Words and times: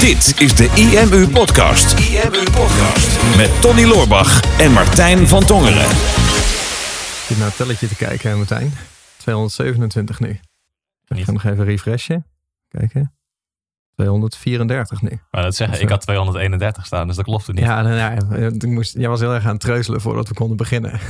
Dit 0.00 0.34
is 0.40 0.54
de 0.54 0.70
IMU 0.74 1.28
Podcast. 1.28 1.98
IMU 1.98 2.42
Podcast. 2.44 3.36
Met 3.36 3.60
Tony 3.60 3.84
Loorbach 3.84 4.58
en 4.58 4.72
Martijn 4.72 5.28
van 5.28 5.44
Tongeren. 5.44 5.80
Ik 5.80 7.24
zit 7.26 7.38
naar 7.38 7.46
het 7.46 7.56
telletje 7.56 7.88
te 7.88 7.96
kijken, 7.96 8.30
hè, 8.30 8.36
Martijn. 8.36 8.72
227 9.16 10.20
nu. 10.20 10.40
Ik 11.08 11.24
ga 11.24 11.32
nog 11.32 11.44
even 11.44 11.64
refreshen. 11.64 12.26
Kijken. 12.68 13.14
234 13.94 15.02
nu. 15.02 15.20
Maar 15.30 15.42
dat 15.42 15.56
zeggen, 15.56 15.80
ik 15.80 15.88
had 15.88 16.00
231 16.00 16.86
staan, 16.86 17.06
dus 17.06 17.16
dat 17.16 17.24
klopt 17.24 17.46
er 17.46 17.54
niet. 17.54 17.64
Ja, 17.64 17.82
nou, 17.82 17.96
ja, 17.96 18.10
ik 18.46 18.66
moest, 18.66 18.94
jij 18.94 19.08
was 19.08 19.20
heel 19.20 19.34
erg 19.34 19.44
aan 19.44 19.52
het 19.52 19.60
treuzelen 19.60 20.00
voordat 20.00 20.28
we 20.28 20.34
konden 20.34 20.56
beginnen. 20.56 20.90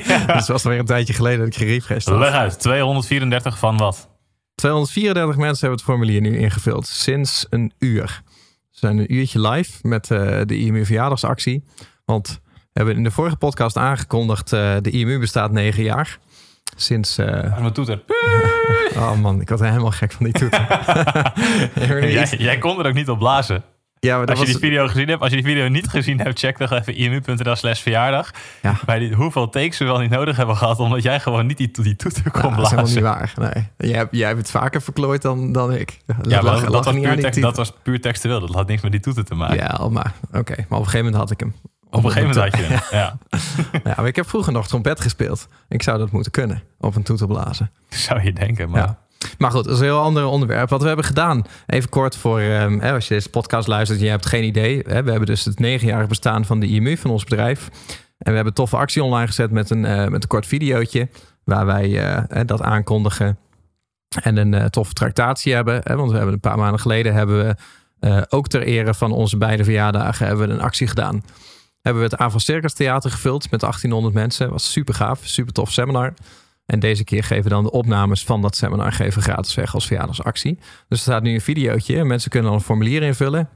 dus 0.26 0.26
het 0.26 0.46
was 0.46 0.64
alweer 0.64 0.78
een 0.78 0.86
tijdje 0.86 1.12
geleden 1.12 1.38
dat 1.38 1.48
ik 1.48 1.54
gerefreshed 1.54 2.08
had. 2.08 2.18
Leg 2.18 2.32
uit, 2.32 2.60
234 2.60 3.58
van 3.58 3.76
wat? 3.76 4.08
234 4.60 5.36
mensen 5.36 5.60
hebben 5.60 5.78
het 5.78 5.82
formulier 5.88 6.20
nu 6.20 6.38
ingevuld. 6.38 6.86
Sinds 6.86 7.46
een 7.50 7.72
uur. 7.78 8.22
We 8.70 8.86
zijn 8.86 8.98
een 8.98 9.14
uurtje 9.14 9.48
live 9.48 9.78
met 9.82 10.10
eh, 10.10 10.40
de 10.46 10.58
IMU 10.58 10.84
verjaardagsactie. 10.84 11.64
Want 12.04 12.40
we 12.46 12.56
hebben 12.72 12.96
in 12.96 13.02
de 13.02 13.10
vorige 13.10 13.36
podcast 13.36 13.76
aangekondigd... 13.76 14.52
eh, 14.52 14.76
de 14.80 14.90
IMU 14.90 15.18
bestaat 15.18 15.52
negen 15.52 15.82
jaar. 15.82 16.18
Sinds... 16.76 17.18
eh, 17.18 17.56
En 17.56 17.62
wat 17.62 17.74
doet 17.74 17.88
er? 17.88 18.02
oh 18.96 19.20
man, 19.20 19.40
ik 19.40 19.48
was 19.48 19.60
helemaal 19.60 19.90
gek 19.90 20.12
van 20.12 20.24
die 20.24 20.34
toeter. 20.34 20.66
Jij, 22.10 22.26
jij 22.38 22.58
kon 22.58 22.78
er 22.78 22.86
ook 22.86 22.94
niet 22.94 23.08
op 23.08 23.18
blazen. 23.18 23.62
Ja, 24.00 24.16
maar 24.18 24.26
Als 24.26 24.38
je 24.38 24.44
was... 24.44 24.54
die 24.54 24.58
video 24.70 24.86
gezien 24.88 25.08
hebt, 25.08 25.20
als 25.20 25.30
je 25.30 25.36
die 25.36 25.44
video 25.44 25.68
niet 25.68 25.88
gezien 25.88 26.20
hebt, 26.20 26.38
check 26.38 26.58
dan 26.58 26.68
even 26.72 27.00
imu.nl 27.00 27.56
slash 27.56 27.80
verjaardag. 27.80 28.30
Ja. 28.62 28.78
Bij 28.86 28.98
die, 28.98 29.14
hoeveel 29.14 29.48
takes 29.48 29.78
we 29.78 29.84
wel 29.84 29.98
niet 29.98 30.10
nodig 30.10 30.36
hebben 30.36 30.56
gehad, 30.56 30.78
omdat 30.78 31.02
jij 31.02 31.20
gewoon 31.20 31.46
niet 31.46 31.56
die, 31.56 31.70
die 31.82 31.96
toeter 31.96 32.30
kon 32.30 32.50
Ja, 32.50 32.56
dat 32.56 32.64
is 32.64 32.70
helemaal 32.70 32.90
niet 32.90 32.98
blazen. 33.00 33.40
waar. 33.40 33.52
Nee. 33.78 33.90
Jij, 33.90 33.98
hebt, 33.98 34.16
jij 34.16 34.26
hebt 34.26 34.38
het 34.40 34.50
vaker 34.50 34.82
verklooid 34.82 35.22
dan, 35.22 35.52
dan 35.52 35.72
ik. 35.74 35.98
Dat 36.06 36.16
Ja, 36.22 36.42
maar 36.42 36.52
lag- 36.52 36.60
dat, 36.62 36.70
lag 36.72 36.84
was 36.84 36.94
puur 36.94 37.02
die 37.02 37.14
tekst, 37.20 37.32
titel. 37.32 37.48
dat 37.48 37.56
was 37.56 37.72
puur 37.82 38.00
textueel. 38.00 38.40
Dat 38.40 38.54
had 38.54 38.66
niks 38.68 38.82
met 38.82 38.92
die 38.92 39.00
toeter 39.00 39.24
te 39.24 39.34
maken. 39.34 39.56
Ja, 39.56 39.88
maar 39.88 40.12
oké. 40.32 40.54
Maar 40.68 40.78
op 40.78 40.84
een 40.84 40.90
gegeven 40.90 40.98
moment 40.98 41.16
had 41.16 41.30
ik 41.30 41.40
hem. 41.40 41.54
Op 41.90 42.04
een 42.04 42.10
gegeven 42.10 42.28
moment 42.28 42.50
had 42.54 42.60
je 42.60 42.66
hem. 42.66 42.80
Ja. 42.90 43.18
Ja, 43.84 43.94
maar 43.96 44.06
ik 44.06 44.16
heb 44.16 44.28
vroeger 44.28 44.52
nog 44.52 44.68
trompet 44.68 45.00
gespeeld. 45.00 45.48
Ik 45.68 45.82
zou 45.82 45.98
dat 45.98 46.10
moeten 46.10 46.32
kunnen, 46.32 46.62
op 46.78 46.96
een 46.96 47.02
toeter 47.02 47.26
blazen. 47.26 47.70
Zou 47.88 48.22
je 48.22 48.32
denken, 48.32 48.70
maar... 48.70 48.96
Maar 49.40 49.50
goed, 49.50 49.64
dat 49.64 49.72
is 49.72 49.78
een 49.78 49.84
heel 49.84 50.00
ander 50.00 50.24
onderwerp. 50.24 50.68
Wat 50.68 50.80
we 50.80 50.86
hebben 50.86 51.04
gedaan, 51.04 51.44
even 51.66 51.88
kort 51.88 52.16
voor 52.16 52.40
ehm, 52.40 52.78
hè, 52.78 52.92
als 52.92 53.08
je 53.08 53.14
deze 53.14 53.28
podcast 53.28 53.68
luistert 53.68 53.98
en 53.98 54.04
je 54.04 54.10
hebt 54.10 54.26
geen 54.26 54.44
idee. 54.44 54.82
Hè, 54.86 55.02
we 55.02 55.10
hebben 55.10 55.26
dus 55.26 55.44
het 55.44 55.58
negenjarig 55.58 56.08
bestaan 56.08 56.44
van 56.44 56.60
de 56.60 56.66
IMU, 56.66 56.96
van 56.96 57.10
ons 57.10 57.24
bedrijf. 57.24 57.68
En 57.96 58.30
we 58.30 58.32
hebben 58.32 58.46
een 58.46 58.52
toffe 58.52 58.76
actie 58.76 59.02
online 59.02 59.26
gezet 59.26 59.50
met 59.50 59.70
een, 59.70 59.84
eh, 59.84 60.08
met 60.08 60.22
een 60.22 60.28
kort 60.28 60.46
videootje. 60.46 61.08
Waar 61.44 61.66
wij 61.66 62.02
eh, 62.02 62.40
dat 62.46 62.62
aankondigen. 62.62 63.38
En 64.22 64.36
een 64.36 64.54
eh, 64.54 64.64
toffe 64.64 64.92
tractatie 64.92 65.54
hebben. 65.54 65.80
Hè, 65.84 65.96
want 65.96 66.10
we 66.10 66.16
hebben 66.16 66.34
een 66.34 66.40
paar 66.40 66.58
maanden 66.58 66.80
geleden 66.80 67.14
hebben 67.14 67.46
we 67.46 67.56
ook 68.28 68.48
ter 68.48 68.62
ere 68.62 68.94
van 68.94 69.12
onze 69.12 69.36
beide 69.36 69.64
verjaardagen 69.64 70.26
hebben 70.26 70.48
we 70.48 70.54
een 70.54 70.60
actie 70.60 70.86
gedaan. 70.86 71.24
Hebben 71.80 72.02
we 72.02 72.08
het 72.08 72.18
Avon 72.18 72.40
Circus 72.40 72.74
Theater 72.74 73.10
gevuld 73.10 73.50
met 73.50 73.60
1800 73.60 74.14
mensen. 74.14 74.50
Was 74.50 74.72
super 74.72 74.94
gaaf, 74.94 75.20
super 75.22 75.52
tof 75.52 75.72
seminar. 75.72 76.14
En 76.70 76.80
deze 76.80 77.04
keer 77.04 77.24
geven 77.24 77.42
we 77.44 77.48
dan 77.48 77.62
de 77.64 77.70
opnames 77.70 78.24
van 78.24 78.42
dat 78.42 78.56
seminar 78.56 78.92
geven 78.92 79.22
gratis 79.22 79.54
weg 79.54 79.74
als 79.74 79.86
verjaardagsactie. 79.86 80.54
Dus 80.56 80.64
er 80.88 80.96
staat 80.98 81.22
nu 81.22 81.34
een 81.34 81.40
videootje. 81.40 81.98
en 81.98 82.06
Mensen 82.06 82.30
kunnen 82.30 82.48
dan 82.50 82.58
een 82.58 82.64
formulier 82.64 83.02
invullen. 83.02 83.48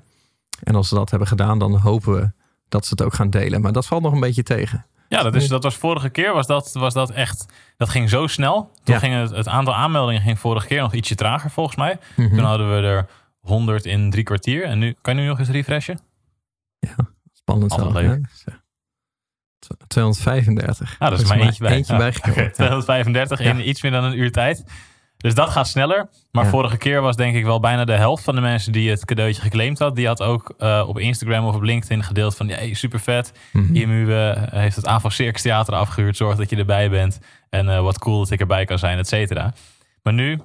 En 0.62 0.74
als 0.74 0.88
ze 0.88 0.94
dat 0.94 1.10
hebben 1.10 1.28
gedaan, 1.28 1.58
dan 1.58 1.76
hopen 1.78 2.12
we 2.14 2.30
dat 2.68 2.84
ze 2.84 2.90
het 2.90 3.02
ook 3.02 3.14
gaan 3.14 3.30
delen. 3.30 3.60
Maar 3.60 3.72
dat 3.72 3.86
valt 3.86 4.02
nog 4.02 4.12
een 4.12 4.20
beetje 4.20 4.42
tegen. 4.42 4.86
Ja, 5.08 5.22
dat, 5.22 5.34
is, 5.34 5.48
dat 5.48 5.62
was 5.62 5.74
vorige 5.76 6.08
keer, 6.10 6.32
was 6.32 6.46
dat, 6.46 6.72
was 6.72 6.94
dat 6.94 7.10
echt, 7.10 7.46
dat 7.76 7.88
ging 7.88 8.08
zo 8.10 8.26
snel. 8.26 8.70
Toen 8.84 8.94
Ja. 8.94 9.00
ging 9.00 9.14
het, 9.14 9.30
het 9.30 9.48
aantal 9.48 9.74
aanmeldingen 9.74 10.22
ging 10.22 10.38
vorige 10.38 10.66
keer 10.66 10.80
nog 10.80 10.92
ietsje 10.94 11.14
trager 11.14 11.50
volgens 11.50 11.76
mij. 11.76 11.98
Mhm. 12.16 12.28
Toen 12.36 12.44
hadden 12.44 12.70
we 12.80 12.86
er 12.86 13.06
100 13.40 13.84
in 13.86 14.10
drie 14.10 14.24
kwartier. 14.24 14.64
En 14.64 14.78
nu, 14.78 14.94
kan 15.00 15.14
je 15.16 15.20
nu 15.22 15.26
nog 15.28 15.38
eens 15.38 15.48
refreshen? 15.48 15.98
Spannend 17.32 17.72
Altijd 17.72 17.92
zelf, 17.92 18.06
leuk. 18.06 18.26
hè? 18.44 18.52
Zo. 19.64 19.74
Tw- 19.78 19.84
235. 19.86 20.96
Ja, 20.98 21.10
dat 21.10 21.20
is 21.20 21.28
maar 21.28 21.38
eentje 21.40 21.64
bij. 21.64 21.72
Eentje 21.72 21.96
bijgekomen. 21.96 22.38
Oké, 22.42 22.50
235 22.52 23.40
in 23.40 23.68
iets 23.68 23.82
meer 23.82 23.92
dan 23.92 24.04
een 24.04 24.18
uur 24.18 24.32
tijd. 24.32 24.64
Dus 25.16 25.34
dat 25.34 25.48
gaat 25.50 25.68
sneller. 25.68 26.08
Maar 26.32 26.44
Ja. 26.44 26.50
vorige 26.50 26.76
keer 26.76 27.00
was 27.00 27.16
denk 27.16 27.34
ik 27.36 27.44
wel 27.44 27.60
bijna 27.60 27.84
de 27.84 27.92
helft 27.92 28.24
van 28.24 28.34
de 28.34 28.40
mensen 28.40 28.72
die 28.72 28.90
het 28.90 29.04
cadeautje 29.04 29.42
geclaimd 29.42 29.78
had. 29.78 29.96
Die 29.96 30.06
had 30.06 30.22
ook 30.22 30.54
eh, 30.58 30.84
op 30.86 30.98
Instagram 30.98 31.44
of 31.44 31.54
op 31.54 31.62
LinkedIn 31.62 32.02
gedeeld 32.02 32.36
van... 32.36 32.48
Hey, 32.48 32.74
super 32.74 33.00
vet. 33.00 33.32
Mhm. 33.52 33.74
IMU 33.76 34.14
eh, 34.14 34.42
heeft 34.50 34.76
het 34.76 34.86
AVO 34.86 35.08
Circus 35.08 35.42
Theater 35.42 35.74
afgehuurd. 35.74 36.16
Zorg 36.16 36.36
dat 36.36 36.50
je 36.50 36.56
erbij 36.56 36.90
bent. 36.90 37.18
En 37.50 37.68
eh, 37.68 37.80
wat 37.80 37.98
cool 37.98 38.18
dat 38.18 38.30
ik 38.30 38.40
erbij 38.40 38.64
kan 38.64 38.78
zijn, 38.78 38.98
et 38.98 39.08
cetera. 39.08 39.52
Maar 40.02 40.12
nu, 40.12 40.40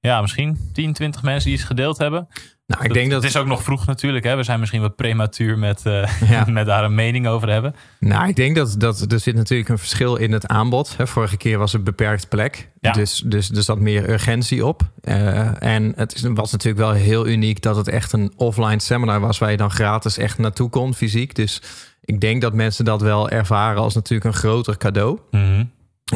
ja, 0.00 0.20
misschien 0.20 0.70
10, 0.72 0.92
20 0.92 1.22
mensen 1.22 1.44
die 1.50 1.58
iets 1.58 1.66
gedeeld 1.66 1.98
hebben. 1.98 2.28
Nou, 2.66 2.84
ik 2.84 2.92
denk 2.92 3.10
dat... 3.10 3.22
Het 3.22 3.30
is 3.30 3.36
ook 3.36 3.46
nog 3.46 3.62
vroeg 3.62 3.86
natuurlijk. 3.86 4.24
Hè? 4.24 4.36
We 4.36 4.42
zijn 4.42 4.60
misschien 4.60 4.80
wat 4.80 4.96
prematuur 4.96 5.58
met, 5.58 5.86
eh, 5.86 6.20
Ja. 6.30 6.44
met 6.44 6.66
daar 6.66 6.84
een 6.84 6.94
mening 6.94 7.26
over 7.26 7.48
hebben. 7.48 7.74
Nou, 8.00 8.28
ik 8.28 8.36
denk 8.36 8.56
dat, 8.56 8.74
dat 8.78 9.12
er 9.12 9.20
zit 9.20 9.34
natuurlijk 9.34 9.68
een 9.68 9.78
verschil 9.78 10.16
in 10.16 10.32
het 10.32 10.46
aanbod. 10.46 10.96
Hè, 10.96 11.06
vorige 11.06 11.36
keer 11.36 11.58
was 11.58 11.72
het 11.72 11.84
beperkt 11.84 12.28
plek. 12.28 12.70
Ja. 12.80 12.92
Dus, 12.92 13.22
dus 13.26 13.50
er 13.50 13.62
zat 13.62 13.78
meer 13.78 14.10
urgentie 14.10 14.66
op. 14.66 14.82
Eh, 15.00 15.62
en 15.62 15.92
het 15.96 16.14
is, 16.14 16.22
was 16.22 16.52
natuurlijk 16.52 16.84
wel 16.84 16.92
heel 16.92 17.26
uniek 17.26 17.62
dat 17.62 17.76
het 17.76 17.88
echt 17.88 18.12
een 18.12 18.32
offline 18.36 18.80
seminar 18.80 19.20
was... 19.20 19.38
waar 19.38 19.50
je 19.50 19.56
dan 19.56 19.70
gratis 19.70 20.18
echt 20.18 20.38
naartoe 20.38 20.70
kon, 20.70 20.94
fysiek. 20.94 21.34
Dus 21.34 21.62
ik 22.04 22.20
denk 22.20 22.40
dat 22.42 22.54
mensen 22.54 22.84
dat 22.84 23.00
wel 23.00 23.28
ervaren 23.28 23.82
als 23.82 23.94
natuurlijk 23.94 24.34
een 24.34 24.40
groter 24.40 24.76
cadeau. 24.76 25.18
Mhm. 25.30 25.64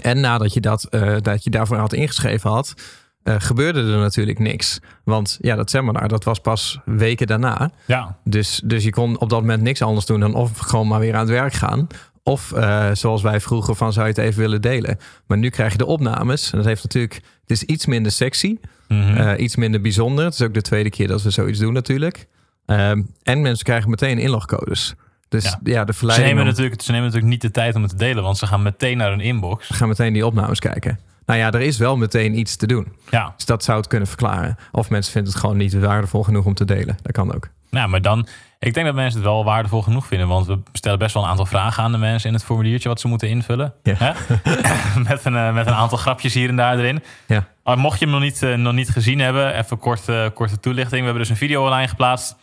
En 0.02 0.20
nadat 0.20 0.52
je, 0.54 0.60
dat, 0.60 0.84
eh, 0.84 1.16
dat 1.20 1.44
je 1.44 1.50
daarvoor 1.50 1.76
had 1.76 1.92
ingeschreven 1.92 2.50
had... 2.50 2.74
eh, 3.22 3.34
gebeurde 3.38 3.80
er 3.80 3.98
natuurlijk 3.98 4.38
niks. 4.38 4.78
Want 5.04 5.38
ja, 5.40 5.56
dat 5.56 5.70
seminar, 5.70 6.08
dat 6.08 6.24
was 6.24 6.38
pas 6.40 6.78
weken 6.84 7.26
daarna. 7.26 7.70
Ja, 7.86 8.18
Dus, 8.24 8.60
dus 8.64 8.84
je 8.84 8.90
kon 8.90 9.18
op 9.18 9.28
dat 9.30 9.40
moment 9.40 9.62
niks 9.62 9.82
anders 9.82 10.06
doen 10.06 10.20
dan 10.20 10.34
of 10.34 10.58
gewoon 10.58 10.88
maar 10.88 11.00
weer 11.00 11.14
aan 11.14 11.20
het 11.20 11.28
werk 11.28 11.52
gaan. 11.52 11.86
Of 12.22 12.52
eh, 12.52 12.90
zoals 12.92 13.22
wij 13.22 13.40
vroegen 13.40 13.76
van 13.76 13.92
zou 13.92 14.06
je 14.06 14.12
het 14.12 14.20
even 14.22 14.40
willen 14.40 14.60
delen. 14.62 14.98
Maar 15.26 15.38
nu 15.38 15.48
krijg 15.48 15.72
je 15.72 15.78
de 15.78 15.86
opnames. 15.86 16.50
En 16.50 16.56
dat 16.58 16.66
heeft 16.66 16.82
natuurlijk, 16.82 17.14
het 17.14 17.50
is 17.50 17.62
iets 17.62 17.86
minder 17.86 18.12
sexy. 18.12 18.56
Mhm. 18.88 19.16
eh, 19.16 19.42
iets 19.42 19.56
minder 19.56 19.80
bijzonder. 19.80 20.24
Het 20.24 20.34
is 20.34 20.42
ook 20.42 20.54
de 20.54 20.62
tweede 20.62 20.90
keer 20.90 21.08
dat 21.08 21.22
we 21.22 21.30
zoiets 21.30 21.58
doen 21.58 21.72
natuurlijk. 21.72 22.26
Ehm, 22.66 23.02
en 23.22 23.40
mensen 23.42 23.64
krijgen 23.64 23.90
meteen 23.90 24.18
inlogcodes. 24.18 24.94
Dus 25.28 25.44
ja, 25.44 25.60
Ja. 25.62 25.84
de 25.84 25.92
Ze 25.92 25.98
verleiding 25.98 26.28
nemen, 26.30 26.44
om- 26.44 26.50
natuurlijk, 26.56 26.82
ze 26.82 26.90
nemen 26.90 27.06
natuurlijk 27.06 27.32
niet 27.32 27.42
de 27.42 27.50
tijd 27.50 27.74
om 27.74 27.82
het 27.82 27.90
te 27.90 27.96
delen, 27.96 28.22
want 28.22 28.38
ze 28.38 28.46
gaan 28.46 28.62
meteen 28.62 28.96
naar 28.96 29.10
hun 29.10 29.20
inbox. 29.20 29.68
we 29.68 29.74
gaan 29.74 29.88
meteen 29.88 30.12
die 30.12 30.26
opnames 30.26 30.58
kijken. 30.58 30.98
Nou 31.30 31.42
ja, 31.42 31.50
er 31.50 31.60
is 31.60 31.78
wel 31.78 31.96
meteen 31.96 32.38
iets 32.38 32.56
te 32.56 32.66
doen. 32.66 32.92
Ja, 33.10 33.32
Dus 33.36 33.44
dat 33.44 33.64
zou 33.64 33.78
het 33.78 33.86
kunnen 33.86 34.08
verklaren. 34.08 34.56
Of 34.72 34.90
mensen 34.90 35.12
vinden 35.12 35.32
het 35.32 35.40
gewoon 35.40 35.56
niet 35.56 35.74
waardevol 35.74 36.22
genoeg 36.22 36.44
om 36.44 36.54
te 36.54 36.64
delen. 36.64 36.98
Dat 37.02 37.12
kan 37.12 37.34
ook. 37.34 37.48
nou, 37.70 37.88
maar 37.88 38.02
dan, 38.02 38.26
ik 38.58 38.74
denk 38.74 38.86
dat 38.86 38.94
mensen 38.94 39.20
het 39.20 39.28
wel 39.28 39.44
waardevol 39.44 39.82
genoeg 39.82 40.06
vinden, 40.06 40.28
want 40.28 40.46
we 40.46 40.58
stellen 40.72 40.98
best 40.98 41.14
wel 41.14 41.22
een 41.22 41.28
aantal 41.28 41.46
vragen 41.46 41.82
aan 41.82 41.92
de 41.92 41.98
mensen 41.98 42.28
in 42.28 42.34
het 42.34 42.44
formuliertje 42.44 42.88
wat 42.88 43.00
ze 43.00 43.08
moeten 43.08 43.28
invullen. 43.28 43.74
Ja. 43.82 43.94
Hè? 43.96 44.12
met, 45.08 45.24
een, 45.24 45.36
eh, 45.36 45.54
met 45.54 45.66
een 45.66 45.74
aantal 45.74 45.98
grapjes 45.98 46.34
hier 46.34 46.48
en 46.48 46.56
daar 46.56 46.78
erin. 46.78 47.02
Ja. 47.26 47.46
Maar 47.64 47.78
mocht 47.78 47.98
je 47.98 48.04
hem 48.04 48.14
nog 48.14 48.22
niet, 48.22 48.42
eh, 48.42 48.54
nog 48.54 48.72
niet 48.72 48.90
gezien 48.90 49.18
hebben, 49.18 49.56
even 49.56 49.78
kort, 49.78 50.08
eh, 50.08 50.26
korte 50.34 50.60
toelichting. 50.60 50.98
We 50.98 51.04
hebben 51.04 51.22
dus 51.22 51.30
een 51.30 51.36
video 51.36 51.64
online 51.64 51.88
geplaatst. 51.88 52.36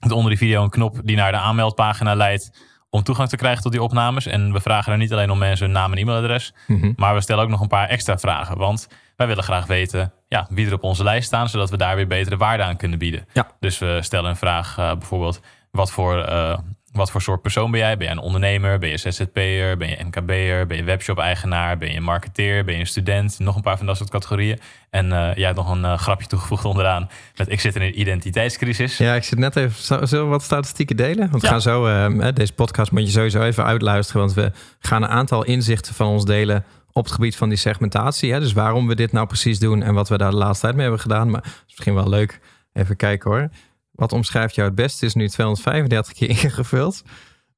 Met 0.00 0.12
onder 0.12 0.30
die 0.30 0.38
video 0.38 0.62
een 0.62 0.70
knop 0.70 1.00
die 1.04 1.16
naar 1.16 1.32
de 1.32 1.38
aanmeldpagina 1.38 2.14
leidt 2.14 2.50
om 2.96 3.02
toegang 3.02 3.28
te 3.28 3.36
krijgen 3.36 3.62
tot 3.62 3.72
die 3.72 3.82
opnames. 3.82 4.26
En 4.26 4.52
we 4.52 4.60
vragen 4.60 4.92
er 4.92 4.98
niet 4.98 5.12
alleen 5.12 5.30
om 5.30 5.38
mensen 5.38 5.64
hun 5.66 5.74
naam 5.74 5.92
en 5.92 5.98
e-mailadres, 5.98 6.54
Mhm. 6.66 6.92
maar 6.96 7.14
we 7.14 7.20
stellen 7.20 7.42
ook 7.44 7.50
nog 7.50 7.60
een 7.60 7.68
paar 7.68 7.88
extra 7.88 8.18
vragen. 8.18 8.58
Want 8.58 8.88
wij 9.16 9.26
willen 9.26 9.42
graag 9.44 9.66
weten 9.66 10.12
ja, 10.28 10.46
wie 10.50 10.66
er 10.66 10.72
op 10.72 10.82
onze 10.82 11.02
lijst 11.02 11.26
staan, 11.26 11.48
zodat 11.48 11.70
we 11.70 11.76
daar 11.76 11.96
weer 11.96 12.06
betere 12.06 12.36
waarde 12.36 12.62
aan 12.62 12.76
kunnen 12.76 12.98
bieden. 12.98 13.26
Ja. 13.32 13.46
Dus 13.60 13.78
we 13.78 13.98
stellen 14.02 14.30
een 14.30 14.36
vraag 14.36 14.78
eh, 14.78 14.92
bijvoorbeeld, 14.92 15.40
wat 15.70 15.90
voor, 15.90 16.22
eh, 16.22 16.58
wat 16.96 17.10
voor 17.10 17.22
soort 17.22 17.42
persoon 17.42 17.70
ben 17.70 17.80
jij? 17.80 17.96
Ben 17.96 18.06
jij 18.06 18.16
een 18.16 18.22
ondernemer? 18.22 18.78
Ben 18.78 18.88
je 18.88 18.96
ZZP'er? 18.96 19.76
Ben 19.76 19.88
je 19.88 19.96
MKB'er? 20.04 20.66
Ben 20.66 20.76
je 20.76 20.84
webshop-eigenaar? 20.84 21.78
Ben 21.78 21.92
je 21.92 22.00
marketeer? 22.00 22.64
Ben 22.64 22.74
je 22.74 22.80
een 22.80 22.86
student? 22.86 23.38
Nog 23.38 23.56
een 23.56 23.62
paar 23.62 23.76
van 23.76 23.86
dat 23.86 23.96
soort 23.96 24.10
categorieën. 24.10 24.58
En 24.90 25.12
eh, 25.12 25.34
jij 25.36 25.44
hebt 25.44 25.56
nog 25.56 25.70
een 25.70 25.84
eh, 25.84 25.98
grapje 25.98 26.26
toegevoegd 26.26 26.64
onderaan 26.64 27.08
met 27.36 27.50
ik 27.50 27.60
zit 27.60 27.76
in 27.76 27.82
een 27.82 28.00
identiteitscrisis. 28.00 28.96
Ja, 28.98 29.14
ik 29.14 29.24
zit 29.24 29.38
net 29.38 29.56
even. 29.56 30.06
Zullen 30.08 30.24
we 30.24 30.30
wat 30.30 30.42
statistieken 30.42 30.96
delen? 30.96 31.30
Want 31.30 31.42
we 31.42 31.46
Ja. 31.46 31.52
gaan 31.52 31.60
zo. 31.60 31.86
eh, 31.86 32.28
deze 32.34 32.52
podcast 32.52 32.90
moet 32.90 33.02
je 33.02 33.10
sowieso 33.10 33.42
even 33.42 33.64
uitluisteren. 33.64 34.20
Want 34.20 34.34
we 34.34 34.52
gaan 34.80 35.02
een 35.02 35.08
aantal 35.08 35.44
inzichten 35.44 35.94
van 35.94 36.06
ons 36.06 36.24
delen. 36.24 36.64
op 36.92 37.04
het 37.04 37.14
gebied 37.14 37.36
van 37.36 37.48
die 37.48 37.58
segmentatie. 37.58 38.32
Hè? 38.32 38.40
Dus 38.40 38.52
waarom 38.52 38.86
we 38.86 38.94
dit 38.94 39.12
nou 39.12 39.26
precies 39.26 39.58
doen. 39.58 39.82
en 39.82 39.94
wat 39.94 40.08
we 40.08 40.18
daar 40.18 40.30
de 40.30 40.36
laatste 40.36 40.60
tijd 40.62 40.72
mee 40.74 40.82
hebben 40.82 41.00
gedaan. 41.02 41.30
Maar 41.30 41.40
het 41.42 41.52
is 41.66 41.72
misschien 41.72 41.94
wel 41.94 42.08
leuk. 42.08 42.40
Even 42.72 42.96
kijken 42.96 43.30
hoor. 43.30 43.48
Wat 43.96 44.12
omschrijft 44.12 44.54
jou 44.54 44.66
het 44.66 44.76
beste? 44.76 45.06
Is 45.06 45.14
nu 45.14 45.28
235 45.28 46.12
keer 46.12 46.28
ingevuld. 46.42 47.02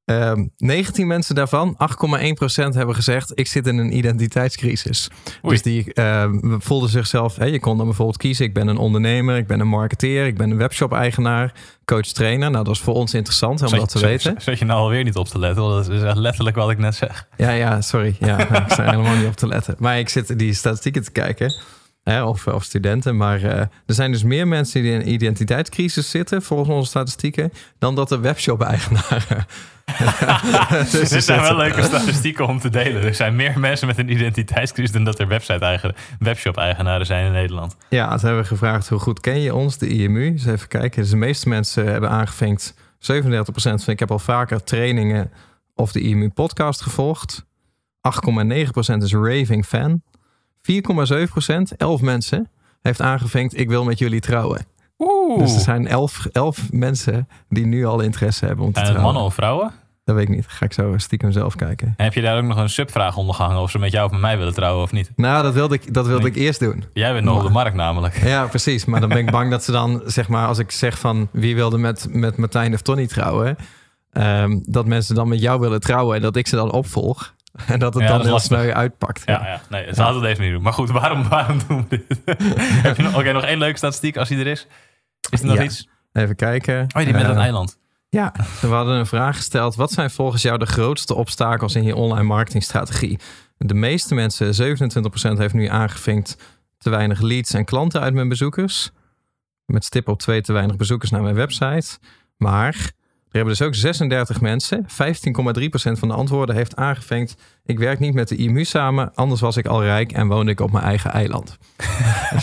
Ehm 0.09 0.47
19 0.57 1.07
mensen 1.07 1.35
daarvan, 1.35 1.77
8,1% 1.77 2.75
hebben 2.75 2.95
gezegd: 2.95 3.31
Ik 3.39 3.47
zit 3.47 3.67
in 3.67 3.77
een 3.77 3.97
identiteitscrisis. 3.97 5.09
Oei. 5.45 5.53
Dus 5.53 5.61
die 5.61 5.93
ehm, 5.93 6.59
voelden 6.59 6.89
zichzelf. 6.89 7.45
Je 7.45 7.59
kon 7.59 7.77
dan 7.77 7.85
bijvoorbeeld 7.85 8.17
kiezen: 8.17 8.45
Ik 8.45 8.53
ben 8.53 8.67
een 8.67 8.77
ondernemer, 8.77 9.37
ik 9.37 9.47
ben 9.47 9.59
een 9.59 9.67
marketeer, 9.67 10.25
ik 10.25 10.37
ben 10.37 10.49
een 10.51 10.57
webshop-eigenaar, 10.57 11.53
coach-trainer. 11.85 12.51
Nou, 12.51 12.63
dat 12.63 12.75
is 12.75 12.81
voor 12.81 12.93
ons 12.93 13.13
interessant 13.13 13.61
om 13.61 13.79
dat 13.79 13.89
te 13.89 13.99
weten. 13.99 14.35
Zat 14.41 14.59
je 14.59 14.65
nou 14.65 14.79
alweer 14.79 15.03
niet 15.03 15.15
op 15.15 15.27
te 15.27 15.39
letten? 15.39 15.63
Want 15.63 15.85
dat 15.85 15.95
is 15.95 16.01
echt 16.01 16.17
letterlijk 16.17 16.55
wat 16.55 16.69
ik 16.69 16.77
net 16.77 16.95
zeg. 16.95 17.27
Ja, 17.37 17.51
ja, 17.51 17.81
sorry. 17.81 18.15
Ja, 18.19 18.37
ik 18.65 18.71
sta 18.71 18.83
helemaal 18.83 19.15
niet 19.15 19.27
op 19.27 19.35
te 19.35 19.47
letten. 19.47 19.75
Maar 19.79 19.99
ik 19.99 20.09
zit 20.09 20.39
die 20.39 20.53
statistieken 20.53 21.03
te 21.03 21.11
kijken. 21.11 21.53
Hè, 22.03 22.23
of, 22.23 22.47
of 22.47 22.63
studenten. 22.63 23.17
Maar 23.17 23.43
eh, 23.43 23.59
er 23.59 23.69
zijn 23.85 24.11
dus 24.11 24.23
meer 24.23 24.47
mensen 24.47 24.81
die 24.81 24.91
in 24.91 24.99
een 24.99 25.09
identiteitscrisis 25.09 26.09
zitten, 26.09 26.41
volgens 26.41 26.69
onze 26.69 26.89
statistieken, 26.89 27.51
dan 27.79 27.95
dat 27.95 28.11
er 28.15 28.21
webshop-eigenaren. 28.21 29.45
dus 30.91 31.09
Dit 31.09 31.23
zijn 31.23 31.41
wel 31.41 31.55
leuke 31.55 31.83
statistieken 31.83 32.47
om 32.47 32.59
te 32.59 32.69
delen. 32.69 33.03
Er 33.03 33.15
zijn 33.15 33.35
meer 33.35 33.59
mensen 33.59 33.87
met 33.87 33.97
een 33.97 34.11
identiteitscrisis 34.11 34.91
dan 34.91 35.03
dat 35.03 35.19
er 35.19 35.27
website 35.27 35.93
webshop-eigenaren 36.19 37.05
zijn 37.05 37.25
in 37.25 37.31
Nederland. 37.31 37.75
Ja, 37.89 38.17
ze 38.17 38.25
hebben 38.25 38.45
gevraagd 38.45 38.89
hoe 38.89 38.99
goed 38.99 39.19
ken 39.19 39.39
je 39.39 39.55
ons, 39.55 39.77
de 39.77 39.87
IMU. 39.87 40.31
Dus 40.31 40.45
even 40.45 40.67
kijken. 40.67 41.01
Dus 41.01 41.09
de 41.09 41.17
meeste 41.17 41.49
mensen 41.49 41.85
hebben 41.85 42.09
aangevinkt 42.09 42.73
37% 42.73 42.79
van 43.51 43.79
ik 43.85 43.99
heb 43.99 44.11
al 44.11 44.19
vaker 44.19 44.63
trainingen 44.63 45.31
of 45.75 45.91
de 45.91 46.01
IMU 46.01 46.29
podcast 46.29 46.81
gevolgd. 46.81 47.45
8,9% 48.27 48.97
is 48.97 49.13
raving 49.13 49.65
fan. 49.65 50.01
4,7%, 50.61 51.77
11 51.77 52.01
mensen, 52.01 52.49
heeft 52.81 53.01
aangevinkt 53.01 53.59
ik 53.59 53.69
wil 53.69 53.83
met 53.83 53.99
jullie 53.99 54.19
trouwen. 54.19 54.65
Oeh. 54.97 55.39
Dus 55.39 55.53
er 55.53 55.59
zijn 55.59 55.87
11, 55.87 56.25
11 56.31 56.71
mensen 56.71 57.27
die 57.49 57.65
nu 57.65 57.85
al 57.85 57.99
interesse 57.99 58.45
hebben 58.45 58.65
om 58.65 58.71
te 58.71 58.79
en 58.79 58.85
trouwen. 58.85 59.05
mannen 59.05 59.23
of 59.23 59.33
vrouwen? 59.33 59.71
Dat 60.09 60.17
weet 60.17 60.29
ik 60.29 60.35
niet. 60.35 60.45
Ga 60.47 60.65
ik 60.65 60.73
zo 60.73 60.93
stiekem 60.97 61.31
zelf 61.31 61.55
kijken. 61.55 61.93
En 61.97 62.03
heb 62.03 62.13
je 62.13 62.21
daar 62.21 62.37
ook 62.37 62.43
nog 62.43 62.57
een 62.57 62.69
subvraag 62.69 63.17
onder 63.17 63.35
gehangen 63.35 63.61
of 63.61 63.71
ze 63.71 63.79
met 63.79 63.91
jou 63.91 64.05
of 64.05 64.11
met 64.11 64.21
mij 64.21 64.37
willen 64.37 64.53
trouwen 64.53 64.83
of 64.83 64.91
niet? 64.91 65.11
Nou, 65.15 65.43
dat 65.43 65.53
wilde 65.53 65.75
ik, 65.75 65.93
dat 65.93 66.07
wilde 66.07 66.27
ik 66.27 66.35
eerst 66.35 66.59
doen. 66.59 66.83
Jij 66.93 67.13
bent 67.13 67.25
nog 67.25 67.37
op 67.37 67.43
de 67.43 67.49
markt 67.49 67.75
namelijk. 67.75 68.23
Ja, 68.23 68.45
precies. 68.45 68.85
Maar 68.85 68.99
dan 68.99 69.09
ben 69.09 69.17
ik 69.17 69.31
bang 69.37 69.51
dat 69.51 69.63
ze 69.63 69.71
dan, 69.71 70.01
zeg 70.05 70.27
maar, 70.27 70.47
als 70.47 70.57
ik 70.57 70.71
zeg 70.71 70.99
van 70.99 71.27
wie 71.31 71.55
wilde 71.55 71.77
met, 71.77 72.07
met 72.09 72.37
Martijn 72.37 72.73
of 72.73 72.81
Tony 72.81 73.07
trouwen, 73.07 73.57
um, 74.13 74.63
dat 74.65 74.85
mensen 74.85 75.15
dan 75.15 75.27
met 75.27 75.41
jou 75.41 75.59
willen 75.59 75.79
trouwen 75.79 76.15
en 76.15 76.21
dat 76.21 76.35
ik 76.35 76.47
ze 76.47 76.55
dan 76.55 76.71
opvolg. 76.71 77.33
En 77.67 77.79
dat 77.79 77.93
het 77.93 78.07
dan 78.07 78.21
heel 78.21 78.39
snel 78.39 78.71
uitpakt. 78.71 79.21
Ja, 79.25 79.47
ja. 79.47 79.61
nee, 79.69 79.85
het 79.85 79.97
laten 79.97 80.21
we 80.21 80.27
deze 80.27 80.41
niet 80.41 80.51
doen. 80.51 80.61
Maar 80.61 80.73
goed, 80.73 80.89
waarom, 80.89 81.29
waarom 81.29 81.59
doen 81.67 81.85
we 81.89 82.03
dit? 82.07 82.97
Nog, 82.97 83.15
Oké, 83.15 83.31
nog 83.31 83.43
één 83.43 83.57
leuke 83.57 83.77
statistiek 83.77 84.17
als 84.17 84.29
die 84.29 84.39
er 84.39 84.47
is. 84.47 84.67
Is 85.29 85.39
er 85.39 85.45
nog 85.45 85.61
iets? 85.61 85.87
Even 86.13 86.35
kijken. 86.35 86.81
Oh, 86.81 87.03
die 87.03 87.13
met 87.13 87.21
het 87.21 87.35
eh, 87.35 87.41
eiland. 87.41 87.77
Ja, 88.09 88.33
we 88.61 88.67
hadden 88.67 88.95
een 88.95 89.05
vraag 89.05 89.35
gesteld. 89.35 89.75
Wat 89.75 89.91
zijn 89.91 90.09
volgens 90.09 90.41
jou 90.41 90.57
de 90.57 90.65
grootste 90.65 91.15
obstakels 91.15 91.75
in 91.75 91.83
je 91.83 91.95
online 91.95 92.23
marketingstrategie? 92.27 93.19
De 93.57 93.73
meeste 93.73 94.15
mensen, 94.15 94.77
27% 95.35 95.37
heeft 95.37 95.53
nu 95.53 95.67
aangevinkt 95.67 96.37
te 96.77 96.89
weinig 96.89 97.21
leads 97.21 97.53
en 97.53 97.65
klanten 97.65 98.01
uit 98.01 98.13
mijn 98.13 98.29
bezoekers. 98.29 98.91
Met 99.65 99.85
stip 99.85 100.07
op 100.07 100.19
twee 100.19 100.41
te 100.41 100.53
weinig 100.53 100.75
bezoekers 100.75 101.11
naar 101.11 101.21
mijn 101.21 101.35
website. 101.35 101.97
Maar 102.37 102.91
er 103.29 103.35
hebben 103.35 103.57
dus 103.57 103.67
ook 103.67 103.75
36 103.75 104.41
mensen, 104.41 104.85
15,3% 104.87 104.89
van 105.71 106.07
de 106.07 106.13
antwoorden 106.13 106.55
heeft 106.55 106.75
aangevinkt. 106.75 107.35
Ik 107.65 107.79
werk 107.79 107.99
niet 107.99 108.13
met 108.13 108.27
de 108.27 108.35
IMU 108.35 108.63
samen, 108.63 109.11
anders 109.15 109.41
was 109.41 109.57
ik 109.57 109.65
al 109.65 109.83
rijk 109.83 110.11
en 110.11 110.27
woonde 110.27 110.51
ik 110.51 110.59
op 110.59 110.71
mijn 110.71 110.83
eigen 110.83 111.11
eiland. 111.11 111.57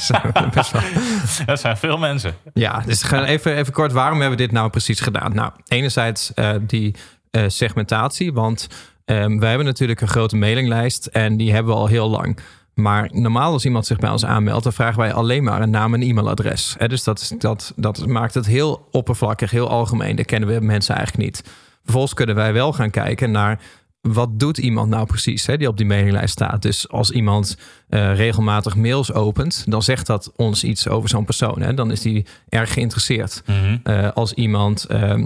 dat 1.46 1.60
zijn 1.60 1.76
veel 1.76 1.98
mensen. 1.98 2.34
Ja, 2.54 2.82
dus 2.86 3.10
even, 3.10 3.56
even 3.56 3.72
kort, 3.72 3.92
waarom 3.92 4.20
hebben 4.20 4.38
we 4.38 4.44
dit 4.44 4.52
nou 4.52 4.70
precies 4.70 5.00
gedaan? 5.00 5.34
Nou, 5.34 5.52
enerzijds 5.68 6.32
uh, 6.34 6.50
die 6.60 6.94
uh, 7.30 7.44
segmentatie, 7.46 8.32
want 8.32 8.68
um, 9.04 9.40
wij 9.40 9.48
hebben 9.48 9.66
natuurlijk 9.66 10.00
een 10.00 10.08
grote 10.08 10.36
mailinglijst 10.36 11.06
en 11.06 11.36
die 11.36 11.52
hebben 11.52 11.74
we 11.74 11.80
al 11.80 11.86
heel 11.86 12.08
lang. 12.08 12.38
Maar 12.80 13.10
normaal 13.12 13.52
als 13.52 13.64
iemand 13.64 13.86
zich 13.86 13.98
bij 13.98 14.10
ons 14.10 14.24
aanmeldt, 14.24 14.64
dan 14.64 14.72
vragen 14.72 14.98
wij 14.98 15.12
alleen 15.12 15.44
maar 15.44 15.62
een 15.62 15.70
naam 15.70 15.94
en 15.94 16.02
e-mailadres. 16.02 16.76
Dus 16.86 17.04
dat, 17.04 17.34
dat, 17.38 17.72
dat 17.76 18.06
maakt 18.06 18.34
het 18.34 18.46
heel 18.46 18.88
oppervlakkig, 18.90 19.50
heel 19.50 19.68
algemeen. 19.68 20.16
Dat 20.16 20.26
kennen 20.26 20.48
we 20.48 20.60
mensen 20.60 20.94
eigenlijk 20.94 21.24
niet. 21.24 21.42
Vervolgens 21.82 22.14
kunnen 22.14 22.34
wij 22.34 22.52
wel 22.52 22.72
gaan 22.72 22.90
kijken 22.90 23.30
naar 23.30 23.60
wat 24.00 24.38
doet 24.38 24.58
iemand 24.58 24.90
nou 24.90 25.06
precies 25.06 25.46
hè, 25.46 25.56
die 25.56 25.68
op 25.68 25.76
die 25.76 25.86
mailinglijst 25.86 26.32
staat. 26.32 26.62
Dus 26.62 26.88
als 26.88 27.10
iemand 27.10 27.56
uh, 27.88 28.14
regelmatig 28.16 28.76
mails 28.76 29.12
opent, 29.12 29.64
dan 29.68 29.82
zegt 29.82 30.06
dat 30.06 30.32
ons 30.36 30.64
iets 30.64 30.88
over 30.88 31.08
zo'n 31.08 31.24
persoon. 31.24 31.60
Hè. 31.60 31.74
Dan 31.74 31.90
is 31.90 32.00
die 32.00 32.26
erg 32.48 32.72
geïnteresseerd. 32.72 33.42
Mm 33.46 33.80
uh, 33.84 34.08
als 34.14 34.32
iemand 34.32 34.86
uh, 34.90 35.24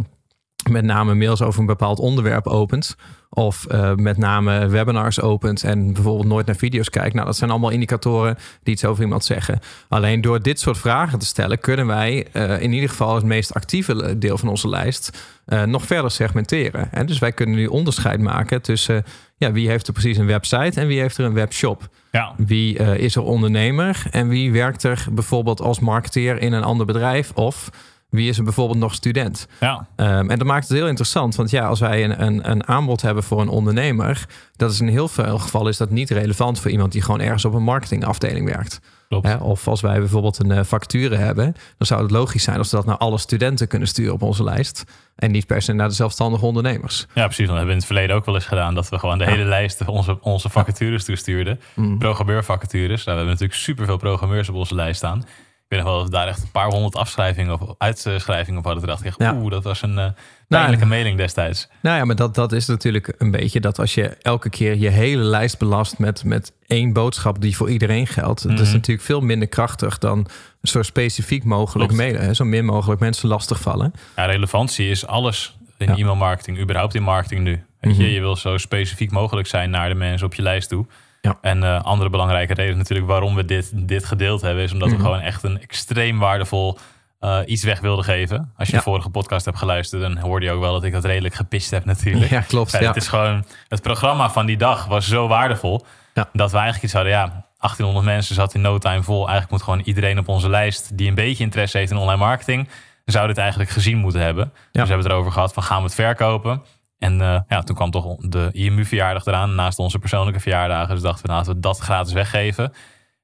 met 0.69 0.85
name 0.85 1.15
mails 1.15 1.43
over 1.43 1.61
een 1.61 1.67
bepaald 1.67 1.99
onderwerp 1.99 2.47
opent, 2.47 2.97
of 3.33 3.67
uh, 3.71 3.95
met 3.95 4.17
name 4.17 4.69
webinars 4.69 5.21
opent 5.21 5.65
en 5.65 5.93
bijvoorbeeld 5.93 6.27
nooit 6.27 6.47
naar 6.47 6.57
video's 6.57 6.91
kijkt. 6.91 7.15
Nou, 7.15 7.27
dat 7.27 7.37
zijn 7.37 7.51
allemaal 7.51 7.71
indicatoren 7.71 8.39
die 8.63 8.75
iets 8.75 8.85
over 8.85 9.03
iemand 9.03 9.25
zeggen. 9.25 9.59
Alleen 9.89 10.21
door 10.21 10.43
dit 10.43 10.61
soort 10.61 10.79
vragen 10.79 11.19
te 11.19 11.27
stellen, 11.27 11.59
kunnen 11.59 11.87
wij 11.87 12.27
uh, 12.33 12.61
in 12.61 12.73
ieder 12.73 12.89
geval 12.89 13.15
het 13.15 13.25
meest 13.25 13.55
actieve 13.55 14.19
deel 14.19 14.39
van 14.39 14.49
onze 14.49 14.69
lijst 14.69 15.27
uh, 15.47 15.63
nog 15.63 15.87
verder 15.87 16.11
segmenteren. 16.11 16.93
En 16.93 17.07
dus 17.07 17.19
wij 17.19 17.33
kunnen 17.33 17.57
nu 17.57 17.67
onderscheid 17.67 18.21
maken 18.21 18.63
tussen 18.63 19.05
ja, 19.37 19.53
wie 19.53 19.69
heeft 19.69 19.87
er 19.87 19.93
precies 19.93 20.17
een 20.17 20.27
website 20.27 20.81
en 20.81 20.87
wie 20.87 21.01
heeft 21.01 21.19
er 21.19 21.25
een 21.25 21.35
webshop. 21.35 21.89
Ja. 22.13 22.35
Wie 22.37 22.77
is 22.99 23.17
er 23.17 23.23
ondernemer 23.23 24.03
en 24.11 24.29
wie 24.29 24.53
werkt 24.53 24.83
er 24.83 25.07
bijvoorbeeld 25.11 25.61
als 25.61 25.81
marketeer 25.81 26.41
in 26.41 26.53
een 26.53 26.65
ander 26.65 26.87
bedrijf 26.87 27.33
of 27.35 27.71
wie 28.11 28.29
is 28.29 28.39
er 28.39 28.45
bijvoorbeeld 28.45 28.79
nog 28.79 28.95
student? 28.95 29.47
Ja. 29.61 29.87
Um, 29.97 30.31
en 30.31 30.39
dat 30.39 30.47
maakt 30.47 30.69
het 30.69 30.77
heel 30.77 30.89
interessant. 30.89 31.35
Want 31.35 31.51
ja, 31.51 31.67
als 31.67 31.81
wij 31.81 32.05
een, 32.05 32.23
een, 32.23 32.51
een, 32.51 32.67
aanbod 32.67 33.03
hebben 33.03 33.23
voor 33.23 33.41
een 33.41 33.49
ondernemer, 33.49 34.27
dat 34.57 34.71
is 34.71 34.81
in 34.81 34.89
heel 34.89 35.09
veel 35.09 35.39
gevallen 35.39 35.71
is 35.71 35.77
dat 35.77 35.91
niet 35.91 36.11
relevant 36.11 36.61
voor 36.61 36.71
iemand 36.71 36.93
die 36.93 37.03
gewoon 37.03 37.21
ergens 37.21 37.45
op 37.45 37.55
een 37.55 37.63
marketingafdeling 37.63 38.47
werkt. 38.47 38.81
Klopt. 39.09 39.41
of 39.41 39.69
als 39.69 39.81
wij 39.81 39.99
bijvoorbeeld 39.99 40.39
een 40.39 40.51
uh, 40.51 40.61
vacature 40.63 41.17
hebben, 41.17 41.45
dan 41.79 41.87
zou 41.87 42.03
het 42.03 42.11
logisch 42.11 42.43
zijn 42.43 42.59
als 42.59 42.71
we 42.71 42.77
dat 42.77 42.87
naar 42.87 42.97
alle 42.97 43.19
studenten 43.19 43.69
kunnen 43.69 43.89
sturen 43.89 44.13
op 44.13 44.23
onze 44.23 44.45
lijst. 44.45 44.85
En 45.17 45.31
niet 45.31 45.47
per 45.47 45.63
se 45.63 45.73
naar 45.73 45.89
de 45.89 45.95
zelfstandige 45.95 46.45
ondernemers. 46.45 47.07
Ja, 47.15 47.25
precies. 47.25 47.47
Dan 47.47 47.57
hebben 47.57 47.65
we 47.67 47.71
in 47.71 47.77
het 47.79 47.87
verleden 47.87 48.17
ook 48.17 48.25
wel 48.25 48.35
eens 48.35 48.47
gedaan 48.47 48.75
dat 48.75 48.89
we 48.89 48.99
gewoon 48.99 49.19
de 49.19 49.25
hele 49.25 49.45
lijst 49.45 49.87
onze, 49.87 50.19
onze 50.21 50.49
vacatures 50.49 51.05
toestuurden. 51.05 51.61
Mm. 51.75 51.99
Programmeurvacatures. 51.99 53.05
Nou, 53.05 53.05
we 53.05 53.11
hebben 53.11 53.27
natuurlijk 53.27 53.61
superveel 53.61 53.97
programmeurs 53.97 54.49
op 54.49 54.55
onze 54.55 54.75
lijst 54.75 54.97
staan 54.97 55.25
weet 55.71 55.79
nog 55.79 55.89
wel 55.89 55.99
dat 55.99 56.05
we 56.05 56.17
daar 56.17 56.27
echt 56.27 56.43
een 56.43 56.51
paar 56.51 56.69
honderd 56.69 56.95
afschrijvingen 56.95 57.61
of 57.61 57.75
uitschrijvingen 57.79 58.59
op 58.59 58.65
hadden. 58.65 58.87
Dacht 58.87 59.01
ik 59.01 59.07
echt, 59.07 59.33
oeh, 59.33 59.51
dat 59.51 59.65
was 59.65 59.83
een 59.83 59.99
uh, 59.99 60.07
pijnlijke 60.49 60.85
nou, 60.85 60.89
mailing 60.89 61.17
destijds. 61.17 61.69
Nou 61.83 61.97
ja, 61.97 62.05
maar 62.05 62.17
dat, 62.17 62.35
dat 62.35 62.53
is 62.53 62.67
natuurlijk 62.67 63.15
een 63.19 63.31
beetje 63.31 63.61
dat 63.61 63.79
als 63.79 63.95
je 63.95 64.09
elke 64.09 64.51
keer 64.51 64.77
je 64.77 64.89
hele 64.89 65.23
lijst 65.23 65.59
belast 65.59 65.99
met, 65.99 66.25
met 66.25 66.53
één 66.67 66.93
boodschap 66.93 67.41
die 67.41 67.57
voor 67.57 67.71
iedereen 67.71 68.07
geldt. 68.07 68.45
Mm 68.45 68.51
Dat 68.51 68.61
is 68.61 68.67
mhm. 68.67 68.77
natuurlijk 68.77 69.07
veel 69.07 69.21
minder 69.21 69.49
krachtig 69.49 69.99
dan 69.99 70.27
zo 70.63 70.83
specifiek 70.83 71.45
mogelijk 71.45 71.93
mailen. 71.93 72.37
Zo 72.37 72.45
min 72.45 72.65
mogelijk 72.65 73.01
mensen 73.01 73.29
lastigvallen. 73.29 73.93
Ja, 74.17 74.25
relevantie 74.25 74.91
is 74.91 75.07
alles 75.07 75.57
in 75.79 75.87
ja. 75.87 75.97
e-mailmarketing, 75.97 76.59
überhaupt 76.59 76.95
in 76.95 77.03
marketing 77.03 77.41
nu. 77.41 77.63
Weet 77.81 77.97
je, 77.97 78.03
mhm. 78.03 78.13
je 78.13 78.21
wil 78.21 78.37
zo 78.37 78.59
specifiek 78.59 79.11
mogelijk 79.11 79.49
zijn 79.49 79.71
naar 79.71 79.89
de 79.89 79.95
mensen 79.95 80.27
op 80.27 80.35
je 80.35 80.43
lijst 80.43 80.69
toe. 80.69 80.87
Ja. 81.21 81.39
En 81.41 81.63
uh, 81.63 81.83
andere 81.83 82.11
belangrijke 82.11 82.55
reden 82.55 82.77
natuurlijk 82.77 83.09
waarom 83.09 83.35
we 83.35 83.45
dit, 83.45 83.73
dit 83.75 84.05
gedeeld 84.05 84.41
hebben, 84.41 84.65
is 84.65 84.73
omdat 84.73 84.89
we 84.89 84.95
mhm. 84.95 85.05
gewoon 85.05 85.21
echt 85.21 85.43
een 85.43 85.61
extreem 85.61 86.19
waardevol 86.19 86.79
uh, 87.21 87.39
iets 87.47 87.65
weg 87.65 87.81
wilden 87.81 88.05
geven. 88.05 88.53
Als 88.57 88.69
je 88.69 88.77
de 88.77 88.83
vorige 88.83 89.11
podcast 89.11 89.45
hebt 89.45 89.59
geluisterd, 89.59 90.03
dan 90.03 90.19
hoorde 90.19 90.47
je 90.47 90.53
ook 90.53 90.61
wel 90.61 90.73
dat 90.73 90.85
ik 90.85 90.93
dat 90.93 91.05
redelijk 91.05 91.35
gepist 91.35 91.71
heb 91.71 91.85
natuurlijk. 91.85 92.31
Ja, 92.31 92.41
klopt. 92.41 92.73
Ja, 92.73 92.79
Het 92.79 92.97
is 92.97 93.09
gewoon, 93.09 93.45
het 93.69 93.83
programma 93.83 94.31
van 94.31 94.47
die 94.47 94.57
dag 94.57 94.87
was 94.87 95.09
zo 95.09 95.29
waardevol, 95.29 95.85
dat 96.33 96.51
we 96.51 96.57
eigenlijk 96.57 96.85
iets 96.85 96.93
hadden, 96.93 97.13
ja, 97.13 97.27
1800 97.59 98.05
mensen 98.05 98.35
zat 98.35 98.55
in 98.55 98.61
no 98.61 98.79
time 98.79 99.03
vol. 99.03 99.29
Eigenlijk 99.29 99.51
moet 99.51 99.63
gewoon 99.63 99.81
iedereen 99.81 100.19
op 100.19 100.29
onze 100.29 100.49
lijst 100.49 100.97
die 100.97 101.09
een 101.09 101.15
beetje 101.15 101.45
interesse 101.45 101.79
heeft 101.79 101.91
in 101.91 101.97
online 101.97 102.19
marketing, 102.19 102.69
zou 103.05 103.27
dit 103.27 103.39
eigenlijk 103.39 103.71
gezien 103.71 103.99
moeten 103.99 104.21
hebben. 104.21 104.45
Dus 104.53 104.63
we 104.73 104.79
hebben 104.79 104.99
het 104.99 105.07
erover 105.07 105.33
gehad 105.33 105.53
van 105.53 105.63
gaan 105.63 105.79
we 105.79 105.85
het 105.85 105.95
verkopen? 105.95 106.63
En 107.01 107.21
uh, 107.21 107.41
ja, 107.49 107.63
toen 107.63 107.77
kwam 107.77 107.91
toch 107.91 108.17
de 108.17 108.49
IMU-verjaardag 108.53 109.27
eraan, 109.27 109.55
naast 109.55 109.79
onze 109.79 109.99
persoonlijke 109.99 110.41
verjaardagen. 110.41 110.95
Dus 110.95 111.03
dachten 111.03 111.27
we, 111.27 111.33
laten 111.33 111.55
we 111.55 111.61
dat 111.61 111.79
gratis 111.79 112.13
weggeven. 112.13 112.73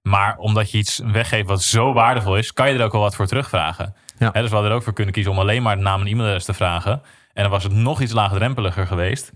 Maar 0.03 0.37
omdat 0.37 0.71
je 0.71 0.79
iets 0.79 1.01
weggeeft 1.05 1.49
wat 1.49 1.63
zo 1.63 1.93
waardevol 1.93 2.37
is, 2.37 2.53
kan 2.53 2.73
je 2.73 2.79
er 2.79 2.85
ook 2.85 2.93
wel 2.93 3.01
wat 3.01 3.15
voor 3.15 3.27
terugvragen. 3.27 3.95
Ja. 4.19 4.31
dus 4.31 4.49
we 4.49 4.55
hadden 4.55 4.71
er 4.71 4.77
ook 4.77 4.83
voor 4.83 4.93
kunnen 4.93 5.15
kiezen 5.15 5.33
om 5.33 5.39
alleen 5.39 5.63
maar 5.63 5.77
de 5.77 5.83
naam 5.83 6.01
en 6.01 6.07
e-mailadres 6.07 6.45
te 6.45 6.55
vragen. 6.55 7.03
En 7.33 7.43
dan 7.43 7.51
was 7.51 7.63
het 7.63 7.73
nog 7.73 8.01
iets 8.01 8.13
laagdrempeliger 8.13 8.87
geweest. 8.87 9.33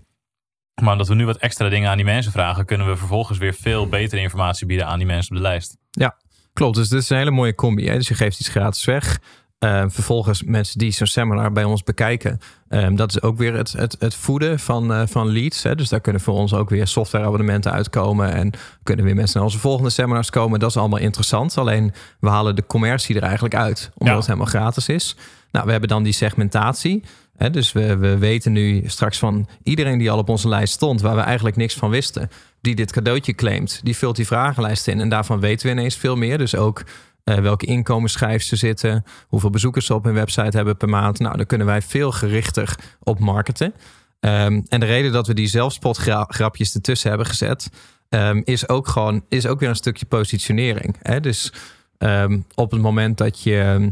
Maar 0.81 0.91
omdat 0.91 1.07
we 1.07 1.15
nu 1.15 1.25
wat 1.25 1.37
extra 1.37 1.69
dingen 1.69 1.89
aan 1.89 1.95
die 1.95 2.05
mensen 2.05 2.31
vragen, 2.31 2.65
kunnen 2.65 2.87
we 2.87 2.95
vervolgens 2.97 3.37
weer 3.37 3.53
veel 3.53 3.87
betere 3.87 4.21
informatie 4.21 4.65
bieden 4.65 4.87
aan 4.87 4.97
die 4.97 5.07
mensen 5.07 5.35
op 5.35 5.41
de 5.41 5.47
lijst. 5.47 5.77
Ja, 5.91 6.17
klopt. 6.53 6.75
Dus 6.75 6.89
dit 6.89 7.01
is 7.01 7.09
een 7.09 7.17
hele 7.17 7.31
mooie 7.31 7.55
combi. 7.55 7.87
Hè? 7.87 7.95
Dus 7.95 8.07
je 8.07 8.13
geeft 8.13 8.39
iets 8.39 8.49
gratis 8.49 8.85
weg. 8.85 9.19
Uh, 9.65 9.83
vervolgens 9.87 10.43
mensen 10.43 10.79
die 10.79 10.91
zo'n 10.91 11.07
seminar 11.07 11.51
bij 11.51 11.63
ons 11.63 11.83
bekijken. 11.83 12.39
Um, 12.69 12.95
dat 12.95 13.09
is 13.09 13.21
ook 13.21 13.37
weer 13.37 13.53
het, 13.53 13.71
het, 13.71 13.95
het 13.99 14.15
voeden 14.15 14.59
van, 14.59 14.91
uh, 14.91 15.01
van 15.05 15.27
leads. 15.27 15.63
Hè. 15.63 15.75
Dus 15.75 15.89
daar 15.89 15.99
kunnen 15.99 16.21
voor 16.21 16.33
ons 16.33 16.53
ook 16.53 16.69
weer 16.69 16.87
softwareabonnementen 16.87 17.71
uitkomen. 17.71 18.33
En 18.33 18.51
kunnen 18.83 19.05
weer 19.05 19.15
mensen 19.15 19.35
naar 19.35 19.45
onze 19.45 19.59
volgende 19.59 19.89
seminars 19.89 20.29
komen. 20.29 20.59
Dat 20.59 20.69
is 20.69 20.77
allemaal 20.77 20.99
interessant. 20.99 21.57
Alleen 21.57 21.93
we 22.19 22.29
halen 22.29 22.55
de 22.55 22.65
commercie 22.65 23.15
er 23.15 23.23
eigenlijk 23.23 23.55
uit. 23.55 23.91
Omdat 23.93 24.13
ja. 24.13 24.15
het 24.15 24.25
helemaal 24.25 24.47
gratis 24.47 24.87
is. 24.87 25.15
Nou, 25.51 25.65
we 25.65 25.71
hebben 25.71 25.89
dan 25.89 26.03
die 26.03 26.13
segmentatie. 26.13 27.03
Hè. 27.37 27.49
Dus 27.49 27.71
we, 27.71 27.97
we 27.97 28.17
weten 28.17 28.51
nu 28.51 28.83
straks 28.85 29.17
van 29.17 29.47
iedereen 29.63 29.97
die 29.97 30.11
al 30.11 30.17
op 30.17 30.29
onze 30.29 30.47
lijst 30.47 30.73
stond. 30.73 31.01
Waar 31.01 31.15
we 31.15 31.21
eigenlijk 31.21 31.55
niks 31.55 31.73
van 31.73 31.89
wisten. 31.89 32.29
Die 32.61 32.75
dit 32.75 32.91
cadeautje 32.91 33.33
claimt. 33.33 33.79
Die 33.83 33.97
vult 33.97 34.15
die 34.15 34.27
vragenlijst 34.27 34.87
in. 34.87 34.99
En 34.99 35.09
daarvan 35.09 35.39
weten 35.39 35.67
we 35.67 35.73
ineens 35.73 35.95
veel 35.95 36.15
meer. 36.15 36.37
Dus 36.37 36.55
ook 36.55 36.83
uh, 37.25 37.35
welke 37.35 37.65
inkomensschijf 37.65 38.43
ze 38.43 38.55
zitten, 38.55 39.03
hoeveel 39.27 39.49
bezoekers 39.49 39.85
ze 39.85 39.93
op 39.93 40.03
hun 40.03 40.13
website 40.13 40.57
hebben 40.57 40.77
per 40.77 40.89
maand. 40.89 41.19
Nou, 41.19 41.37
daar 41.37 41.45
kunnen 41.45 41.67
wij 41.67 41.81
veel 41.81 42.11
gerichter 42.11 42.75
op 42.99 43.19
marketen. 43.19 43.73
Um, 44.19 44.65
en 44.67 44.79
de 44.79 44.85
reden 44.85 45.11
dat 45.11 45.27
we 45.27 45.33
die 45.33 45.47
zelfspotgrapjes 45.47 46.75
ertussen 46.75 47.09
hebben 47.09 47.27
gezet, 47.27 47.69
ehm, 48.09 48.41
is 48.43 48.69
ook 48.69 48.87
gewoon 48.87 49.25
is 49.29 49.47
ook 49.47 49.59
weer 49.59 49.69
een 49.69 49.75
stukje 49.75 50.05
positionering. 50.05 50.97
Hè? 51.01 51.19
Dus 51.19 51.53
ehm, 51.97 52.39
op 52.55 52.71
het 52.71 52.81
moment 52.81 53.17
dat 53.17 53.41
je 53.41 53.59
ehm, 53.59 53.89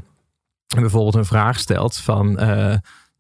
bijvoorbeeld 0.82 1.16
een 1.16 1.26
vraag 1.26 1.60
stelt 1.60 1.98
van 1.98 2.40
eh, 2.40 2.74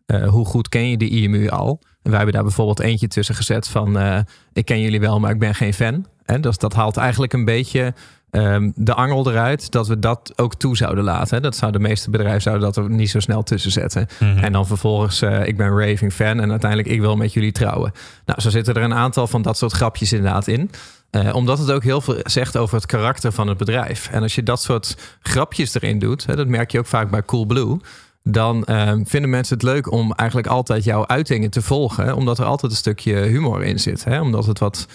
eh, 0.06 0.28
hoe 0.28 0.46
goed 0.46 0.70
ken 0.70 0.90
je 0.90 0.98
de 0.98 1.10
IMU 1.10 1.50
al? 1.50 1.80
En 2.02 2.10
wij 2.10 2.16
hebben 2.16 2.34
daar 2.34 2.44
bijvoorbeeld 2.44 2.80
eentje 2.80 3.08
tussen 3.08 3.36
gezet 3.36 3.68
van 3.68 3.98
eh, 3.98 4.20
ik 4.54 4.66
ken 4.66 4.82
jullie 4.82 5.00
wel, 5.00 5.20
maar 5.20 5.32
ik 5.32 5.40
ben 5.40 5.56
geen 5.56 5.74
fan. 5.74 6.06
En 6.26 6.42
dus 6.42 6.58
dat 6.58 6.74
haalt 6.74 6.98
eigenlijk 6.98 7.34
een 7.34 7.46
beetje 7.46 7.94
ehm, 8.32 8.72
de 8.76 8.94
angel 8.94 9.30
eruit 9.30 9.72
dat 9.72 9.88
we 9.88 10.00
dat 10.00 10.34
ook 10.36 10.56
toe 10.56 10.78
zouden 10.78 11.04
laten. 11.04 11.36
Hè? 11.36 11.42
Dat 11.42 11.56
zou 11.56 11.72
de 11.72 11.80
meeste 11.80 12.10
bedrijven 12.10 12.42
zouden 12.42 12.66
dat 12.66 12.78
er 12.78 12.90
niet 12.90 13.10
zo 13.10 13.20
snel 13.20 13.44
tussen 13.44 13.72
zetten. 13.72 14.08
Mhm. 14.20 14.38
En 14.38 14.52
dan 14.52 14.68
vervolgens, 14.68 15.22
eh, 15.22 15.48
ik 15.48 15.58
ben 15.58 15.80
raving 15.80 16.14
fan 16.14 16.40
en 16.40 16.50
uiteindelijk 16.50 16.90
ik 16.90 17.00
wil 17.00 17.16
met 17.16 17.34
jullie 17.34 17.52
trouwen. 17.52 17.92
Nou, 18.26 18.42
zo 18.42 18.50
zitten 18.50 18.74
er 18.74 18.84
een 18.84 18.94
aantal 18.94 19.28
van 19.28 19.42
dat 19.42 19.58
soort 19.58 19.72
grapjes 19.72 20.14
inderdaad 20.14 20.48
in. 20.48 20.72
Eh, 21.10 21.36
omdat 21.36 21.58
het 21.60 21.72
ook 21.72 21.84
heel 21.84 22.02
veel 22.02 22.18
zegt 22.24 22.58
over 22.58 22.76
het 22.76 22.86
karakter 22.86 23.32
van 23.32 23.48
het 23.48 23.58
bedrijf. 23.58 24.10
En 24.12 24.22
als 24.22 24.36
je 24.36 24.44
dat 24.44 24.62
soort 24.62 25.18
grapjes 25.22 25.76
erin 25.76 26.00
doet, 26.00 26.26
hè, 26.26 26.36
dat 26.36 26.48
merk 26.48 26.72
je 26.72 26.80
ook 26.80 26.86
vaak 26.86 27.10
bij 27.10 27.24
Coolblue. 27.24 27.80
Dan 28.24 28.64
ehm, 28.66 29.04
vinden 29.06 29.30
mensen 29.30 29.54
het 29.54 29.64
leuk 29.64 29.92
om 29.92 30.14
eigenlijk 30.14 30.50
altijd 30.50 30.84
jouw 30.84 31.08
uitingen 31.08 31.50
te 31.50 31.62
volgen. 31.62 32.16
Omdat 32.16 32.40
er 32.40 32.46
altijd 32.46 32.72
een 32.72 32.78
stukje 32.78 33.16
humor 33.16 33.64
in 33.64 33.80
zit. 33.80 34.04
Hè? 34.04 34.22
Omdat 34.22 34.46
het 34.46 34.60
wat, 34.60 34.88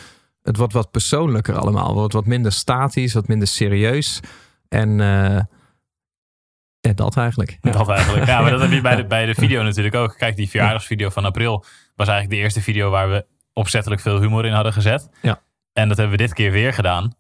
het 0.45 0.57
wordt 0.57 0.73
wat 0.73 0.91
persoonlijker 0.91 1.59
allemaal. 1.59 1.87
Het 1.87 1.97
wordt 1.97 2.13
wat 2.13 2.27
minder 2.27 2.53
statisch, 2.53 3.13
wat 3.13 3.29
minder 3.29 3.49
serieus. 3.49 4.21
En 4.69 5.01
eh, 5.01 5.41
ja, 6.81 6.93
dat 6.95 7.17
eigenlijk. 7.17 7.59
Ja. 7.61 7.71
Dat 7.71 7.89
eigenlijk. 7.89 8.27
Ja, 8.27 8.41
maar 8.41 8.51
dat 8.51 8.61
heb 8.61 8.71
je 8.71 8.81
bij 8.81 8.97
de, 8.97 9.07
bij 9.07 9.27
de 9.27 9.35
video 9.35 9.63
natuurlijk 9.63 9.95
ook. 9.95 10.15
Kijk, 10.19 10.37
die 10.37 10.49
verjaardagsvideo 10.49 11.11
van 11.11 11.25
april 11.25 11.65
was 11.95 12.09
eigenlijk 12.09 12.31
de 12.31 12.43
eerste 12.43 12.61
video 12.61 12.91
waar 12.91 13.11
we 13.11 13.27
opzettelijk 13.53 14.01
veel 14.01 14.21
humor 14.21 14.45
in 14.45 14.53
hadden 14.53 14.73
gezet. 14.73 15.09
Ja. 15.23 15.43
En 15.73 15.89
dat 15.89 15.97
hebben 15.97 16.17
we 16.17 16.23
dit 16.23 16.35
keer 16.35 16.51
weer 16.51 16.73
gedaan. 16.73 17.15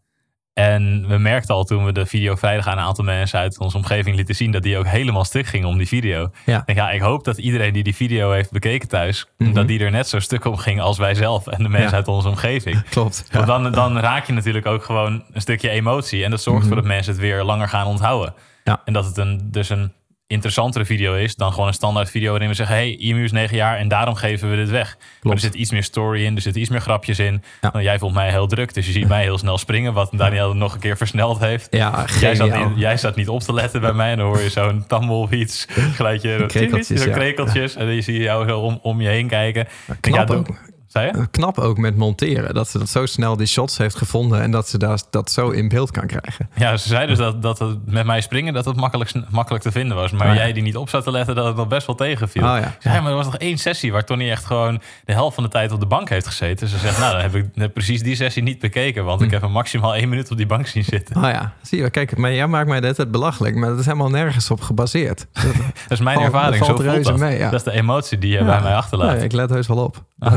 En 0.54 1.04
we 1.08 1.18
merkten 1.18 1.54
al 1.54 1.64
toen 1.64 1.84
we 1.84 1.92
de 1.92 2.06
video 2.06 2.34
vrijdag 2.34 2.66
aan 2.66 2.78
een 2.78 2.84
aantal 2.84 3.04
mensen 3.04 3.38
uit 3.38 3.58
onze 3.58 3.76
omgeving 3.76 4.16
lieten 4.16 4.34
zien, 4.34 4.50
dat 4.50 4.62
die 4.62 4.78
ook 4.78 4.86
helemaal 4.86 5.24
stuk 5.24 5.46
gingen 5.46 5.68
om 5.68 5.78
die 5.78 5.86
video. 5.88 6.30
Ja. 6.46 6.58
Ik 6.58 6.66
denk, 6.66 6.78
ja, 6.78 6.90
ik 6.90 7.00
hoop 7.00 7.24
dat 7.24 7.38
iedereen 7.38 7.72
die 7.72 7.82
die 7.82 7.94
video 7.94 8.30
heeft 8.32 8.50
bekeken 8.50 8.88
thuis, 8.88 9.26
Mhm. 9.38 9.52
dat 9.52 9.68
die 9.68 9.80
er 9.80 9.90
net 9.90 10.08
zo 10.08 10.18
stuk 10.20 10.44
om 10.44 10.56
ging 10.56 10.80
als 10.80 10.98
wij 10.98 11.14
zelf 11.14 11.46
en 11.46 11.62
de 11.62 11.68
mensen 11.68 11.90
Ja. 11.90 11.96
uit 11.96 12.08
onze 12.08 12.28
omgeving. 12.28 12.82
Klopt. 12.90 13.28
Want 13.32 13.46
dan, 13.46 13.72
dan 13.72 13.98
raak 13.98 14.26
je 14.26 14.32
natuurlijk 14.32 14.66
ook 14.66 14.84
gewoon 14.84 15.24
een 15.32 15.40
stukje 15.40 15.70
emotie. 15.70 16.24
En 16.24 16.30
dat 16.30 16.42
zorgt 16.42 16.60
ervoor 16.62 16.76
dat 16.76 16.84
mensen 16.84 17.12
het 17.12 17.20
weer 17.20 17.42
langer 17.42 17.68
gaan 17.68 17.86
onthouden. 17.86 18.32
Mhm. 18.36 18.42
Ja. 18.70 18.80
En 18.84 18.92
dat 18.92 19.04
het 19.04 19.16
een, 19.16 19.48
dus 19.50 19.68
een 19.68 19.92
interessantere 20.26 20.84
video 20.84 21.14
is 21.14 21.34
dan 21.36 21.52
gewoon 21.52 21.68
een 21.68 21.74
standaard 21.74 22.10
video 22.10 22.30
waarin 22.30 22.48
we 22.48 22.54
zeggen: 22.54 22.76
hey, 22.76 22.96
IMU 22.96 23.24
is 23.24 23.32
9 23.32 23.56
jaar 23.56 23.76
en 23.78 23.88
daarom 23.88 24.14
geven 24.14 24.50
we 24.50 24.56
dit 24.56 24.70
weg. 24.70 24.96
Maar 25.22 25.32
er 25.32 25.38
zit 25.38 25.54
iets 25.54 25.70
meer 25.70 25.82
story 25.82 26.24
in, 26.24 26.34
er 26.36 26.42
zitten 26.42 26.60
iets 26.62 26.70
meer 26.70 26.80
grapjes 26.80 27.18
in. 27.18 27.42
Ja. 27.60 27.70
Nou, 27.72 27.84
jij 27.84 27.98
vond 27.98 28.14
mij 28.14 28.30
heel 28.30 28.46
druk, 28.46 28.74
dus 28.74 28.86
je 28.86 28.92
ziet 28.92 29.08
mij 29.08 29.22
heel 29.22 29.38
snel 29.38 29.58
springen, 29.58 29.92
wat 29.92 30.10
Daniel 30.12 30.54
nog 30.54 30.74
een 30.74 30.80
keer 30.80 30.96
versneld 30.96 31.38
heeft. 31.38 31.66
Ja, 31.70 32.04
Jij 32.20 32.34
zat, 32.34 32.54
in- 32.54 32.72
jij 32.76 32.96
zat 32.96 33.16
niet 33.16 33.28
op 33.28 33.40
te 33.40 33.52
letten 33.52 33.80
bij 33.80 33.92
mij 33.92 34.10
en 34.10 34.18
dan 34.18 34.26
hoor 34.26 34.40
je 34.40 34.50
zo'n 34.50 34.84
tumbleweeds, 34.86 35.66
geluidje, 35.94 36.46
Krekeltjes, 36.46 37.04
ja. 37.04 37.12
krekeltjes. 37.12 37.74
En 37.76 37.86
dan 37.86 38.02
zie 38.02 38.14
je 38.14 38.22
jou 38.22 38.48
zo 38.48 38.58
om, 38.60 38.78
om 38.82 39.00
je 39.00 39.08
heen 39.08 39.28
kijken. 39.28 39.66
Knap 40.00 40.28
ja, 40.28 40.34
ook. 40.34 40.46
Zei 40.94 41.06
je? 41.06 41.26
Knap 41.30 41.58
ook 41.58 41.78
met 41.78 41.96
monteren. 41.96 42.54
Dat 42.54 42.68
ze 42.68 42.78
dat 42.78 42.88
zo 42.88 43.06
snel 43.06 43.36
die 43.36 43.46
shots 43.46 43.78
heeft 43.78 43.96
gevonden 43.96 44.40
en 44.40 44.50
dat 44.50 44.68
ze 44.68 44.78
daar, 44.78 44.98
dat 45.10 45.30
zo 45.30 45.48
in 45.50 45.68
beeld 45.68 45.90
kan 45.90 46.06
krijgen. 46.06 46.48
Ja, 46.54 46.76
ze 46.76 46.88
zei 46.88 47.06
dus 47.06 47.18
dat, 47.18 47.42
dat 47.42 47.58
het 47.58 47.78
met 47.86 48.06
mij 48.06 48.20
springen 48.20 48.54
dat 48.54 48.64
het 48.64 48.76
makkelijk, 48.76 49.12
makkelijk 49.30 49.64
te 49.64 49.72
vinden 49.72 49.96
was. 49.96 50.12
Maar 50.12 50.28
Ah, 50.28 50.34
ja. 50.34 50.40
jij 50.40 50.52
die 50.52 50.62
niet 50.62 50.76
op 50.76 50.88
zat 50.88 51.04
te 51.04 51.10
letten, 51.10 51.34
dat 51.34 51.46
het 51.46 51.56
nog 51.56 51.68
best 51.68 51.86
wel 51.86 51.96
tegenviel. 51.96 52.42
Oh, 52.42 52.58
ja. 52.60 52.74
Zei, 52.78 53.00
maar 53.00 53.10
er 53.10 53.16
was 53.16 53.24
nog 53.24 53.36
één 53.36 53.58
sessie 53.58 53.92
waar 53.92 54.04
Tony 54.04 54.30
echt 54.30 54.44
gewoon 54.44 54.80
de 55.04 55.12
helft 55.12 55.34
van 55.34 55.44
de 55.44 55.50
tijd 55.50 55.72
op 55.72 55.80
de 55.80 55.86
bank 55.86 56.08
heeft 56.08 56.26
gezeten. 56.26 56.68
Ze 56.68 56.78
zegt, 56.78 56.98
nou, 56.98 57.12
dan 57.12 57.20
heb 57.20 57.34
ik 57.34 57.46
net 57.54 57.72
precies 57.72 58.02
die 58.02 58.16
sessie 58.16 58.42
niet 58.42 58.58
bekeken, 58.58 59.04
want 59.04 59.20
ik 59.20 59.26
Hm. 59.26 59.32
heb 59.32 59.42
hem 59.42 59.50
maximaal 59.52 59.94
één 59.94 60.08
minuut 60.08 60.30
op 60.30 60.36
die 60.36 60.46
bank 60.46 60.66
zien 60.66 60.84
zitten. 60.84 61.16
Oh 61.16 61.22
ja, 61.22 61.52
zie 61.62 61.78
je, 61.82 61.90
kijk, 61.90 62.16
maar 62.16 62.32
jij 62.32 62.46
maakt 62.46 62.68
mij 62.68 62.80
dit 62.80 62.96
het 62.96 63.10
belachelijk, 63.10 63.54
maar 63.54 63.68
dat 63.68 63.78
is 63.78 63.84
helemaal 63.86 64.10
nergens 64.10 64.50
op 64.50 64.60
gebaseerd. 64.60 65.26
Dat, 65.32 65.42
Dat 65.52 65.52
is 65.88 66.00
mijn 66.00 66.16
Valt- 66.16 66.26
ervaring. 66.32 66.58
dat 66.66 66.76
Zo 66.76 66.82
voelt 66.82 67.04
dat. 67.04 67.18
mee, 67.18 67.38
ja. 67.38 67.50
Dat 67.50 67.66
is 67.66 67.72
de 67.72 67.78
emotie 67.78 68.18
die 68.18 68.30
je 68.38 68.44
bij 68.44 68.60
mij 68.60 68.74
achterlaat. 68.74 69.14
Nee, 69.16 69.24
ik 69.24 69.32
let 69.32 69.50
heus 69.50 69.66
wel 69.66 69.76
op. 69.84 70.04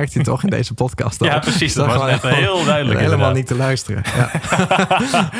Merkt 0.00 0.24
toch 0.24 0.42
in 0.42 0.50
deze 0.50 0.74
podcast. 0.74 1.20
al. 1.20 1.26
Ja, 1.26 1.38
precies. 1.38 1.74
Dat 1.74 1.86
was 1.86 2.10
net 2.10 2.22
heel 2.34 2.64
duidelijk, 2.64 3.00
Helemaal 3.00 3.32
niet 3.32 3.46
te 3.46 3.56
luisteren. 3.56 4.02
Ja. 4.16 4.30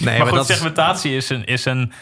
nee, 0.00 0.18
maar 0.18 0.26
goed, 0.26 0.36
dat 0.36 0.48
is- 0.48 0.54
segmentatie 0.56 1.16
is 1.16 1.28
een, 1.30 1.44
is, 1.44 1.64
een, 1.64 1.92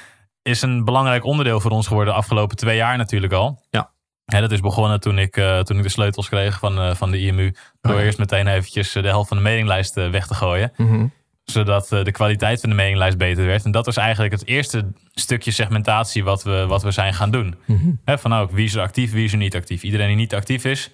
is 0.42 0.62
een 0.62 0.84
belangrijk 0.84 1.24
onderdeel 1.24 1.60
voor 1.60 1.70
ons 1.70 1.86
geworden 1.86 2.12
de 2.12 2.18
afgelopen 2.20 2.56
twee 2.56 2.76
jaar 2.76 2.96
natuurlijk 2.96 3.32
al. 3.32 3.62
Ja. 3.70 3.90
Dat 4.24 4.52
is 4.52 4.60
begonnen 4.60 5.00
toen 5.00 5.18
ik, 5.18 5.36
eh, 5.36 5.58
toen 5.58 5.76
ik 5.76 5.82
de 5.82 5.88
sleutels 5.88 6.28
kreeg 6.28 6.58
van, 6.58 6.78
eh, 6.80 6.94
van 6.94 7.10
de 7.10 7.18
IMU. 7.18 7.54
Door 7.80 7.92
Oh 7.92 7.98
ja. 7.98 8.04
eerst 8.04 8.18
meteen 8.18 8.46
eventjes 8.46 8.94
eh, 8.94 9.02
de 9.02 9.08
helft 9.08 9.28
van 9.28 9.36
de 9.36 9.42
mailinglijst 9.42 9.94
weg 9.94 10.26
te 10.26 10.34
gooien. 10.34 10.72
Mhm. 10.76 11.06
Zodat 11.44 11.88
de 11.88 12.10
kwaliteit 12.12 12.60
van 12.60 12.68
de 12.70 12.76
mailinglijst 12.76 13.18
beter 13.18 13.46
werd. 13.46 13.64
En 13.64 13.70
dat 13.70 13.86
was 13.86 13.96
eigenlijk 13.96 14.32
het 14.32 14.46
eerste 14.46 14.92
stukje 15.14 15.50
segmentatie 15.50 16.24
wat 16.24 16.42
we, 16.42 16.66
wat 16.66 16.82
we 16.82 16.90
zijn 16.90 17.14
gaan 17.14 17.30
doen. 17.30 17.54
Hè, 18.04 18.18
van 18.18 18.30
nou, 18.30 18.48
wie 18.52 18.64
is 18.64 18.74
er 18.74 18.80
actief, 18.82 19.12
wie 19.12 19.24
is 19.24 19.32
er 19.32 19.38
niet 19.38 19.54
actief. 19.54 19.82
Iedereen 19.82 20.06
die 20.06 20.16
niet 20.16 20.34
actief 20.34 20.64
is, 20.64 20.90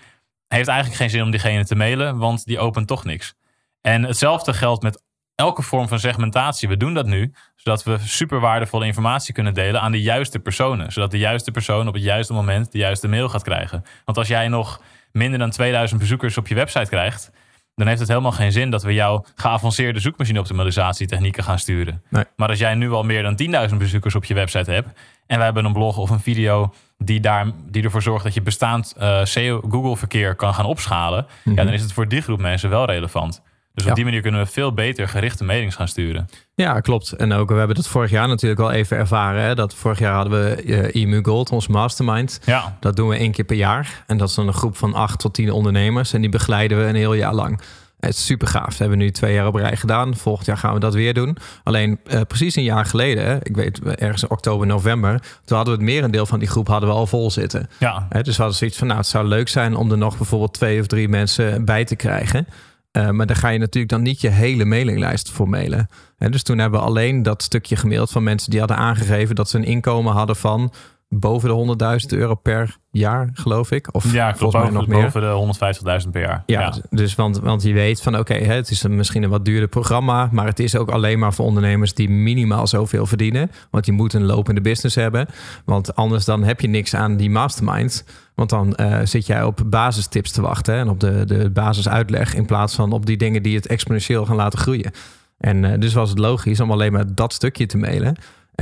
heeft 0.56 0.68
eigenlijk 0.68 1.00
geen 1.00 1.10
zin 1.10 1.22
om 1.22 1.30
diegene 1.30 1.64
te 1.64 1.74
mailen, 1.74 2.18
want 2.18 2.44
die 2.44 2.58
opent 2.58 2.86
toch 2.86 3.04
niks. 3.04 3.34
En 3.80 4.02
hetzelfde 4.02 4.52
geldt 4.52 4.82
met 4.82 5.02
elke 5.34 5.62
vorm 5.62 5.88
van 5.88 5.98
segmentatie. 5.98 6.68
We 6.68 6.76
doen 6.76 6.94
dat 6.94 7.06
nu, 7.06 7.34
zodat 7.56 7.82
we 7.82 7.98
super 7.98 8.40
waardevolle 8.40 8.86
informatie 8.86 9.34
kunnen 9.34 9.54
delen 9.54 9.80
aan 9.80 9.92
de 9.92 10.02
juiste 10.02 10.38
personen. 10.38 10.92
Zodat 10.92 11.10
de 11.10 11.18
juiste 11.18 11.50
persoon 11.50 11.88
op 11.88 11.94
het 11.94 12.02
juiste 12.02 12.32
moment 12.32 12.72
de 12.72 12.78
juiste 12.78 13.08
mail 13.08 13.28
gaat 13.28 13.42
krijgen. 13.42 13.84
Want 14.04 14.18
als 14.18 14.28
jij 14.28 14.48
nog 14.48 14.80
minder 15.12 15.38
dan 15.38 15.50
2000 15.50 16.00
bezoekers 16.00 16.36
op 16.38 16.46
je 16.46 16.54
website 16.54 16.88
krijgt, 16.88 17.30
dan 17.74 17.86
heeft 17.86 18.00
het 18.00 18.08
helemaal 18.08 18.32
geen 18.32 18.52
zin 18.52 18.70
dat 18.70 18.82
we 18.82 18.94
jouw 18.94 19.24
geavanceerde 19.34 20.00
zoekmachine-optimalisatietechnieken 20.00 21.44
gaan 21.44 21.58
sturen. 21.58 22.02
Nee. 22.08 22.24
Maar 22.36 22.48
als 22.48 22.58
jij 22.58 22.74
nu 22.74 22.90
al 22.90 23.02
meer 23.02 23.22
dan 23.22 23.68
10.000 23.70 23.76
bezoekers 23.76 24.14
op 24.14 24.24
je 24.24 24.34
website 24.34 24.70
hebt 24.70 24.88
en 25.26 25.36
wij 25.36 25.44
hebben 25.44 25.64
een 25.64 25.72
blog 25.72 25.96
of 25.96 26.10
een 26.10 26.20
video 26.20 26.74
die, 27.04 27.20
daar, 27.20 27.46
die 27.70 27.82
ervoor 27.82 28.02
zorgt 28.02 28.24
dat 28.24 28.34
je 28.34 28.42
bestaand 28.42 28.94
eh, 28.98 29.24
SEO 29.24 29.60
Google-verkeer 29.70 30.34
kan 30.34 30.54
gaan 30.54 30.64
opschalen, 30.66 31.26
ja, 31.44 31.54
dan 31.64 31.68
is 31.72 31.82
het 31.82 31.92
voor 31.92 32.08
die 32.08 32.20
groep 32.20 32.40
mensen 32.40 32.70
wel 32.70 32.84
relevant. 32.84 33.42
Dus 33.74 33.82
op 33.84 33.88
Ja. 33.88 33.94
die 33.94 34.04
manier 34.04 34.20
kunnen 34.20 34.40
we 34.40 34.46
veel 34.46 34.72
beter 34.74 35.08
gerichte 35.08 35.44
mailings 35.44 35.74
gaan 35.74 35.88
sturen. 35.88 36.28
Ja, 36.54 36.80
klopt. 36.80 37.12
En 37.12 37.32
ook, 37.32 37.48
we 37.50 37.54
hebben 37.54 37.76
dat 37.76 37.88
vorig 37.88 38.10
jaar 38.10 38.28
natuurlijk 38.28 38.60
al 38.60 38.70
even 38.70 38.96
ervaren. 38.96 39.42
Hè? 39.42 39.54
Dat 39.54 39.74
vorig 39.74 39.98
jaar 39.98 40.14
hadden 40.14 40.32
we 40.56 40.90
IMU 40.92 41.22
Gold, 41.24 41.50
ons 41.50 41.66
mastermind. 41.68 42.40
Ja, 42.44 42.76
Dat 42.80 42.96
doen 42.96 43.08
we 43.08 43.16
één 43.16 43.32
keer 43.32 43.44
per 43.44 43.56
jaar. 43.56 44.04
En 44.06 44.16
dat 44.16 44.28
is 44.28 44.34
dan 44.34 44.46
een 44.46 44.52
groep 44.52 44.76
van 44.76 44.94
acht 44.94 45.18
tot 45.18 45.34
tien 45.34 45.50
ondernemers. 45.50 46.12
En 46.12 46.20
die 46.20 46.30
begeleiden 46.30 46.78
we 46.78 46.84
een 46.84 46.94
heel 46.94 47.14
jaar 47.14 47.34
lang. 47.34 47.60
Het 48.06 48.14
is 48.14 48.24
super 48.24 48.48
gaaf. 48.48 48.68
Dat 48.68 48.78
hebben 48.78 48.98
we 48.98 49.04
nu 49.04 49.10
twee 49.10 49.34
jaar 49.34 49.46
op 49.46 49.54
rij 49.54 49.76
gedaan. 49.76 50.16
Volgend 50.16 50.46
jaar 50.46 50.56
gaan 50.56 50.74
we 50.74 50.80
dat 50.80 50.94
weer 50.94 51.14
doen. 51.14 51.36
Alleen 51.62 51.98
eh, 52.04 52.20
precies 52.20 52.56
een 52.56 52.62
jaar 52.62 52.84
geleden, 52.84 53.24
hè, 53.24 53.36
ik 53.42 53.56
weet 53.56 53.80
ergens 53.82 54.22
in 54.22 54.30
oktober, 54.30 54.66
november, 54.66 55.22
toen 55.44 55.56
hadden 55.56 55.76
we 55.76 55.82
het 55.84 55.92
merendeel 55.92 56.26
van 56.26 56.38
die 56.38 56.48
groep 56.48 56.68
hadden 56.68 56.88
we 56.88 56.94
al 56.94 57.06
vol 57.06 57.30
zitten. 57.30 57.68
ja. 57.78 58.06
Hè, 58.08 58.22
dus 58.22 58.36
we 58.36 58.42
hadden 58.42 58.58
zoiets 58.58 58.78
van, 58.78 58.86
nou, 58.86 58.98
het 58.98 59.08
zou 59.08 59.26
leuk 59.26 59.48
zijn 59.48 59.76
om 59.76 59.90
er 59.90 59.98
nog 59.98 60.16
bijvoorbeeld 60.16 60.54
twee 60.54 60.80
of 60.80 60.86
drie 60.86 61.08
mensen 61.08 61.64
bij 61.64 61.84
te 61.84 61.96
krijgen. 61.96 62.46
Eh, 62.90 63.10
maar 63.10 63.26
daar 63.26 63.36
ga 63.36 63.48
je 63.48 63.58
natuurlijk 63.58 63.92
dan 63.92 64.02
niet 64.02 64.20
je 64.20 64.28
hele 64.28 64.64
mailinglijst 64.64 65.30
voor 65.30 65.48
mailen. 65.48 65.88
Dus 66.18 66.42
toen 66.42 66.58
hebben 66.58 66.80
we 66.80 66.86
alleen 66.86 67.22
dat 67.22 67.42
stukje 67.42 67.76
gemaild 67.76 68.10
van 68.10 68.22
mensen 68.22 68.50
die 68.50 68.58
hadden 68.58 68.76
aangegeven 68.76 69.34
dat 69.34 69.48
ze 69.48 69.56
een 69.56 69.64
inkomen 69.64 70.12
hadden 70.12 70.36
van 70.36 70.72
boven 71.14 71.76
de 71.76 71.76
100.000 72.12 72.18
euro 72.18 72.34
per 72.34 72.76
jaar, 72.90 73.30
geloof 73.32 73.70
ik. 73.70 73.94
Of 73.94 74.12
ja 74.12 74.34
volgens 74.36 74.62
mij 74.62 74.72
nog 74.72 74.86
meer. 74.86 75.02
boven 75.02 75.20
de 75.20 76.02
150.000 76.04 76.10
per 76.10 76.20
jaar. 76.20 76.42
Ja, 76.46 76.74
dus 76.90 77.14
want, 77.14 77.38
want 77.38 77.62
je 77.62 77.72
weet 77.72 78.02
van 78.02 78.18
oké, 78.18 78.34
het 78.34 78.70
is 78.70 78.82
een, 78.82 78.96
misschien 78.96 79.22
een 79.22 79.30
wat 79.30 79.44
duurder 79.44 79.68
programma, 79.68 80.28
maar 80.32 80.46
het 80.46 80.58
is 80.58 80.76
ook 80.76 80.90
alleen 80.90 81.18
maar 81.18 81.34
voor 81.34 81.44
ondernemers 81.44 81.94
die 81.94 82.10
minimaal 82.10 82.66
zoveel 82.66 83.06
verdienen. 83.06 83.50
Want 83.70 83.86
je 83.86 83.92
moet 83.92 84.12
een 84.12 84.24
lopende 84.24 84.60
business 84.60 84.96
hebben. 84.96 85.26
Want 85.64 85.94
anders 85.94 86.24
dan 86.24 86.42
heb 86.42 86.60
je 86.60 86.68
niks 86.68 86.94
aan 86.94 87.16
die 87.16 87.30
mastermind. 87.30 88.04
Want 88.34 88.50
dan 88.50 88.74
eh, 88.74 89.00
zit 89.04 89.26
jij 89.26 89.42
op 89.42 89.62
basistips 89.66 90.32
te 90.32 90.42
wachten 90.42 90.74
hè, 90.74 90.80
en 90.80 90.88
op 90.88 91.00
de, 91.00 91.24
de 91.24 91.50
basisuitleg 91.50 92.34
in 92.34 92.46
plaats 92.46 92.74
van 92.74 92.92
op 92.92 93.06
die 93.06 93.16
dingen 93.16 93.42
die 93.42 93.56
het 93.56 93.66
exponentieel 93.66 94.26
gaan 94.26 94.36
laten 94.36 94.58
groeien. 94.58 94.92
En 95.38 95.64
eh, 95.64 95.80
dus 95.80 95.94
was 95.94 96.10
het 96.10 96.18
logisch 96.18 96.60
om 96.60 96.70
alleen 96.70 96.92
maar 96.92 97.14
dat 97.14 97.32
stukje 97.32 97.66
te 97.66 97.78
mailen. 97.78 98.16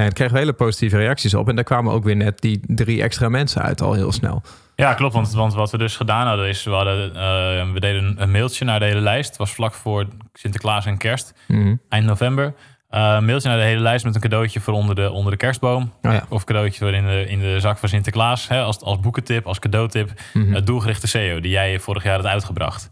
En 0.05 0.13
kreeg 0.13 0.31
hele 0.33 0.53
positieve 0.53 0.97
reacties 0.97 1.35
op. 1.35 1.49
En 1.49 1.55
daar 1.55 1.65
kwamen 1.65 1.93
ook 1.93 2.05
weer 2.05 2.17
net 2.17 2.41
die 2.41 2.61
drie 2.67 3.03
extra 3.03 3.29
mensen 3.29 3.63
uit 3.63 3.81
al 3.81 3.93
heel 3.93 4.13
snel. 4.13 4.43
Ja, 4.77 4.95
klopt. 4.95 5.15
Want, 5.15 5.33
want 5.33 5.55
wat 5.55 5.71
we 5.71 5.79
dus 5.79 5.97
gedaan 5.97 6.27
hadden 6.27 6.49
is, 6.49 6.65
we, 6.65 6.71
hadden, 6.71 7.15
eh, 7.15 7.73
we 7.73 7.81
deden 7.81 8.15
een 8.23 8.31
mailtje 8.31 8.65
naar 8.65 8.79
de 8.79 8.85
hele 8.85 9.01
lijst. 9.01 9.29
Het 9.29 9.39
was 9.39 9.53
vlak 9.53 9.75
voor 9.75 10.07
Sinterklaas 10.33 10.87
en 10.87 10.99
kerst, 10.99 11.35
Mhm. 11.49 11.75
eind 11.89 12.07
november. 12.07 12.55
Eh, 12.89 13.15
een 13.17 13.25
mailtje 13.25 13.49
naar 13.49 13.59
de 13.59 13.65
hele 13.65 13.81
lijst 13.81 14.05
met 14.05 14.15
een 14.15 14.21
cadeautje 14.21 14.61
voor 14.61 14.75
onder 14.75 14.95
de, 14.95 15.11
onder 15.11 15.33
de 15.33 15.39
kerstboom. 15.39 15.93
Oh 16.03 16.13
ja. 16.13 16.27
Of 16.29 16.45
cadeautje 16.45 16.79
voor 16.79 16.93
in 16.95 17.07
de, 17.07 17.25
in 17.29 17.41
de 17.41 17.61
zak 17.61 17.79
van 17.79 17.89
Sinterklaas. 17.89 18.49
Hè, 18.49 18.61
als, 18.61 18.81
als 18.81 19.01
boekentip, 19.01 19.47
als 19.47 19.59
cadeautip. 19.59 20.11
Het 20.33 20.67
doelgerichte 20.67 21.07
SEO 21.07 21.41
die 21.41 21.51
jij 21.51 21.79
vorig 21.79 22.03
jaar 22.03 22.17
had 22.17 22.27
uitgebracht. 22.27 22.91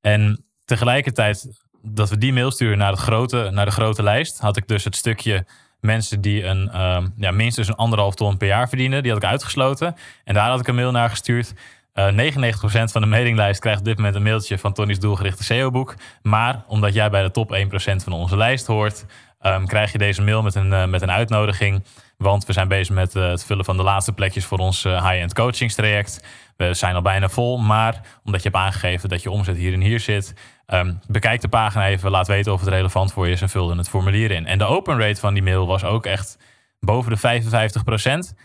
En 0.00 0.44
tegelijkertijd 0.64 1.64
dat 1.82 2.10
we 2.10 2.18
die 2.18 2.32
mail 2.32 2.50
sturen 2.50 2.78
naar, 2.78 2.90
het 2.90 3.00
grote, 3.00 3.48
naar 3.52 3.64
de 3.64 3.70
grote 3.70 4.02
lijst, 4.02 4.38
had 4.40 4.56
ik 4.56 4.68
dus 4.68 4.84
het 4.84 4.96
stukje 4.96 5.46
mensen 5.86 6.20
die 6.20 6.44
een, 6.44 6.70
ehm, 6.70 7.06
ja, 7.16 7.30
minstens 7.30 7.68
een 7.68 7.74
anderhalf 7.74 8.14
ton 8.14 8.36
per 8.36 8.48
jaar 8.48 8.68
verdienen. 8.68 9.02
Die 9.02 9.12
had 9.12 9.22
ik 9.22 9.28
uitgesloten. 9.28 9.96
En 10.24 10.34
daar 10.34 10.48
had 10.48 10.60
ik 10.60 10.68
een 10.68 10.74
mail 10.74 10.90
naar 10.90 11.10
gestuurd. 11.10 11.54
Uh, 11.94 12.08
99% 12.10 12.92
van 12.92 13.00
de 13.00 13.06
mailinglijst 13.06 13.60
krijgt 13.60 13.78
op 13.78 13.84
dit 13.84 13.96
moment 13.96 14.14
een 14.14 14.22
mailtje 14.22 14.58
van 14.58 14.72
Tony's 14.72 14.98
doelgerichte 14.98 15.44
SEO-boek. 15.44 15.94
Maar 16.22 16.64
omdat 16.66 16.94
jij 16.94 17.10
bij 17.10 17.22
de 17.22 17.30
top 17.30 17.52
1% 17.52 18.04
van 18.04 18.12
onze 18.12 18.36
lijst 18.36 18.66
hoort, 18.66 19.06
ehm, 19.46 19.64
krijg 19.64 19.92
je 19.92 19.98
deze 19.98 20.22
mail 20.22 20.42
met 20.42 20.54
een, 20.54 20.72
uh, 20.72 20.86
met 20.86 21.02
een 21.02 21.10
uitnodiging. 21.10 21.84
Want 22.16 22.46
we 22.46 22.52
zijn 22.52 22.68
bezig 22.68 22.94
met 22.94 23.14
uh, 23.14 23.28
het 23.28 23.44
vullen 23.44 23.64
van 23.64 23.76
de 23.76 23.82
laatste 23.82 24.12
plekjes 24.12 24.44
voor 24.44 24.58
ons 24.58 24.82
high-end 24.82 25.34
coachingstraject. 25.34 26.24
We 26.56 26.74
zijn 26.74 26.94
al 26.94 27.02
bijna 27.02 27.28
vol, 27.28 27.58
maar 27.58 28.00
omdat 28.24 28.42
je 28.42 28.48
hebt 28.48 28.62
aangegeven 28.62 29.08
dat 29.08 29.22
je 29.22 29.30
omzet 29.30 29.56
hier 29.56 29.72
en 29.72 29.80
hier 29.80 30.00
zit, 30.00 30.34
um, 30.66 31.00
bekijk 31.08 31.40
de 31.40 31.48
pagina 31.48 31.86
even, 31.86 32.10
laat 32.10 32.26
weten 32.26 32.52
of 32.52 32.60
het 32.60 32.68
relevant 32.68 33.12
voor 33.12 33.26
je 33.26 33.32
is 33.32 33.42
en 33.42 33.48
vul 33.48 33.76
het 33.76 33.88
formulier 33.88 34.30
in. 34.30 34.46
En 34.46 34.58
de 34.58 34.64
open 34.64 34.98
rate 35.00 35.20
van 35.20 35.34
die 35.34 35.42
mail 35.42 35.66
was 35.66 35.84
ook 35.84 36.06
echt 36.06 36.38
boven 36.80 37.10
de 37.10 37.16
55 37.16 37.84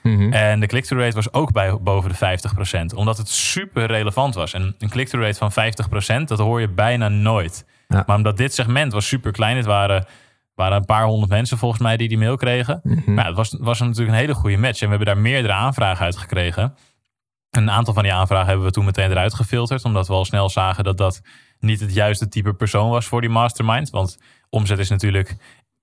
Mhm. 0.03 0.33
En 0.33 0.59
de 0.59 0.67
click-through 0.67 1.03
rate 1.03 1.15
was 1.15 1.33
ook 1.33 1.51
bij, 1.51 1.77
boven 1.81 2.09
de 2.09 2.15
50% 2.15 2.93
omdat 2.93 3.17
het 3.17 3.29
super 3.29 3.85
relevant 3.85 4.35
was. 4.35 4.53
En 4.53 4.75
een 4.79 4.89
click-through 4.89 5.27
rate 5.27 5.37
van 5.37 5.51
50% 5.51 6.27
dat 6.27 6.39
hoor 6.39 6.61
je 6.61 6.67
bijna 6.67 7.09
nooit. 7.09 7.65
Ja. 7.87 8.03
Maar 8.05 8.15
omdat 8.15 8.37
dit 8.37 8.53
segment 8.53 8.93
was 8.93 9.07
super 9.07 9.31
klein, 9.31 9.57
het 9.57 9.65
waren, 9.65 10.05
waren 10.61 10.77
een 10.77 10.85
paar 10.85 11.05
honderd 11.05 11.31
mensen 11.31 11.57
volgens 11.57 11.81
mij 11.81 11.97
die 11.97 12.07
die 12.07 12.17
mail 12.17 12.35
kregen. 12.37 12.81
Maar 13.05 13.25
het 13.25 13.35
was, 13.35 13.55
was 13.59 13.79
natuurlijk 13.79 14.09
een 14.09 14.19
hele 14.19 14.33
goede 14.33 14.57
match. 14.57 14.79
En 14.81 14.89
we 14.89 14.95
hebben 14.95 15.13
daar 15.13 15.23
meerdere 15.23 15.53
aanvragen 15.53 16.05
uit 16.05 16.17
gekregen. 16.17 16.75
Een 17.49 17.71
aantal 17.71 17.93
van 17.93 18.03
die 18.03 18.13
aanvragen 18.13 18.47
hebben 18.47 18.65
we 18.65 18.71
toen 18.71 18.85
meteen 18.85 19.11
eruit 19.11 19.33
gefilterd, 19.33 19.85
omdat 19.85 20.07
we 20.07 20.13
al 20.13 20.25
snel 20.25 20.49
zagen 20.49 20.83
dat 20.83 20.97
dat 20.97 21.21
niet 21.59 21.79
het 21.79 21.93
juiste 21.93 22.27
type 22.27 22.53
persoon 22.53 22.89
was 22.89 23.05
voor 23.05 23.21
die 23.21 23.29
mastermind. 23.29 23.89
Want 23.89 24.17
omzet 24.49 24.79
is 24.79 24.89
natuurlijk 24.89 25.35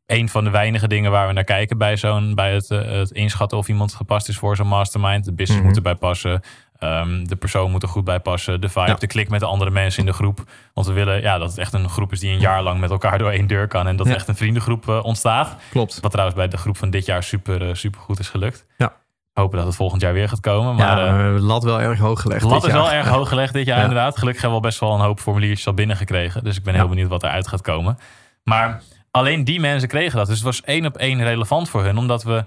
een 0.06 0.28
van 0.28 0.44
de 0.44 0.50
weinige 0.50 0.88
dingen 0.88 1.10
waar 1.10 1.26
we 1.26 1.32
naar 1.32 1.44
kijken 1.44 1.78
bij 1.78 1.96
zo'n 1.96 2.34
bij 2.34 2.52
het, 2.54 2.68
het 2.68 3.10
inschatten 3.10 3.58
of 3.58 3.68
iemand 3.68 3.94
gepast 3.94 4.28
is 4.28 4.36
voor 4.38 4.56
zo'n 4.56 4.66
mastermind. 4.66 5.24
De 5.24 5.32
business 5.34 5.58
Mhm. 5.58 5.66
moet 5.66 5.76
erbij 5.76 5.94
passen. 5.94 6.40
Ehm, 6.78 7.24
de 7.24 7.36
persoon 7.36 7.70
moet 7.70 7.82
er 7.82 7.88
goed 7.88 8.04
bij 8.04 8.20
passen. 8.20 8.60
De 8.60 8.68
vibe, 8.68 8.86
Ja. 8.86 8.94
de 8.94 9.06
klik 9.06 9.28
met 9.28 9.40
de 9.40 9.46
andere 9.46 9.70
mensen 9.70 10.00
in 10.00 10.06
de 10.06 10.12
groep. 10.12 10.40
Want 10.74 10.86
we 10.86 10.92
willen 10.92 11.20
ja, 11.20 11.38
dat 11.38 11.48
het 11.50 11.58
echt 11.58 11.72
een 11.72 11.88
groep 11.88 12.12
is 12.12 12.20
die 12.20 12.32
een 12.32 12.40
jaar 12.40 12.62
lang 12.62 12.80
met 12.80 12.90
elkaar 12.90 13.18
door 13.18 13.30
één 13.30 13.46
deur 13.46 13.66
kan. 13.68 13.86
En 13.86 13.96
dat 13.96 14.06
Ja. 14.06 14.14
echt 14.14 14.28
een 14.28 14.36
vriendengroep 14.36 14.86
uh, 14.88 15.04
ontstaat. 15.04 15.56
Klopt. 15.70 15.98
Wat 16.00 16.10
trouwens 16.10 16.38
bij 16.38 16.48
de 16.48 16.56
groep 16.56 16.76
van 16.76 16.90
dit 16.90 17.06
jaar 17.06 17.22
super, 17.22 17.62
uh, 17.68 17.74
super 17.74 18.00
goed 18.00 18.18
is 18.18 18.28
gelukt. 18.28 18.66
Ja. 18.76 18.92
Hopen 19.32 19.56
dat 19.58 19.66
het 19.66 19.76
volgend 19.76 20.00
jaar 20.02 20.12
weer 20.12 20.28
gaat 20.28 20.40
komen. 20.40 20.74
Maar, 20.74 21.04
ja, 21.04 21.12
maar 21.12 21.28
lat 21.30 21.62
wel 21.64 21.80
erg 21.80 21.98
hoog 21.98 22.20
gelegd. 22.20 22.42
lat 22.42 22.64
is 22.66 22.72
jaar. 22.72 22.82
wel 22.82 22.92
erg 22.92 23.08
hoog 23.08 23.28
gelegd 23.28 23.52
dit 23.52 23.66
jaar 23.66 23.76
Ja. 23.76 23.82
inderdaad. 23.82 24.18
Gelukkig 24.18 24.42
hebben 24.42 24.60
we 24.60 24.64
al 24.64 24.70
best 24.70 24.80
wel 24.80 24.94
een 24.94 25.00
hoop 25.00 25.20
formuliertjes 25.20 25.66
al 25.66 25.74
binnengekregen. 25.74 26.44
Dus 26.44 26.56
ik 26.56 26.62
ben 26.62 26.74
heel 26.74 26.88
benieuwd 26.88 27.08
wat 27.08 27.22
eruit 27.22 27.48
gaat 27.48 27.60
komen. 27.62 27.98
Maar 28.44 28.82
alleen 29.10 29.44
die 29.44 29.60
mensen 29.60 29.88
kregen 29.88 30.16
dat. 30.16 30.26
Dus 30.26 30.34
het 30.36 30.44
was 30.44 30.62
één 30.62 30.86
op 30.86 30.96
één 30.96 31.22
relevant 31.22 31.68
voor 31.68 31.84
hun. 31.84 31.98
Omdat 31.98 32.22
we 32.22 32.44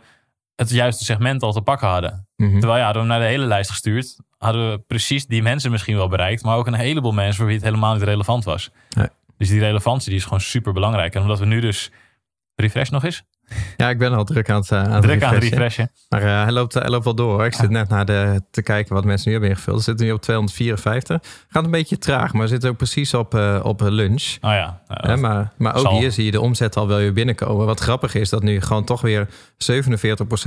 het 0.55 0.69
juiste 0.69 1.03
segment 1.03 1.43
al 1.43 1.51
te 1.51 1.61
pakken 1.61 1.87
hadden. 1.87 2.27
Mhm. 2.35 2.51
Terwijl 2.59 2.77
ja, 2.77 2.85
hadden 2.85 3.03
we 3.03 3.09
hem 3.09 3.19
naar 3.19 3.27
de 3.27 3.33
hele 3.33 3.45
lijst 3.45 3.69
gestuurd. 3.69 4.15
Hadden 4.37 4.71
we 4.71 4.79
precies 4.79 5.25
die 5.25 5.41
mensen 5.41 5.71
misschien 5.71 5.95
wel 5.95 6.07
bereikt. 6.07 6.43
Maar 6.43 6.57
ook 6.57 6.67
een 6.67 6.73
heleboel 6.73 7.11
mensen 7.11 7.35
voor 7.35 7.45
wie 7.45 7.55
het 7.55 7.63
helemaal 7.63 7.93
niet 7.93 8.03
relevant 8.03 8.43
was. 8.43 8.71
Nee. 8.89 9.07
Dus 9.37 9.49
die 9.49 9.59
relevantie 9.59 10.09
die 10.09 10.17
is 10.17 10.23
gewoon 10.23 10.41
super 10.41 10.73
belangrijk. 10.73 11.15
En 11.15 11.21
omdat 11.21 11.39
we 11.39 11.45
nu 11.45 11.59
dus... 11.59 11.91
Refresh 12.55 12.89
nog 12.89 13.03
eens? 13.03 13.23
Ja, 13.77 13.89
ik 13.89 13.97
ben 13.97 14.13
al 14.13 14.23
druk 14.23 14.49
aan 14.49 14.59
het, 14.59 14.71
uh, 14.71 14.83
aan 14.83 15.01
Druk 15.01 15.23
aan 15.23 15.33
het 15.33 15.43
refreshen. 15.43 15.49
refreshen. 15.49 15.91
Maar 16.09 16.21
uh, 16.21 16.43
hij, 16.43 16.51
loopt, 16.51 16.73
hij 16.73 16.89
loopt 16.89 17.03
wel 17.03 17.15
door. 17.15 17.33
Hoor. 17.33 17.45
Ik 17.45 17.53
zit 17.53 17.69
net 17.69 17.89
naar 17.89 18.05
de, 18.05 18.41
te 18.51 18.61
kijken 18.61 18.93
wat 18.95 19.05
mensen 19.05 19.25
nu 19.27 19.31
hebben 19.31 19.49
ingevuld. 19.49 19.77
We 19.77 19.83
zitten 19.83 20.05
nu 20.05 20.11
op 20.11 20.21
254. 20.21 21.21
Gaat 21.49 21.63
een 21.63 21.71
beetje 21.71 21.97
traag, 21.97 22.33
maar 22.33 22.41
we 22.41 22.47
zitten 22.47 22.69
ook 22.69 22.77
precies 22.77 23.13
op, 23.13 23.35
uh, 23.35 23.59
op 23.63 23.81
lunch. 23.81 24.37
Oh 24.41 24.51
ja. 24.51 24.81
Hè, 24.87 25.17
maar, 25.17 25.51
maar 25.57 25.75
ook 25.75 25.81
zal. 25.81 25.99
hier 25.99 26.11
zie 26.11 26.25
je 26.25 26.31
de 26.31 26.41
omzet 26.41 26.77
al 26.77 26.87
wel 26.87 26.97
weer 26.97 27.13
binnenkomen. 27.13 27.65
Wat 27.65 27.79
grappig 27.79 28.15
is 28.15 28.29
dat 28.29 28.43
nu 28.43 28.61
gewoon 28.61 28.83
toch 28.83 29.01
weer 29.01 29.27
47% 29.27 29.33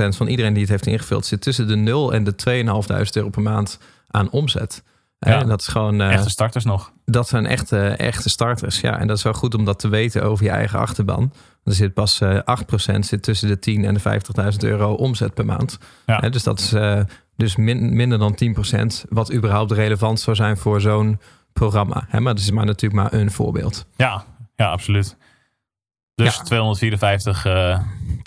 van 0.09 0.27
iedereen 0.27 0.53
die 0.53 0.61
het 0.61 0.71
heeft 0.71 0.87
ingevuld... 0.87 1.25
zit 1.25 1.41
tussen 1.41 1.67
de 1.67 1.75
0 1.75 2.13
en 2.13 2.23
de 2.23 2.33
2.500 2.33 3.11
euro 3.13 3.29
per 3.29 3.41
maand 3.41 3.79
aan 4.07 4.29
omzet. 4.29 4.83
Ja. 5.25 5.39
En 5.41 5.47
dat 5.47 5.61
is 5.61 5.67
gewoon... 5.67 6.01
eh, 6.01 6.11
Echte 6.13 6.29
starters 6.29 6.63
nog. 6.65 6.91
dat 7.05 7.27
zijn 7.27 7.45
echte, 7.45 7.87
echte 7.87 8.29
starters. 8.29 8.79
Ja, 8.81 8.99
en 8.99 9.07
dat 9.07 9.17
is 9.17 9.23
wel 9.23 9.33
goed 9.33 9.55
om 9.55 9.65
dat 9.65 9.79
te 9.79 9.87
weten 9.87 10.23
over 10.23 10.43
je 10.45 10.49
eigen 10.51 10.79
achterban. 10.79 11.31
Er 11.63 11.73
zit 11.73 11.93
pas 11.93 12.21
eh 12.21 12.39
8% 12.95 12.99
zit 12.99 13.23
tussen 13.23 13.47
de 13.47 13.59
10 13.59 13.85
en 13.85 13.93
de 13.93 13.99
50.000 14.51 14.57
euro 14.59 14.93
omzet 14.93 15.33
per 15.33 15.45
maand. 15.45 15.77
Ja. 16.05 16.17
Hè, 16.19 16.29
dus 16.29 16.43
dat 16.43 16.59
is 16.59 16.73
eh, 16.73 16.99
dus 17.35 17.55
min- 17.55 17.95
minder 17.95 18.17
dan 18.19 18.37
10%, 19.03 19.09
wat 19.09 19.33
überhaupt 19.33 19.71
relevant 19.71 20.19
zou 20.19 20.35
zijn 20.35 20.57
voor 20.57 20.81
zo'n 20.81 21.19
programma. 21.53 22.05
Hè, 22.09 22.19
maar 22.19 22.33
dat 22.35 22.43
is 22.43 22.51
maar 22.51 22.65
natuurlijk 22.65 23.01
maar 23.01 23.19
een 23.19 23.31
voorbeeld. 23.31 23.85
Ja, 23.95 24.23
ja 24.55 24.65
absoluut. 24.71 25.17
Dus 26.15 26.35
Ja. 26.35 26.41
254 26.43 27.45
eh, 27.45 27.79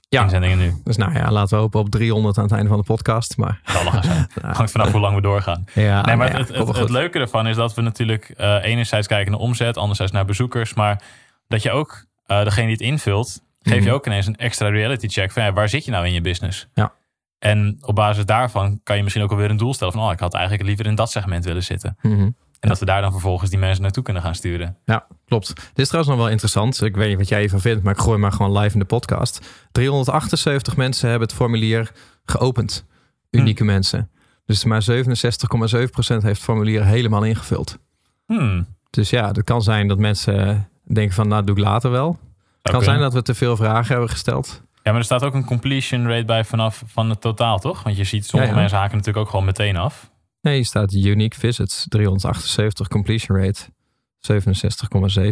Ja. 0.08 0.22
inzendingen 0.22 0.58
nu. 0.58 0.74
Dus 0.84 0.96
nou 0.96 1.12
ja, 1.12 1.30
laten 1.30 1.56
we 1.56 1.62
hopen 1.62 1.80
op 1.80 1.90
300 1.90 2.36
aan 2.38 2.44
het 2.44 2.52
einde 2.52 2.68
van 2.68 2.78
de 2.78 2.84
podcast. 2.84 3.36
Maar 3.36 3.60
Zal 3.64 3.82
wel 3.82 3.92
gaan 3.92 4.02
zijn. 4.02 4.26
Hangt 4.56 4.70
vanaf 4.70 4.90
hoe 4.92 5.00
lang 5.00 5.14
we 5.14 5.20
doorgaan. 5.20 5.64
ja, 5.74 6.00
nee, 6.02 6.16
maar 6.16 6.30
nou 6.32 6.46
ja, 6.52 6.54
het, 6.64 6.76
het, 6.76 6.90
leuke 6.90 7.18
ervan 7.18 7.46
is 7.46 7.56
dat 7.56 7.74
we 7.74 7.80
natuurlijk 7.82 8.28
eh 8.36 8.56
enerzijds 8.62 9.06
kijken 9.06 9.30
naar 9.32 9.40
omzet, 9.40 9.76
anderzijds 9.76 10.12
naar 10.12 10.24
bezoekers. 10.24 10.74
Maar 10.74 11.02
dat 11.48 11.62
je 11.62 11.70
ook, 11.70 12.04
eh, 12.26 12.44
degene 12.44 12.66
die 12.66 12.72
het 12.76 12.84
invult, 12.84 13.40
geef 13.62 13.74
je 13.74 13.80
Mhm. 13.80 13.90
ook 13.90 14.06
ineens 14.06 14.26
een 14.26 14.36
extra 14.36 14.68
reality 14.68 15.08
check 15.08 15.32
van 15.32 15.42
ja, 15.42 15.52
waar 15.52 15.68
zit 15.68 15.84
je 15.84 15.90
nou 15.90 16.06
in 16.06 16.12
je 16.12 16.20
business? 16.20 16.68
Ja. 16.74 16.92
En 17.38 17.78
op 17.80 17.94
basis 17.94 18.24
daarvan 18.24 18.80
kan 18.82 18.96
je 18.96 19.02
misschien 19.02 19.24
ook 19.24 19.30
alweer 19.30 19.50
een 19.50 19.56
doel 19.56 19.74
stellen 19.74 19.92
van 19.92 20.02
oh, 20.02 20.12
ik 20.12 20.20
had 20.20 20.34
eigenlijk 20.34 20.64
liever 20.66 20.86
in 20.86 20.94
dat 20.94 21.10
segment 21.10 21.44
willen 21.44 21.62
zitten. 21.64 21.96
Mhm. 22.02 22.28
En 22.60 22.68
dat 22.68 22.78
we 22.78 22.84
daar 22.84 23.00
dan 23.00 23.12
vervolgens 23.12 23.50
die 23.50 23.58
mensen 23.58 23.82
naartoe 23.82 24.02
kunnen 24.02 24.22
gaan 24.22 24.34
sturen. 24.34 24.76
Ja, 24.84 25.06
klopt. 25.26 25.46
Dit 25.46 25.78
is 25.78 25.86
trouwens 25.86 26.14
nog 26.14 26.22
wel 26.22 26.32
interessant. 26.32 26.82
Ik 26.82 26.96
weet 26.96 27.08
niet 27.08 27.18
wat 27.18 27.28
jij 27.28 27.40
hiervan 27.40 27.60
vindt, 27.60 27.82
maar 27.82 27.94
ik 27.94 28.00
gooi 28.00 28.18
maar 28.18 28.32
gewoon 28.32 28.58
live 28.58 28.72
in 28.72 28.78
de 28.78 28.84
podcast. 28.84 29.46
378 29.72 30.76
mensen 30.76 31.10
hebben 31.10 31.28
het 31.28 31.36
formulier 31.36 31.90
geopend. 32.24 32.86
Unieke 33.30 33.64
mensen. 33.64 34.10
Dus 34.46 34.64
maar 34.64 34.82
67,7% 34.82 34.90
heeft 34.96 36.22
het 36.22 36.38
formulier 36.38 36.84
helemaal 36.84 37.24
ingevuld. 37.24 37.78
Hmm. 38.26 38.66
Dus 38.90 39.10
ja, 39.10 39.26
het 39.26 39.44
kan 39.44 39.62
zijn 39.62 39.88
dat 39.88 39.98
mensen 39.98 40.68
denken 40.84 41.14
van, 41.14 41.28
nou 41.28 41.44
doe 41.44 41.56
ik 41.56 41.62
later 41.62 41.90
wel. 41.90 42.18
Het 42.62 42.72
kan 42.72 42.82
zijn 42.82 43.00
dat 43.00 43.12
we 43.12 43.22
te 43.22 43.34
veel 43.34 43.56
vragen 43.56 43.88
hebben 43.90 44.08
gesteld. 44.10 44.62
Ja, 44.82 44.90
maar 44.90 45.00
er 45.00 45.04
staat 45.04 45.24
ook 45.24 45.34
een 45.34 45.44
completion 45.44 46.06
rate 46.08 46.24
bij 46.24 46.44
vanaf 46.44 46.82
van 46.86 47.10
het 47.10 47.20
totaal, 47.20 47.58
toch? 47.58 47.82
Want 47.82 47.96
je 47.96 48.04
ziet, 48.04 48.26
sommige 48.26 48.50
Ja, 48.50 48.56
ja. 48.56 48.60
mensen 48.60 48.78
haken 48.78 48.96
natuurlijk 48.96 49.24
ook 49.24 49.30
gewoon 49.30 49.44
meteen 49.46 49.76
af. 49.76 50.10
Nee, 50.48 50.56
hier 50.56 50.66
staat 50.66 50.92
unique 50.92 51.38
visits 51.38 51.86
378 51.88 52.88
completion 52.88 53.38
rate 53.38 53.60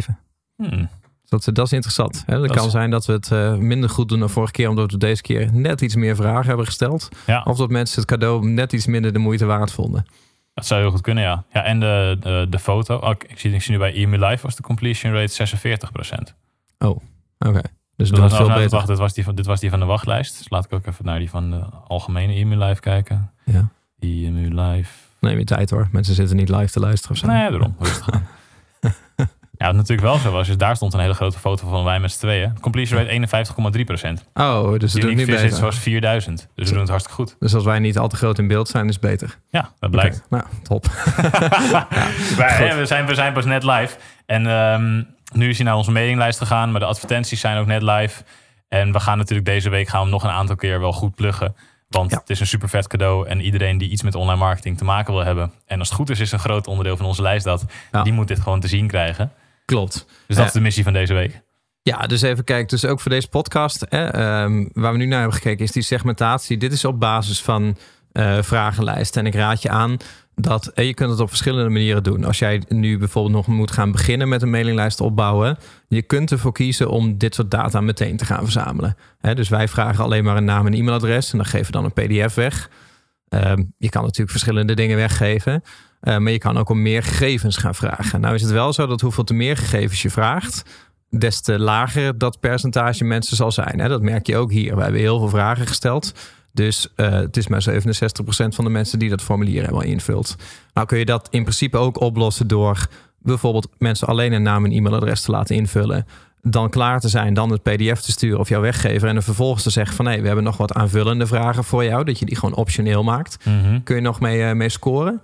67,7. 0.09 0.15
Hmm. 0.55 0.89
Dat, 1.25 1.49
dat 1.53 1.65
is 1.65 1.71
interessant. 1.73 2.23
Hè? 2.25 2.39
Dat 2.39 2.51
kan 2.55 2.65
is- 2.65 2.71
zijn 2.71 2.89
dat 2.89 3.05
we 3.05 3.13
het 3.13 3.31
eh, 3.31 3.55
minder 3.55 3.89
goed 3.89 4.09
doen 4.09 4.19
dan 4.19 4.29
vorige 4.29 4.51
keer, 4.51 4.69
omdat 4.69 4.91
we 4.91 4.97
deze 4.97 5.21
keer 5.21 5.53
net 5.53 5.81
iets 5.81 5.95
meer 5.95 6.15
vragen 6.15 6.47
hebben 6.47 6.65
gesteld. 6.65 7.09
Ja, 7.25 7.41
Of 7.43 7.57
dat 7.57 7.69
mensen 7.69 7.99
het 8.01 8.09
cadeau 8.09 8.47
net 8.49 8.73
iets 8.73 8.85
minder 8.85 9.13
de 9.13 9.19
moeite 9.19 9.45
waard 9.45 9.71
vonden. 9.71 10.05
dat 10.53 10.65
zou 10.65 10.81
heel 10.81 10.91
goed 10.91 11.01
kunnen, 11.01 11.23
ja. 11.23 11.43
Ja, 11.51 11.63
en 11.63 11.79
de, 11.79 12.17
de, 12.19 12.47
de 12.49 12.59
foto. 12.59 12.95
Oh, 12.95 13.09
ik, 13.09 13.39
zie, 13.39 13.53
ik 13.53 13.61
zie 13.61 13.71
nu 13.71 13.77
bij 13.77 13.93
EMU 13.93 14.17
Live 14.25 14.43
was 14.43 14.55
de 14.55 14.61
completion 14.61 15.13
rate 15.13 15.47
46% 16.29 16.35
Oké, 17.39 17.61
dus 17.61 17.61
Dus 17.95 18.09
dat 18.19 18.31
is 18.31 18.37
veel 18.37 18.47
beter. 18.47 18.69
Wacht, 18.69 18.87
dit 18.87 18.97
was, 18.97 19.13
die 19.13 19.23
van, 19.23 19.35
dit 19.35 19.45
was 19.45 19.59
die 19.59 19.69
van 19.69 19.79
de 19.79 19.85
wachtlijst. 19.85 20.37
Dus 20.37 20.49
laat 20.49 20.65
ik 20.65 20.73
ook 20.73 20.85
even 20.85 21.05
naar 21.05 21.19
die 21.19 21.29
van 21.29 21.49
de 21.51 21.59
algemene 21.87 22.33
EMU 22.33 22.55
Live 22.63 22.81
kijken. 22.81 23.31
Ja. 23.45 23.69
EMU 23.99 24.61
Live. 24.61 24.91
Neem 25.19 25.37
je 25.37 25.43
tijd 25.43 25.69
hoor. 25.69 25.87
Mensen 25.91 26.15
zitten 26.15 26.35
niet 26.35 26.49
live 26.49 26.71
te 26.71 26.79
luisteren 26.79 27.15
of 27.15 27.21
zo. 27.21 27.27
Nee, 27.27 27.49
daarom. 27.49 27.75
Rustig 27.79 28.11
aan. 28.11 28.27
Ja, 29.57 29.65
wat 29.65 29.75
natuurlijk 29.75 30.07
wel 30.07 30.17
zo 30.17 30.31
was. 30.31 30.47
Dus 30.47 30.57
daar 30.57 30.75
stond 30.75 30.93
een 30.93 30.99
hele 30.99 31.13
grote 31.13 31.39
foto 31.39 31.67
van 31.69 31.83
wij 31.83 31.99
met 31.99 32.11
z'n 32.11 32.19
tweeën. 32.19 32.59
Completion 32.59 33.03
rate 33.05 33.77
51,3 33.77 33.83
procent. 33.85 34.25
Oh, 34.33 34.79
dus 34.79 34.91
ze 34.91 34.99
doen 34.99 35.09
het 35.09 35.23
visits 35.23 35.43
beter. 35.43 35.61
was 35.61 35.79
4000. 35.79 36.47
Dus 36.55 36.65
we 36.65 36.71
doen 36.71 36.79
het 36.79 36.89
hartstikke 36.89 37.21
goed. 37.21 37.35
Dus 37.39 37.53
als 37.53 37.63
wij 37.63 37.79
niet 37.79 37.97
al 37.97 38.07
te 38.07 38.15
groot 38.15 38.37
in 38.37 38.47
beeld 38.47 38.67
zijn, 38.67 38.87
is 38.87 38.93
het 38.93 39.01
beter. 39.03 39.37
Ja, 39.49 39.71
dat 39.79 39.91
blijkt. 39.91 40.23
Nou, 40.29 40.43
top. 40.63 40.85
Hè, 42.37 42.75
we, 42.75 42.85
zijn, 42.85 43.05
we 43.05 43.15
zijn 43.15 43.33
pas 43.33 43.45
net 43.45 43.63
live. 43.63 43.97
En 44.25 44.47
ehm, 44.47 45.03
nu 45.33 45.49
is 45.49 45.57
hij 45.57 45.65
naar 45.65 45.75
onze 45.75 45.91
mailinglijst 45.91 46.37
gegaan. 46.37 46.71
Maar 46.71 46.79
de 46.79 46.85
advertenties 46.85 47.39
zijn 47.39 47.57
ook 47.57 47.67
net 47.67 47.81
live. 47.81 48.23
En 48.67 48.91
we 48.91 48.99
gaan 48.99 49.17
natuurlijk 49.17 49.47
deze 49.47 49.69
week 49.69 49.87
gaan 49.87 49.99
we 49.99 50.05
hem 50.05 50.13
nog 50.13 50.23
een 50.23 50.37
aantal 50.37 50.55
keer 50.55 50.79
wel 50.79 50.93
goed 50.93 51.15
pluggen. 51.15 51.55
Want 51.89 52.11
Ja. 52.11 52.17
het 52.17 52.29
is 52.29 52.39
een 52.39 52.47
super 52.47 52.69
vet 52.69 52.87
cadeau. 52.87 53.27
En 53.27 53.41
iedereen 53.41 53.77
die 53.77 53.89
iets 53.89 54.03
met 54.03 54.15
online 54.15 54.39
marketing 54.39 54.77
te 54.77 54.83
maken 54.83 55.13
wil 55.13 55.23
hebben. 55.23 55.51
En 55.65 55.79
als 55.79 55.87
het 55.87 55.97
goed 55.97 56.09
is, 56.09 56.19
is 56.19 56.31
een 56.31 56.39
groot 56.39 56.67
onderdeel 56.67 56.97
van 56.97 57.05
onze 57.05 57.21
lijst 57.21 57.45
dat. 57.45 57.65
Ja. 57.91 58.03
Die 58.03 58.13
moet 58.13 58.27
dit 58.27 58.39
gewoon 58.39 58.59
te 58.59 58.67
zien 58.67 58.87
krijgen. 58.87 59.31
Klopt. 59.65 59.93
Dus 59.93 60.05
dat 60.27 60.37
Ja. 60.37 60.43
is 60.45 60.51
de 60.51 60.59
missie 60.59 60.83
van 60.83 60.93
deze 60.93 61.13
week. 61.13 61.41
Ja, 61.81 61.97
dus 62.07 62.21
even 62.21 62.43
kijken. 62.43 62.67
Dus 62.67 62.85
ook 62.85 62.99
voor 62.99 63.11
deze 63.11 63.27
podcast, 63.27 63.85
hè, 63.89 64.05
ehm, 64.07 64.65
waar 64.73 64.91
we 64.91 64.97
nu 64.97 65.05
naar 65.05 65.19
hebben 65.19 65.37
gekeken, 65.37 65.63
is 65.65 65.71
die 65.71 65.83
segmentatie. 65.83 66.57
Dit 66.57 66.71
is 66.71 66.85
op 66.85 66.99
basis 66.99 67.41
van 67.41 67.77
eh 68.11 68.37
vragenlijsten. 68.41 69.21
En 69.21 69.27
ik 69.27 69.35
raad 69.35 69.61
je 69.61 69.69
aan 69.69 69.97
dat 70.41 70.67
eh, 70.67 70.85
je 70.85 70.93
kunt 70.93 71.09
het 71.09 71.19
op 71.19 71.29
verschillende 71.29 71.69
manieren 71.69 72.03
doen. 72.03 72.23
Als 72.23 72.39
jij 72.39 72.61
nu 72.67 72.97
bijvoorbeeld 72.97 73.35
nog 73.35 73.47
moet 73.47 73.71
gaan 73.71 73.91
beginnen 73.91 74.29
met 74.29 74.41
een 74.41 74.49
mailinglijst 74.49 75.01
opbouwen, 75.01 75.57
je 75.87 76.01
kunt 76.01 76.31
ervoor 76.31 76.51
kiezen 76.51 76.89
om 76.89 77.17
dit 77.17 77.35
soort 77.35 77.51
data 77.51 77.81
meteen 77.81 78.17
te 78.17 78.25
gaan 78.25 78.43
verzamelen. 78.43 78.95
Dus 79.33 79.49
wij 79.49 79.67
vragen 79.67 80.03
alleen 80.03 80.23
maar 80.23 80.37
een 80.37 80.45
naam 80.45 80.65
en 80.65 80.73
e-mailadres 80.73 81.31
en 81.31 81.37
dan 81.37 81.47
geven 81.47 81.65
we 81.65 81.71
dan 81.71 81.83
een 81.83 82.23
PDF 82.23 82.33
weg. 82.33 82.69
Ehm, 83.29 83.63
je 83.77 83.89
kan 83.89 84.01
natuurlijk 84.01 84.31
verschillende 84.31 84.73
dingen 84.73 84.97
weggeven. 84.97 85.63
eh, 85.99 86.17
maar 86.17 86.31
je 86.31 86.37
kan 86.37 86.57
ook 86.57 86.69
om 86.69 86.81
meer 86.81 87.03
gegevens 87.03 87.57
gaan 87.57 87.75
vragen. 87.75 88.21
Nou 88.21 88.35
is 88.35 88.41
het 88.41 88.51
wel 88.51 88.73
zo 88.73 88.85
dat 88.85 89.01
hoeveel 89.01 89.23
te 89.23 89.33
meer 89.33 89.57
gegevens 89.57 90.01
je 90.01 90.09
vraagt, 90.09 90.63
des 91.09 91.41
te 91.41 91.59
lager 91.59 92.17
dat 92.17 92.39
percentage 92.39 93.03
mensen 93.03 93.35
zal 93.35 93.51
zijn. 93.51 93.77
Dat 93.77 94.01
merk 94.01 94.27
je 94.27 94.37
ook 94.37 94.51
hier. 94.51 94.75
We 94.75 94.81
hebben 94.81 95.01
heel 95.01 95.19
veel 95.19 95.29
vragen 95.29 95.67
gesteld. 95.67 96.13
Dus 96.57 96.87
uh, 96.95 97.09
het 97.09 97.37
is 97.37 97.47
maar 97.47 97.65
67% 97.69 97.73
van 98.47 98.63
de 98.63 98.69
mensen 98.69 98.99
die 98.99 99.09
dat 99.09 99.21
formulier 99.21 99.61
helemaal 99.61 99.83
invult. 99.83 100.35
Nou 100.73 100.87
kun 100.87 100.97
je 100.97 101.05
dat 101.05 101.27
in 101.31 101.41
principe 101.41 101.77
ook 101.77 102.01
oplossen 102.01 102.47
door 102.47 102.87
bijvoorbeeld 103.17 103.67
mensen 103.77 104.07
alleen 104.07 104.31
een 104.31 104.41
naam 104.41 104.65
en 104.65 104.71
e-mailadres 104.71 105.21
te 105.21 105.31
laten 105.31 105.55
invullen 105.55 106.05
dan 106.41 106.69
klaar 106.69 106.99
te 106.99 107.09
zijn, 107.09 107.33
dan 107.33 107.51
het 107.51 107.63
PDF 107.63 108.01
te 108.01 108.11
sturen 108.11 108.39
of 108.39 108.49
jouw 108.49 108.61
weggever 108.61 109.07
en 109.07 109.13
dan 109.13 109.23
vervolgens 109.23 109.63
te 109.63 109.69
zeggen 109.69 109.95
van 109.95 110.05
nee, 110.05 110.21
we 110.21 110.25
hebben 110.27 110.45
nog 110.45 110.57
wat 110.57 110.73
aanvullende 110.73 111.27
vragen 111.27 111.63
voor 111.63 111.83
jou, 111.83 112.03
dat 112.03 112.19
je 112.19 112.25
die 112.25 112.35
gewoon 112.35 112.55
optioneel 112.55 113.03
maakt. 113.03 113.45
Mhm. 113.45 113.79
Kun 113.83 113.95
je 113.95 114.01
nog 114.01 114.19
mee, 114.19 114.43
eh, 114.43 114.53
mee 114.53 114.69
scoren. 114.69 115.21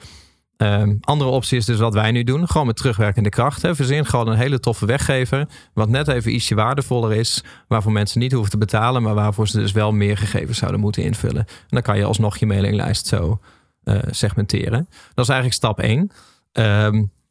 Ehm, 0.63 0.95
andere 1.01 1.29
optie 1.29 1.57
is 1.57 1.65
dus 1.65 1.79
wat 1.79 1.93
wij 1.93 2.11
nu 2.11 2.23
doen, 2.23 2.47
gewoon 2.47 2.67
met 2.67 2.75
terugwerkende 2.75 3.29
kracht. 3.29 3.61
Hè. 3.61 3.75
Verzin 3.75 4.05
gewoon 4.05 4.27
een 4.27 4.37
hele 4.37 4.59
toffe 4.59 4.85
weggever, 4.85 5.47
wat 5.73 5.89
net 5.89 6.07
even 6.07 6.33
ietsje 6.33 6.55
waardevoller 6.55 7.13
is, 7.13 7.43
waarvoor 7.67 7.91
mensen 7.91 8.19
niet 8.19 8.31
hoeven 8.31 8.51
te 8.51 8.57
betalen, 8.57 9.01
maar 9.01 9.13
waarvoor 9.13 9.47
ze 9.47 9.59
dus 9.59 9.71
wel 9.71 9.91
meer 9.91 10.17
gegevens 10.17 10.57
zouden 10.57 10.79
moeten 10.79 11.03
invullen. 11.03 11.45
En 11.47 11.67
dan 11.69 11.81
kan 11.81 11.97
je 11.97 12.03
alsnog 12.03 12.37
je 12.37 12.45
mailinglijst 12.45 13.07
zo 13.07 13.39
eh, 13.83 13.97
segmenteren. 14.09 14.87
Dat 15.13 15.25
is 15.25 15.31
eigenlijk 15.31 15.53
stap 15.53 15.79
1. 15.79 16.11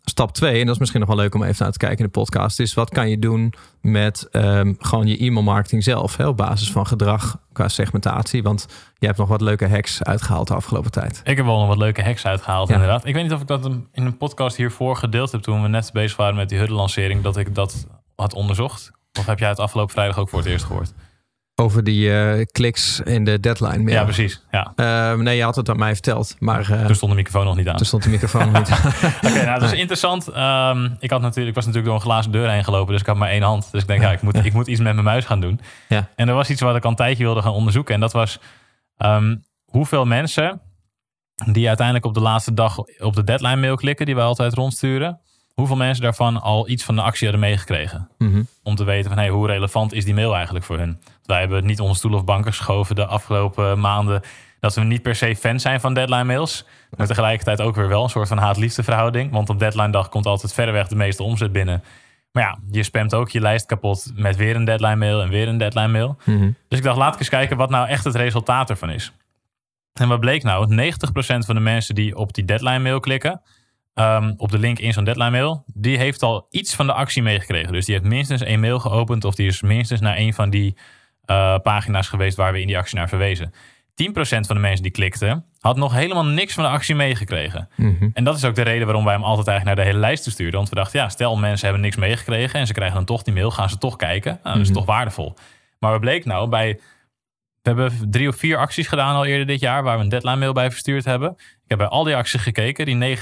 Stap 0.05 0.33
2, 0.33 0.61
en 0.61 0.67
dat 0.67 0.75
is 0.75 0.79
misschien 0.79 1.01
nog 1.01 1.09
wel 1.09 1.19
leuk 1.19 1.35
om 1.35 1.43
even 1.43 1.63
naar 1.63 1.73
te 1.73 1.79
kijken 1.79 1.99
in 1.99 2.05
de 2.05 2.11
podcast, 2.11 2.61
is 2.61 2.75
wat 2.75 2.91
kan 2.91 3.09
je 3.09 3.19
doen 3.19 3.55
met 3.81 4.29
um, 4.33 4.77
gewoon 4.79 5.07
je 5.07 5.19
e-mail 5.19 5.43
marketing 5.43 5.83
zelf, 5.83 6.17
hè, 6.17 6.27
op 6.27 6.37
basis 6.37 6.73
van 6.73 6.87
gedrag 6.87 7.39
qua 7.53 7.69
segmentatie. 7.69 8.43
Want 8.43 8.67
je 8.99 9.07
hebt 9.07 9.19
nog 9.19 9.29
wat 9.29 9.41
leuke 9.41 9.69
hacks 9.69 10.03
uitgehaald 10.03 10.49
de 10.49 10.55
afgelopen 10.55 10.91
tijd. 10.91 11.21
Ik 11.25 11.37
heb 11.37 11.47
wel 11.47 11.59
nog 11.59 11.69
wat 11.69 11.77
leuke 11.77 12.03
hacks 12.03 12.27
uitgehaald, 12.27 12.71
inderdaad. 12.71 13.07
Ik 13.07 13.15
weet 13.15 13.23
niet 13.23 13.33
of 13.33 13.41
ik 13.41 13.47
dat 13.47 13.65
in 13.93 14.07
een 14.07 14.17
podcast 14.17 14.57
hiervoor 14.57 14.97
gedeeld 14.97 15.33
heb 15.33 15.41
toen 15.41 15.63
we 15.63 15.69
net 15.69 15.91
bezig 15.93 16.17
waren 16.17 16.37
met 16.37 16.49
die 16.49 16.59
hudde-lancering, 16.59 17.23
dat 17.23 17.37
ik 17.37 17.55
dat 17.55 17.87
had 18.17 18.35
onderzocht. 18.35 18.91
Of 19.19 19.27
heb 19.27 19.39
jij 19.39 19.49
het 19.49 19.59
afgelopen 19.59 19.93
vrijdag 19.93 20.19
ook 20.19 20.29
voor 20.29 20.39
het 20.39 20.49
eerst 20.49 20.65
gehoord? 20.65 20.93
Over 21.55 21.85
die 21.85 22.09
uh, 22.09 22.45
kliks 22.53 23.01
in 23.01 23.25
de 23.25 23.41
deadline 23.41 23.79
mail. 23.79 23.97
Ja, 23.97 24.05
precies. 24.05 24.43
Ja. 24.51 24.73
Uh, 24.77 25.19
nee, 25.19 25.37
je 25.37 25.43
had 25.43 25.57
het 25.57 25.69
aan 25.69 25.79
mij 25.79 25.93
verteld. 25.93 26.37
Maar, 26.39 26.71
uh, 26.71 26.87
toen 26.87 26.95
stond 26.95 27.13
de 27.13 27.17
microfoon 27.17 27.45
nog 27.45 27.57
niet 27.57 27.69
aan. 27.69 27.77
Toen 27.77 27.87
stond 27.87 28.03
de 28.03 28.09
microfoon 28.09 28.53
niet 28.53 28.71
aan. 28.75 28.87
Oké, 28.87 29.27
okay, 29.27 29.45
nou, 29.45 29.61
dat 29.61 29.73
is 29.73 29.79
interessant. 29.79 30.29
Um, 30.37 30.97
ik, 30.99 31.11
had 31.11 31.21
natuurlijk, 31.21 31.49
ik 31.49 31.55
was 31.55 31.67
natuurlijk 31.67 31.85
door 31.85 31.95
een 31.95 32.01
glazen 32.01 32.33
deur 32.33 32.51
heen 32.51 32.65
gelopen. 32.65 32.93
Dus 32.93 33.01
ik 33.01 33.07
had 33.07 33.17
maar 33.17 33.29
één 33.29 33.43
hand. 33.43 33.69
Dus 33.73 33.83
ik 33.83 33.87
denk, 33.87 34.03
ja, 34.03 34.13
ik 34.13 34.23
moet, 34.23 34.45
ik 34.45 34.53
moet 34.53 34.67
iets 34.67 34.81
met 34.81 34.93
mijn 34.93 35.05
muis 35.05 35.25
gaan 35.25 35.41
doen. 35.41 35.61
Ja. 35.89 36.09
En 36.15 36.29
er 36.29 36.35
was 36.35 36.51
iets 36.51 36.61
wat 36.61 36.77
ik 36.77 36.85
al 36.85 36.91
een 36.91 36.97
tijdje 36.97 37.25
wilde 37.25 37.43
gaan 37.43 37.53
onderzoeken. 37.53 37.95
En 37.95 38.01
dat 38.01 38.13
was 38.13 38.39
um, 38.99 39.45
hoeveel 39.65 40.05
mensen 40.05 40.61
die 41.53 41.67
uiteindelijk 41.69 42.07
op 42.07 42.15
de 42.15 42.21
laatste 42.21 42.55
dag 42.55 42.79
op 42.99 43.15
de 43.15 43.25
deadline 43.25 43.57
mail 43.57 43.77
klikken. 43.77 44.07
Die 44.07 44.15
wij 44.15 44.25
altijd 44.25 44.55
rondsturen 44.55 45.21
hoeveel 45.55 45.77
mensen 45.77 46.03
daarvan 46.03 46.41
al 46.41 46.69
iets 46.69 46.85
van 46.85 46.95
de 46.95 47.03
actie 47.03 47.29
hadden 47.29 47.49
meegekregen. 47.49 48.09
Mm 48.19 48.33
-hmm. 48.33 48.47
Om 48.63 48.75
te 48.75 48.85
weten 48.85 49.11
van 49.11 49.19
hey, 49.19 49.29
hoe 49.29 49.47
relevant 49.47 49.93
is 49.93 50.05
die 50.05 50.15
mail 50.15 50.35
eigenlijk 50.35 50.65
voor 50.65 50.79
hun. 50.79 51.01
Wij 51.25 51.41
hebben 51.41 51.67
niet 51.67 51.81
onze 51.81 51.95
stoel 51.95 52.15
of 52.15 52.25
banken 52.25 52.53
geschoven 52.53 52.95
de 52.95 53.07
afgelopen 53.07 53.81
maanden. 53.81 54.23
Dat 54.61 54.75
we 54.75 54.81
niet 54.81 55.03
per 55.03 55.15
se 55.15 55.37
fan 55.37 55.61
zijn 55.61 55.81
van 55.81 55.95
deadline 55.95 56.25
mails. 56.25 56.65
Maar 56.97 57.07
tegelijkertijd 57.07 57.61
ook 57.61 57.75
weer 57.75 57.89
wel 57.89 58.03
een 58.03 58.11
soort 58.11 58.29
van 58.29 58.39
haat-liefde 58.39 58.83
verhouding. 58.83 59.33
Want 59.33 59.49
op 59.49 59.59
deadline 59.59 59.91
dag 59.91 60.09
komt 60.09 60.27
altijd 60.27 60.53
verreweg 60.53 60.89
de 60.89 60.97
meeste 60.97 61.23
omzet 61.23 61.53
binnen. 61.53 61.83
Maar 62.33 62.43
ja, 62.43 62.59
je 62.71 62.83
spamt 62.83 63.15
ook 63.15 63.31
je 63.31 63.41
lijst 63.41 63.67
kapot 63.67 64.13
met 64.15 64.37
weer 64.37 64.57
een 64.57 64.65
deadline 64.65 64.97
mail 64.97 65.23
en 65.23 65.29
weer 65.29 65.49
een 65.49 65.59
deadline 65.59 65.89
mail. 65.89 66.17
Mm 66.25 66.39
-hmm. 66.39 66.57
Dus 66.69 66.79
ik 66.79 66.85
dacht, 66.85 66.97
laat 66.97 67.15
ik 67.15 67.19
eens 67.19 67.29
kijken 67.29 67.57
wat 67.57 67.71
nou 67.71 67.89
echt 67.89 68.05
het 68.05 68.15
resultaat 68.15 68.71
ervan 68.71 68.91
is. 68.91 69.13
En 69.93 70.09
wat 70.09 70.21
bleek 70.21 70.43
nou? 70.43 70.93
90% 70.95 70.95
van 71.17 71.55
de 71.55 71.61
mensen 71.61 71.95
die 71.95 72.17
op 72.17 72.35
die 72.35 72.45
deadline 72.45 72.79
mail 72.79 73.01
klikken, 73.01 73.43
um, 73.95 74.35
op 74.37 74.51
de 74.51 74.59
link 74.59 74.79
in 74.79 74.93
zo'n 74.93 75.05
deadline 75.05 75.31
mail, 75.31 75.65
die 75.67 75.99
heeft 75.99 76.23
al 76.23 76.47
iets 76.51 76.75
van 76.75 76.87
de 76.87 76.93
actie 76.93 77.23
meegekregen. 77.23 77.73
Dus 77.73 77.85
die 77.85 77.95
heeft 77.95 78.07
minstens 78.07 78.43
één 78.43 78.61
mail 78.61 78.79
geopend 78.79 79.25
of 79.25 79.35
die 79.35 79.47
is 79.47 79.63
minstens 79.63 80.01
naar 80.01 80.17
een 80.17 80.35
van 80.35 80.51
die 80.51 80.77
uh, 81.27 81.59
pagina's 81.59 82.09
geweest 82.09 82.37
waar 82.37 82.53
we 82.53 82.61
in 82.61 82.67
die 82.67 82.79
actie 82.79 82.97
naar 82.99 83.09
verwezen. 83.09 83.53
10% 83.53 83.55
van 84.25 84.43
de 84.57 84.59
mensen 84.59 84.83
die 84.83 84.93
klikten, 84.93 85.45
had 85.61 85.77
nog 85.77 85.93
helemaal 85.95 86.25
niks 86.25 86.55
van 86.55 86.65
de 86.65 86.71
actie 86.71 86.95
meegekregen. 86.95 87.69
Mm 87.77 87.97
-hmm. 87.99 88.11
En 88.15 88.25
dat 88.25 88.37
is 88.37 88.45
ook 88.45 88.55
de 88.55 88.63
reden 88.63 88.87
waarom 88.87 89.05
wij 89.05 89.15
hem 89.15 89.23
altijd 89.25 89.47
eigenlijk 89.47 89.77
naar 89.77 89.87
de 89.87 89.93
hele 89.93 90.07
lijst 90.07 90.31
stuurden. 90.31 90.57
Want 90.57 90.69
we 90.69 90.75
dachten, 90.75 91.01
ja, 91.01 91.09
stel 91.09 91.37
mensen 91.37 91.65
hebben 91.65 91.85
niks 91.85 91.97
meegekregen 91.97 92.61
en 92.61 92.67
ze 92.67 92.73
krijgen 92.73 92.97
dan 92.97 93.05
toch 93.05 93.23
die 93.23 93.35
mail, 93.35 93.51
gaan 93.51 93.69
ze 93.69 93.79
toch 93.79 93.97
kijken. 93.97 94.31
Nou, 94.43 94.55
dat 94.57 94.63
is 94.63 94.69
Mhm. 94.71 94.77
toch 94.79 94.87
waardevol. 94.87 95.35
Maar 95.79 95.91
wat 95.91 96.01
bleek 96.01 96.25
nou 96.25 96.49
bij. 96.49 96.81
We 97.63 97.69
hebben 97.71 98.11
drie 98.11 98.29
of 98.29 98.37
vier 98.37 98.57
acties 98.57 98.87
gedaan 98.89 99.15
al 99.15 99.25
eerder 99.25 99.47
dit 99.47 99.61
jaar, 99.61 99.83
waar 99.83 99.97
we 99.97 100.03
een 100.03 100.09
deadline 100.09 100.37
mail 100.37 100.53
bij 100.53 100.71
verstuurd 100.71 101.05
hebben. 101.05 101.37
Ik 101.73 101.79
heb 101.79 101.89
bij 101.89 101.99
al 101.99 102.05
die 102.05 102.17
acties 102.17 102.41
gekeken. 102.43 102.85
Die 102.87 103.17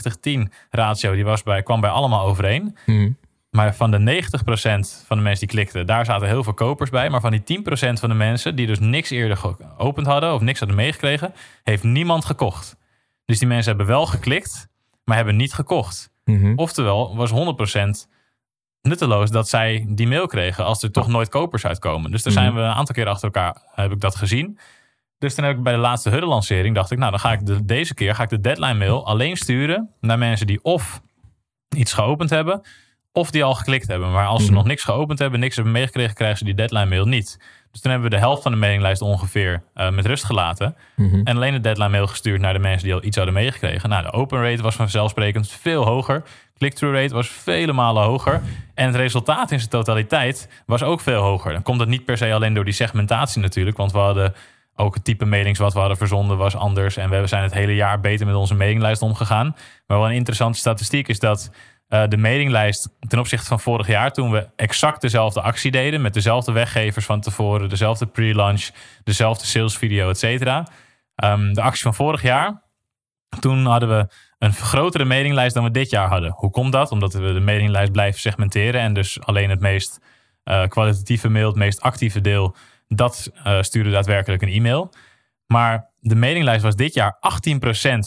90-10 0.49 0.53
ratio 0.71 1.15
die 1.15 1.25
was 1.25 1.43
bij, 1.43 1.63
kwam 1.63 1.81
bij 1.81 1.91
allemaal 1.91 2.27
overeen. 2.27 2.77
Mhm. 2.87 3.11
Maar 3.51 3.75
van 3.75 3.91
de 3.91 3.99
90% 3.99 5.05
van 5.07 5.17
de 5.17 5.23
mensen 5.23 5.47
die 5.47 5.57
klikten, 5.57 5.87
daar 5.87 6.05
zaten 6.05 6.29
heel 6.29 6.43
veel 6.43 6.55
kopers 6.55 6.91
bij. 6.91 7.11
Maar 7.11 7.21
van 7.21 7.31
die 7.31 7.43
10% 7.43 8.01
van 8.01 8.09
de 8.09 8.15
mensen 8.15 8.57
die 8.57 8.67
dus 8.67 8.79
niks 8.79 9.11
eerder 9.11 9.37
geopend 9.37 10.07
hadden 10.07 10.35
of 10.35 10.41
niks 10.41 10.59
hadden 10.59 10.77
meegekregen, 10.77 11.35
heeft 11.63 11.83
niemand 11.83 12.25
gekocht. 12.25 12.77
Dus 13.25 13.39
die 13.39 13.49
mensen 13.49 13.69
hebben 13.69 13.87
wel 13.95 14.07
geklikt, 14.07 14.69
maar 15.05 15.17
hebben 15.17 15.37
niet 15.37 15.53
gekocht. 15.53 16.11
Mhm. 16.25 16.53
Oftewel, 16.57 17.17
was 17.17 17.31
100% 17.31 18.09
nutteloos 18.83 19.31
dat 19.31 19.49
zij 19.49 19.85
die 19.89 20.09
mail 20.09 20.27
kregen 20.27 20.65
als 20.65 20.83
er 20.83 20.91
toch 20.91 21.09
nooit 21.09 21.29
kopers 21.29 21.67
uitkomen. 21.67 22.11
Dus 22.11 22.23
daar 22.23 22.33
zijn 22.33 22.47
Mhm. 22.47 22.55
we 22.57 22.61
een 22.61 22.75
aantal 22.75 22.95
keer 22.95 23.07
achter 23.09 23.25
elkaar, 23.25 23.63
heb 23.75 23.93
ik 23.93 24.01
dat 24.01 24.15
gezien. 24.17 24.59
Dus 25.21 25.35
toen 25.35 25.45
heb 25.45 25.57
ik 25.57 25.63
bij 25.63 25.73
de 25.73 25.79
laatste 25.79 26.11
hudde-lancering, 26.11 26.75
dacht 26.75 26.91
ik, 26.91 26.99
nou 26.99 27.11
dan 27.11 27.21
ga 27.21 27.33
ik 27.33 27.47
de, 27.47 27.65
deze 27.65 27.95
keer 27.95 28.15
ga 28.15 28.23
ik 28.23 28.29
de 28.29 28.41
deadline 28.41 28.75
mail 28.75 29.07
alleen 29.07 29.37
sturen 29.37 29.91
naar 30.01 30.19
mensen 30.19 30.47
die 30.47 30.63
of 30.63 31.01
iets 31.77 31.93
geopend 31.93 32.31
hebben, 32.31 32.61
of 33.13 33.31
die 33.31 33.45
al 33.45 33.55
geklikt 33.55 33.87
hebben. 33.89 34.13
Maar 34.13 34.27
als 34.27 34.41
ze 34.41 34.47
Mhm. 34.47 34.57
nog 34.57 34.65
niks 34.67 34.85
geopend 34.85 35.19
hebben, 35.19 35.41
niks 35.41 35.55
hebben 35.55 35.73
meegekregen, 35.73 36.15
krijgen 36.15 36.39
ze 36.39 36.45
die 36.45 36.55
deadline 36.55 36.87
mail 36.87 37.07
niet. 37.07 37.39
Dus 37.71 37.81
toen 37.81 37.91
hebben 37.91 38.11
we 38.11 38.17
de 38.17 38.23
helft 38.23 38.43
van 38.43 38.53
de 38.53 38.59
mailinglijst 38.59 39.03
ongeveer 39.03 39.63
eh, 39.75 39.91
met 39.91 40.07
rust 40.07 40.25
gelaten. 40.25 40.77
Mhm. 40.97 41.21
En 41.25 41.37
alleen 41.37 41.53
de 41.53 41.61
deadline 41.61 41.89
mail 41.89 42.07
gestuurd 42.07 42.41
naar 42.41 42.53
de 42.53 42.59
mensen 42.59 42.85
die 42.85 42.95
al 42.95 43.05
iets 43.05 43.17
hadden 43.17 43.35
meegekregen. 43.35 43.89
Nou, 43.89 44.03
de 44.03 44.13
open 44.13 44.43
rate 44.43 44.63
was 44.63 44.75
vanzelfsprekend 44.75 45.51
veel 45.51 45.85
hoger. 45.85 46.23
Click-through 46.59 46.97
rate 46.97 47.15
was 47.15 47.29
vele 47.29 47.73
malen 47.73 48.03
hoger. 48.03 48.43
En 48.75 48.87
het 48.87 48.97
resultaat 48.97 49.51
in 49.51 49.59
zijn 49.59 49.71
totaliteit 49.71 50.49
was 50.67 50.83
ook 50.83 51.01
veel 51.01 51.23
hoger. 51.23 51.53
Dan 51.53 51.63
komt 51.63 51.79
dat 51.79 51.89
niet 51.89 52.05
per 52.05 52.17
se 52.17 52.33
alleen 52.33 52.55
door 52.55 52.65
die 52.65 52.75
segmentatie 52.75 53.41
natuurlijk. 53.43 53.77
Want 53.77 53.93
we 53.93 53.99
hadden 53.99 54.35
ook 54.77 54.95
het 54.95 55.05
type 55.05 55.25
mailings 55.25 55.59
wat 55.59 55.73
we 55.73 55.79
hadden 55.79 55.97
verzonden 55.97 56.37
was 56.37 56.57
anders. 56.57 56.97
En 56.97 57.11
we 57.11 57.27
zijn 57.27 57.43
het 57.43 57.55
hele 57.55 57.75
jaar 57.75 58.01
beter 58.01 58.27
met 58.27 58.35
onze 58.35 58.55
mailinglijst 58.55 59.03
omgegaan. 59.03 59.57
Maar 59.87 59.99
wel 59.99 60.09
een 60.09 60.15
interessante 60.15 60.59
statistiek 60.59 61.09
is 61.09 61.19
dat 61.19 61.51
uh, 61.89 62.03
de 62.09 62.17
mailinglijst 62.17 62.89
ten 63.09 63.19
opzichte 63.19 63.47
van 63.47 63.61
vorig 63.61 63.87
jaar... 63.87 64.13
toen 64.13 64.31
we 64.31 64.49
exact 64.57 65.01
dezelfde 65.01 65.41
actie 65.41 65.71
deden... 65.71 66.03
met 66.03 66.15
dezelfde 66.15 66.53
weggevers 66.53 67.05
van 67.05 67.21
tevoren... 67.21 67.69
dezelfde 67.69 68.07
pre-launch, 68.07 68.69
dezelfde 69.05 69.47
salesvideo, 69.47 70.09
et 70.09 70.19
cetera. 70.19 70.67
Um, 71.25 71.55
de 71.55 71.63
actie 71.63 71.83
van 71.83 71.95
vorig 71.95 72.23
jaar... 72.23 72.63
toen 73.41 73.67
hadden 73.67 73.89
we 73.89 74.07
een 74.39 74.53
grotere 74.53 75.05
mailinglijst 75.05 75.55
dan 75.55 75.65
we 75.65 75.71
dit 75.71 75.91
jaar 75.91 76.09
hadden. 76.09 76.33
Hoe 76.33 76.51
komt 76.51 76.73
dat? 76.73 76.91
Omdat 76.91 77.13
we 77.13 77.33
de 77.33 77.41
mailinglijst 77.41 77.93
blijven 77.93 78.21
segmenteren... 78.21 78.81
en 78.81 78.93
dus 78.93 79.21
alleen 79.21 79.51
het 79.51 79.61
meest 79.61 79.99
uh, 80.45 80.67
kwalitatieve 80.67 81.29
mail, 81.29 81.47
het 81.47 81.57
meest 81.57 81.81
actieve 81.81 82.21
deel... 82.21 82.57
dat 82.95 83.31
uh, 83.47 83.63
stuurde 83.63 83.91
daadwerkelijk 83.91 84.43
een 84.43 84.49
e-mail. 84.49 84.93
Maar 85.47 85.91
de 86.01 86.17
mailinglijst 86.17 86.63
was 86.63 86.77
dit 86.77 86.95
jaar 86.95 87.19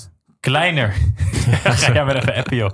18% 0.08 0.12
kleiner. 0.40 0.94
Ga 1.64 1.94
jij 1.94 2.06
maar 2.06 2.16
even 2.16 2.36
appen, 2.36 2.56
joh. 2.58 2.72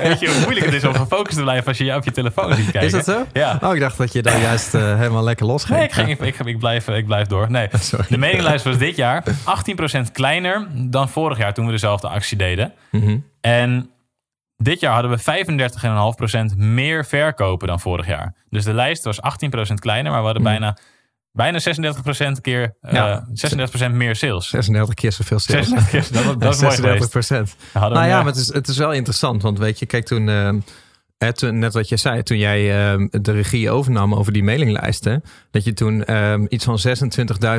Weet 0.00 0.20
je 0.20 0.28
hoe 0.32 0.40
moeilijk 0.40 0.66
het 0.66 0.74
is 0.74 0.84
om 0.84 0.94
gefocust 0.94 1.36
te 1.36 1.42
blijven 1.42 1.66
als 1.66 1.78
je 1.78 1.94
op 1.94 2.04
je 2.04 2.10
telefoon 2.10 2.54
ziet 2.54 2.70
kijken? 2.70 2.80
Is 2.80 2.92
dat 2.92 3.04
zo? 3.04 3.26
Ja. 3.32 3.58
Oh, 3.62 3.74
ik 3.74 3.80
dacht 3.80 3.98
dat 3.98 4.12
je 4.12 4.22
daar 4.22 4.40
juist 4.50 4.74
uh, 4.74 4.96
helemaal 4.96 5.24
lekker 5.24 5.46
los 5.46 5.64
ging. 5.64 5.78
Nee, 5.78 5.86
ik, 5.86 5.92
ging, 5.92 6.08
ik, 6.08 6.20
ik, 6.20 6.46
ik, 6.46 6.58
blijf, 6.58 6.88
ik 6.88 7.06
blijf 7.06 7.26
door. 7.26 7.50
Nee, 7.50 7.68
Sorry. 7.80 8.06
de 8.08 8.18
mailinglijst 8.18 8.64
was 8.64 8.78
dit 8.78 8.96
jaar 8.96 9.24
18% 9.24 9.32
kleiner 10.12 10.66
dan 10.72 11.08
vorig 11.08 11.38
jaar 11.38 11.54
toen 11.54 11.66
we 11.66 11.72
dezelfde 11.72 12.08
actie 12.08 12.36
deden. 12.36 12.72
Mm 12.90 13.00
-hmm. 13.00 13.24
En 13.40 13.90
dit 14.56 14.80
jaar 14.80 14.92
hadden 14.92 15.10
we 15.10 16.50
35,5% 16.52 16.56
meer 16.56 17.06
verkopen 17.06 17.68
dan 17.68 17.80
vorig 17.80 18.06
jaar. 18.06 18.34
Dus 18.48 18.64
de 18.64 18.74
lijst 18.74 19.04
was 19.04 19.20
18% 19.20 19.74
kleiner, 19.74 20.10
maar 20.10 20.20
we 20.20 20.26
hadden 20.26 20.42
mm. 20.42 20.48
bijna 20.48 20.76
Bijna 21.32 21.58
36% 21.58 22.40
keer, 22.40 22.74
uh, 22.82 22.92
ja. 22.92 23.26
36% 23.88 23.90
meer 23.90 24.16
sales. 24.16 24.48
36 24.48 24.94
keer 24.94 25.12
zoveel 25.12 25.38
sales. 25.38 25.68
36 25.68 26.10
keer, 26.10 26.24
dat, 26.24 26.40
dat 26.40 26.54
is 26.54 26.58
36 26.58 27.08
procent. 27.08 27.56
Nou 27.72 28.06
ja, 28.06 28.16
maar 28.16 28.26
het 28.26 28.36
is, 28.36 28.52
het 28.52 28.68
is 28.68 28.76
wel 28.76 28.92
interessant. 28.92 29.42
Want 29.42 29.58
weet 29.58 29.78
je, 29.78 29.86
kijk 29.86 30.04
toen, 30.04 30.28
uh, 30.28 30.50
hè, 31.18 31.32
toen 31.32 31.58
net 31.58 31.72
wat 31.72 31.88
je 31.88 31.96
zei, 31.96 32.22
toen 32.22 32.38
jij 32.38 32.92
uh, 32.94 33.06
de 33.10 33.32
regie 33.32 33.70
overnam 33.70 34.14
over 34.14 34.32
die 34.32 34.44
mailinglijsten, 34.44 35.22
dat 35.50 35.64
je 35.64 35.72
toen 35.72 36.04
uh, 36.06 36.34
iets 36.48 36.64
van 36.64 36.78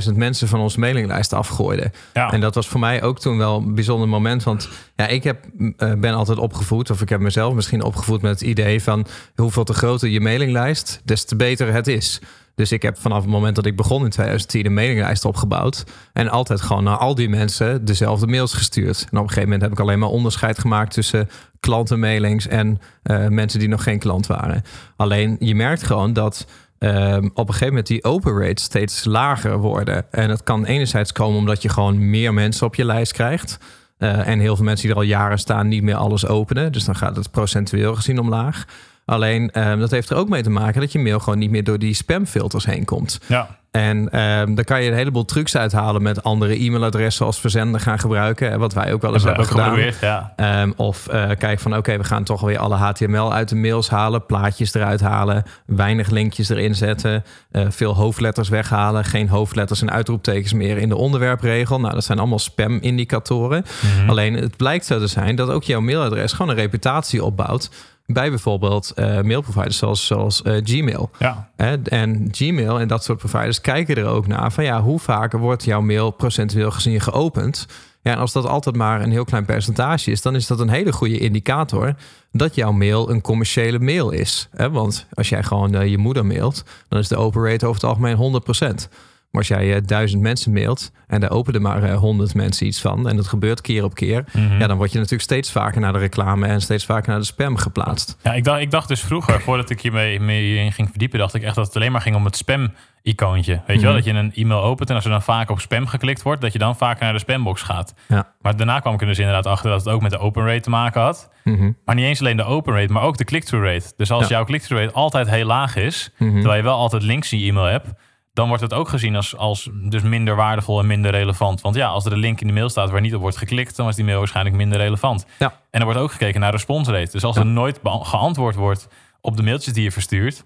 26.000 0.09 0.15
mensen 0.15 0.47
van 0.47 0.59
onze 0.59 0.79
mailinglijst 0.79 1.33
afgooide. 1.33 1.91
Ja. 2.13 2.31
En 2.31 2.41
dat 2.41 2.55
was 2.55 2.67
voor 2.67 2.79
mij 2.79 3.03
ook 3.03 3.19
toen 3.19 3.37
wel 3.37 3.57
een 3.57 3.75
bijzonder 3.75 4.07
moment. 4.07 4.43
Want 4.43 4.69
ja, 4.95 5.07
ik 5.07 5.23
heb, 5.23 5.45
uh, 5.57 5.93
ben 5.93 6.13
altijd 6.13 6.37
opgevoed, 6.37 6.89
of 6.89 7.01
ik 7.01 7.09
heb 7.09 7.19
mezelf 7.19 7.53
misschien 7.53 7.83
opgevoed 7.83 8.21
met 8.21 8.39
het 8.39 8.49
idee 8.49 8.83
van 8.83 9.05
hoeveel 9.35 9.63
te 9.63 9.73
groter 9.73 10.09
je 10.09 10.21
mailinglijst, 10.21 11.01
des 11.03 11.25
te 11.25 11.35
beter 11.35 11.73
het 11.73 11.87
is. 11.87 12.21
Dus 12.61 12.71
ik 12.71 12.81
heb 12.81 12.97
vanaf 12.97 13.21
het 13.21 13.31
moment 13.31 13.55
dat 13.55 13.65
ik 13.65 13.75
begon 13.75 14.03
in 14.03 14.09
2010 14.09 14.65
een 14.65 14.73
mailinglijst 14.73 15.25
opgebouwd. 15.25 15.83
En 16.13 16.29
altijd 16.29 16.61
gewoon 16.61 16.83
naar 16.83 16.97
al 16.97 17.15
die 17.15 17.29
mensen 17.29 17.85
dezelfde 17.85 18.27
mails 18.27 18.53
gestuurd. 18.53 18.99
En 18.99 19.17
op 19.17 19.23
een 19.23 19.27
gegeven 19.29 19.43
moment 19.43 19.61
heb 19.61 19.71
ik 19.71 19.79
alleen 19.79 19.99
maar 19.99 20.09
onderscheid 20.09 20.59
gemaakt 20.59 20.93
tussen 20.93 21.29
klantenmailings 21.59 22.47
en 22.47 22.79
uh, 23.03 23.27
mensen 23.27 23.59
die 23.59 23.67
nog 23.67 23.83
geen 23.83 23.99
klant 23.99 24.27
waren. 24.27 24.61
Alleen 24.95 25.35
je 25.39 25.55
merkt 25.55 25.83
gewoon 25.83 26.13
dat 26.13 26.47
ehm, 26.77 27.25
op 27.33 27.47
een 27.47 27.53
gegeven 27.53 27.67
moment 27.67 27.87
die 27.87 28.03
open 28.03 28.37
rates 28.37 28.63
steeds 28.63 29.03
lager 29.03 29.57
worden. 29.57 30.11
En 30.11 30.27
dat 30.27 30.43
kan 30.43 30.65
enerzijds 30.65 31.11
komen 31.11 31.37
omdat 31.37 31.61
je 31.61 31.69
gewoon 31.69 32.09
meer 32.09 32.33
mensen 32.33 32.67
op 32.67 32.75
je 32.75 32.85
lijst 32.85 33.13
krijgt. 33.13 33.57
Eh, 34.01 34.27
en 34.27 34.39
heel 34.39 34.55
veel 34.55 34.65
mensen 34.65 34.85
die 34.85 34.95
er 34.95 35.01
al 35.01 35.07
jaren 35.07 35.39
staan 35.39 35.67
niet 35.67 35.83
meer 35.83 35.95
alles 35.95 36.27
openen. 36.27 36.71
Dus 36.71 36.85
dan 36.85 36.95
gaat 36.95 37.15
het 37.15 37.31
procentueel 37.31 37.95
gezien 37.95 38.19
omlaag. 38.19 38.65
Alleen 39.05 39.51
ehm, 39.51 39.79
dat 39.79 39.91
heeft 39.91 40.09
er 40.09 40.17
ook 40.17 40.29
mee 40.29 40.43
te 40.43 40.49
maken 40.49 40.81
dat 40.81 40.91
je 40.91 40.99
mail 40.99 41.19
gewoon 41.19 41.39
niet 41.39 41.49
meer 41.49 41.63
door 41.63 41.79
die 41.79 41.93
spamfilters 41.93 42.65
heen 42.65 42.85
komt. 42.85 43.19
Ja. 43.27 43.59
En 43.71 43.97
um, 43.97 44.55
daar 44.55 44.63
kan 44.65 44.83
je 44.83 44.89
een 44.89 44.97
heleboel 44.97 45.25
trucs 45.25 45.57
uithalen 45.57 46.01
met 46.01 46.23
andere 46.23 46.63
e-mailadressen 46.63 47.25
als 47.25 47.39
verzender 47.39 47.81
gaan 47.81 47.99
gebruiken. 47.99 48.59
Wat 48.59 48.73
wij 48.73 48.93
ook 48.93 49.01
wel 49.01 49.13
eens 49.13 49.23
hebben 49.23 49.45
gedaan. 49.45 49.79
Ja. 50.01 50.33
Um, 50.61 50.73
of 50.75 51.07
uh, 51.13 51.29
kijk 51.37 51.59
van 51.59 51.77
oké, 51.77 51.97
we 51.97 52.03
gaan 52.03 52.23
toch 52.23 52.41
weer 52.41 52.57
alle 52.57 52.75
HTML 52.75 53.33
uit 53.33 53.49
de 53.49 53.55
mails 53.55 53.89
halen, 53.89 54.25
plaatjes 54.25 54.73
eruit 54.73 55.01
halen, 55.01 55.43
weinig 55.65 56.09
linkjes 56.09 56.49
erin 56.49 56.75
zetten, 56.75 57.23
uh, 57.51 57.65
veel 57.69 57.95
hoofdletters 57.95 58.49
weghalen, 58.49 59.05
geen 59.05 59.29
hoofdletters 59.29 59.81
en 59.81 59.91
uitroeptekens 59.91 60.53
meer 60.53 60.77
in 60.77 60.89
de 60.89 60.95
onderwerpregel. 60.95 61.79
Nou, 61.79 61.93
dat 61.93 62.03
zijn 62.03 62.19
allemaal 62.19 62.39
spam-indicatoren. 62.39 63.65
Mm 63.81 63.99
-hmm. 63.99 64.09
Alleen 64.09 64.33
het 64.33 64.57
blijkt 64.57 64.85
zo 64.85 64.99
te 64.99 65.07
zijn 65.07 65.35
dat 65.35 65.49
ook 65.49 65.63
jouw 65.63 65.81
mailadres 65.81 66.31
gewoon 66.31 66.51
een 66.51 66.61
reputatie 66.61 67.23
opbouwt 67.23 67.69
bij 68.05 68.29
bijvoorbeeld 68.29 68.93
uh, 68.95 69.21
mailproviders 69.21 69.77
zoals, 69.77 70.05
zoals 70.05 70.41
uh, 70.45 70.57
Gmail. 70.63 71.09
Ja. 71.19 71.49
En 71.83 72.27
Gmail 72.31 72.79
en 72.79 72.87
dat 72.87 73.03
soort 73.03 73.17
providers 73.17 73.61
kijken 73.61 73.95
er 73.95 74.05
ook 74.05 74.27
naar 74.27 74.51
van 74.51 74.63
ja, 74.63 74.81
hoe 74.81 74.99
vaak 74.99 75.31
wordt 75.31 75.63
jouw 75.63 75.81
mail 75.81 76.11
procentueel 76.11 76.71
gezien 76.71 77.01
geopend? 77.01 77.67
Ja, 78.01 78.11
en 78.11 78.17
als 78.17 78.31
dat 78.31 78.45
altijd 78.45 78.75
maar 78.75 79.01
een 79.01 79.11
heel 79.11 79.23
klein 79.23 79.45
percentage 79.45 80.11
is, 80.11 80.21
dan 80.21 80.35
is 80.35 80.47
dat 80.47 80.59
een 80.59 80.69
hele 80.69 80.91
goede 80.91 81.17
indicator 81.17 81.95
dat 82.31 82.55
jouw 82.55 82.71
mail 82.71 83.09
een 83.09 83.21
commerciële 83.21 83.79
mail 83.79 84.11
is. 84.11 84.49
Want 84.71 85.05
als 85.13 85.29
jij 85.29 85.43
gewoon 85.43 85.75
uh, 85.75 85.87
je 85.87 85.97
moeder 85.97 86.25
mailt, 86.25 86.63
dan 86.87 86.99
is 86.99 87.07
de 87.07 87.17
open 87.17 87.43
rate 87.43 87.65
over 87.65 87.81
het 87.81 87.89
algemeen 87.89 88.41
100%. 88.85 88.89
Maar 89.31 89.41
als 89.41 89.47
jij 89.47 89.75
uh, 89.75 89.81
duizend 89.85 90.21
mensen 90.21 90.53
mailt 90.53 90.91
en 91.07 91.19
daar 91.19 91.31
openen 91.31 91.61
maar 91.61 91.83
uh, 91.83 91.95
honderd 91.97 92.33
mensen 92.33 92.67
iets 92.67 92.81
van 92.81 93.09
en 93.09 93.15
dat 93.15 93.27
gebeurt 93.27 93.61
keer 93.61 93.83
op 93.83 93.93
keer, 93.93 94.23
mm 94.31 94.47
-hmm. 94.47 94.59
ja, 94.59 94.67
dan 94.67 94.77
word 94.77 94.91
je 94.91 94.97
natuurlijk 94.97 95.23
steeds 95.23 95.51
vaker 95.51 95.81
naar 95.81 95.93
de 95.93 95.99
reclame 95.99 96.47
en 96.47 96.61
steeds 96.61 96.85
vaker 96.85 97.09
naar 97.09 97.19
de 97.19 97.25
spam 97.25 97.55
geplaatst. 97.57 98.17
Ja, 98.23 98.33
ik 98.33 98.43
dacht, 98.43 98.61
ik 98.61 98.71
dacht 98.71 98.87
dus 98.87 99.01
vroeger, 99.01 99.41
voordat 99.41 99.69
ik 99.69 99.81
hiermee 99.81 100.19
mee 100.19 100.55
in 100.55 100.71
ging 100.71 100.89
verdiepen, 100.89 101.19
dacht 101.19 101.33
ik 101.33 101.43
echt 101.43 101.55
dat 101.55 101.65
het 101.65 101.75
alleen 101.75 101.91
maar 101.91 102.01
ging 102.01 102.15
om 102.15 102.25
het 102.25 102.35
spam 102.35 102.73
icoontje. 103.03 103.51
Weet 103.51 103.59
mm 103.59 103.65
-hmm. 103.67 103.75
je 103.75 103.85
wel, 103.85 103.93
dat 103.93 104.03
je 104.03 104.11
een 104.11 104.33
e-mail 104.33 104.63
opent 104.63 104.89
en 104.89 104.95
als 104.95 105.05
er 105.05 105.11
dan 105.11 105.21
vaak 105.21 105.49
op 105.49 105.59
spam 105.59 105.87
geklikt 105.87 106.21
wordt, 106.21 106.41
dat 106.41 106.53
je 106.53 106.59
dan 106.59 106.77
vaker 106.77 107.03
naar 107.03 107.13
de 107.13 107.19
spambox 107.19 107.61
gaat. 107.61 107.93
Ja. 108.07 108.33
Maar 108.41 108.55
daarna 108.55 108.79
kwam 108.79 108.93
ik 108.93 109.01
er 109.01 109.07
dus 109.07 109.19
inderdaad 109.19 109.45
achter 109.45 109.69
dat 109.69 109.83
het 109.83 109.93
ook 109.93 110.01
met 110.01 110.11
de 110.11 110.17
open 110.17 110.45
rate 110.45 110.59
te 110.59 110.69
maken 110.69 111.01
had. 111.01 111.29
Mm 111.43 111.55
-hmm. 111.57 111.77
Maar 111.85 111.95
niet 111.95 112.05
eens 112.05 112.19
alleen 112.19 112.37
de 112.37 112.43
open 112.43 112.73
rate, 112.73 112.93
maar 112.93 113.03
ook 113.03 113.17
de 113.17 113.23
click-through 113.23 113.65
rate. 113.65 113.93
Dus 113.97 114.11
als 114.11 114.23
ja. 114.23 114.29
jouw 114.29 114.43
click-through 114.43 114.83
rate 114.83 114.95
altijd 114.95 115.29
heel 115.29 115.45
laag 115.45 115.75
is, 115.75 116.11
Mhm. 116.17 116.33
terwijl 116.33 116.55
je 116.55 116.63
wel 116.63 116.77
altijd 116.77 117.03
links 117.03 117.33
in 117.33 117.39
je 117.39 117.49
e-mail 117.49 117.65
hebt, 117.65 117.87
dan 118.33 118.47
wordt 118.47 118.63
het 118.63 118.73
ook 118.73 118.89
gezien 118.89 119.15
als, 119.15 119.37
als 119.37 119.69
dus 119.73 120.01
minder 120.01 120.35
waardevol 120.35 120.79
en 120.79 120.87
minder 120.87 121.11
relevant. 121.11 121.61
Want 121.61 121.75
ja, 121.75 121.87
als 121.87 122.05
er 122.05 122.11
een 122.11 122.17
link 122.19 122.41
in 122.41 122.47
de 122.47 122.53
mail 122.53 122.69
staat 122.69 122.89
waar 122.89 123.01
niet 123.01 123.15
op 123.15 123.21
wordt 123.21 123.37
geklikt, 123.37 123.75
dan 123.75 123.87
is 123.87 123.95
die 123.95 124.05
mail 124.05 124.17
waarschijnlijk 124.17 124.55
minder 124.55 124.77
relevant. 124.77 125.25
Ja. 125.39 125.53
En 125.71 125.79
er 125.79 125.85
wordt 125.85 125.99
ook 125.99 126.11
gekeken 126.11 126.39
naar 126.39 126.51
response 126.51 126.91
rate. 126.91 127.11
Dus 127.11 127.23
als 127.23 127.35
Ja. 127.35 127.41
er 127.41 127.47
nooit 127.47 127.79
geantwoord 127.83 128.55
wordt 128.55 128.87
op 129.21 129.37
de 129.37 129.43
mailtjes 129.43 129.73
die 129.73 129.83
je 129.83 129.91
verstuurt, 129.91 130.43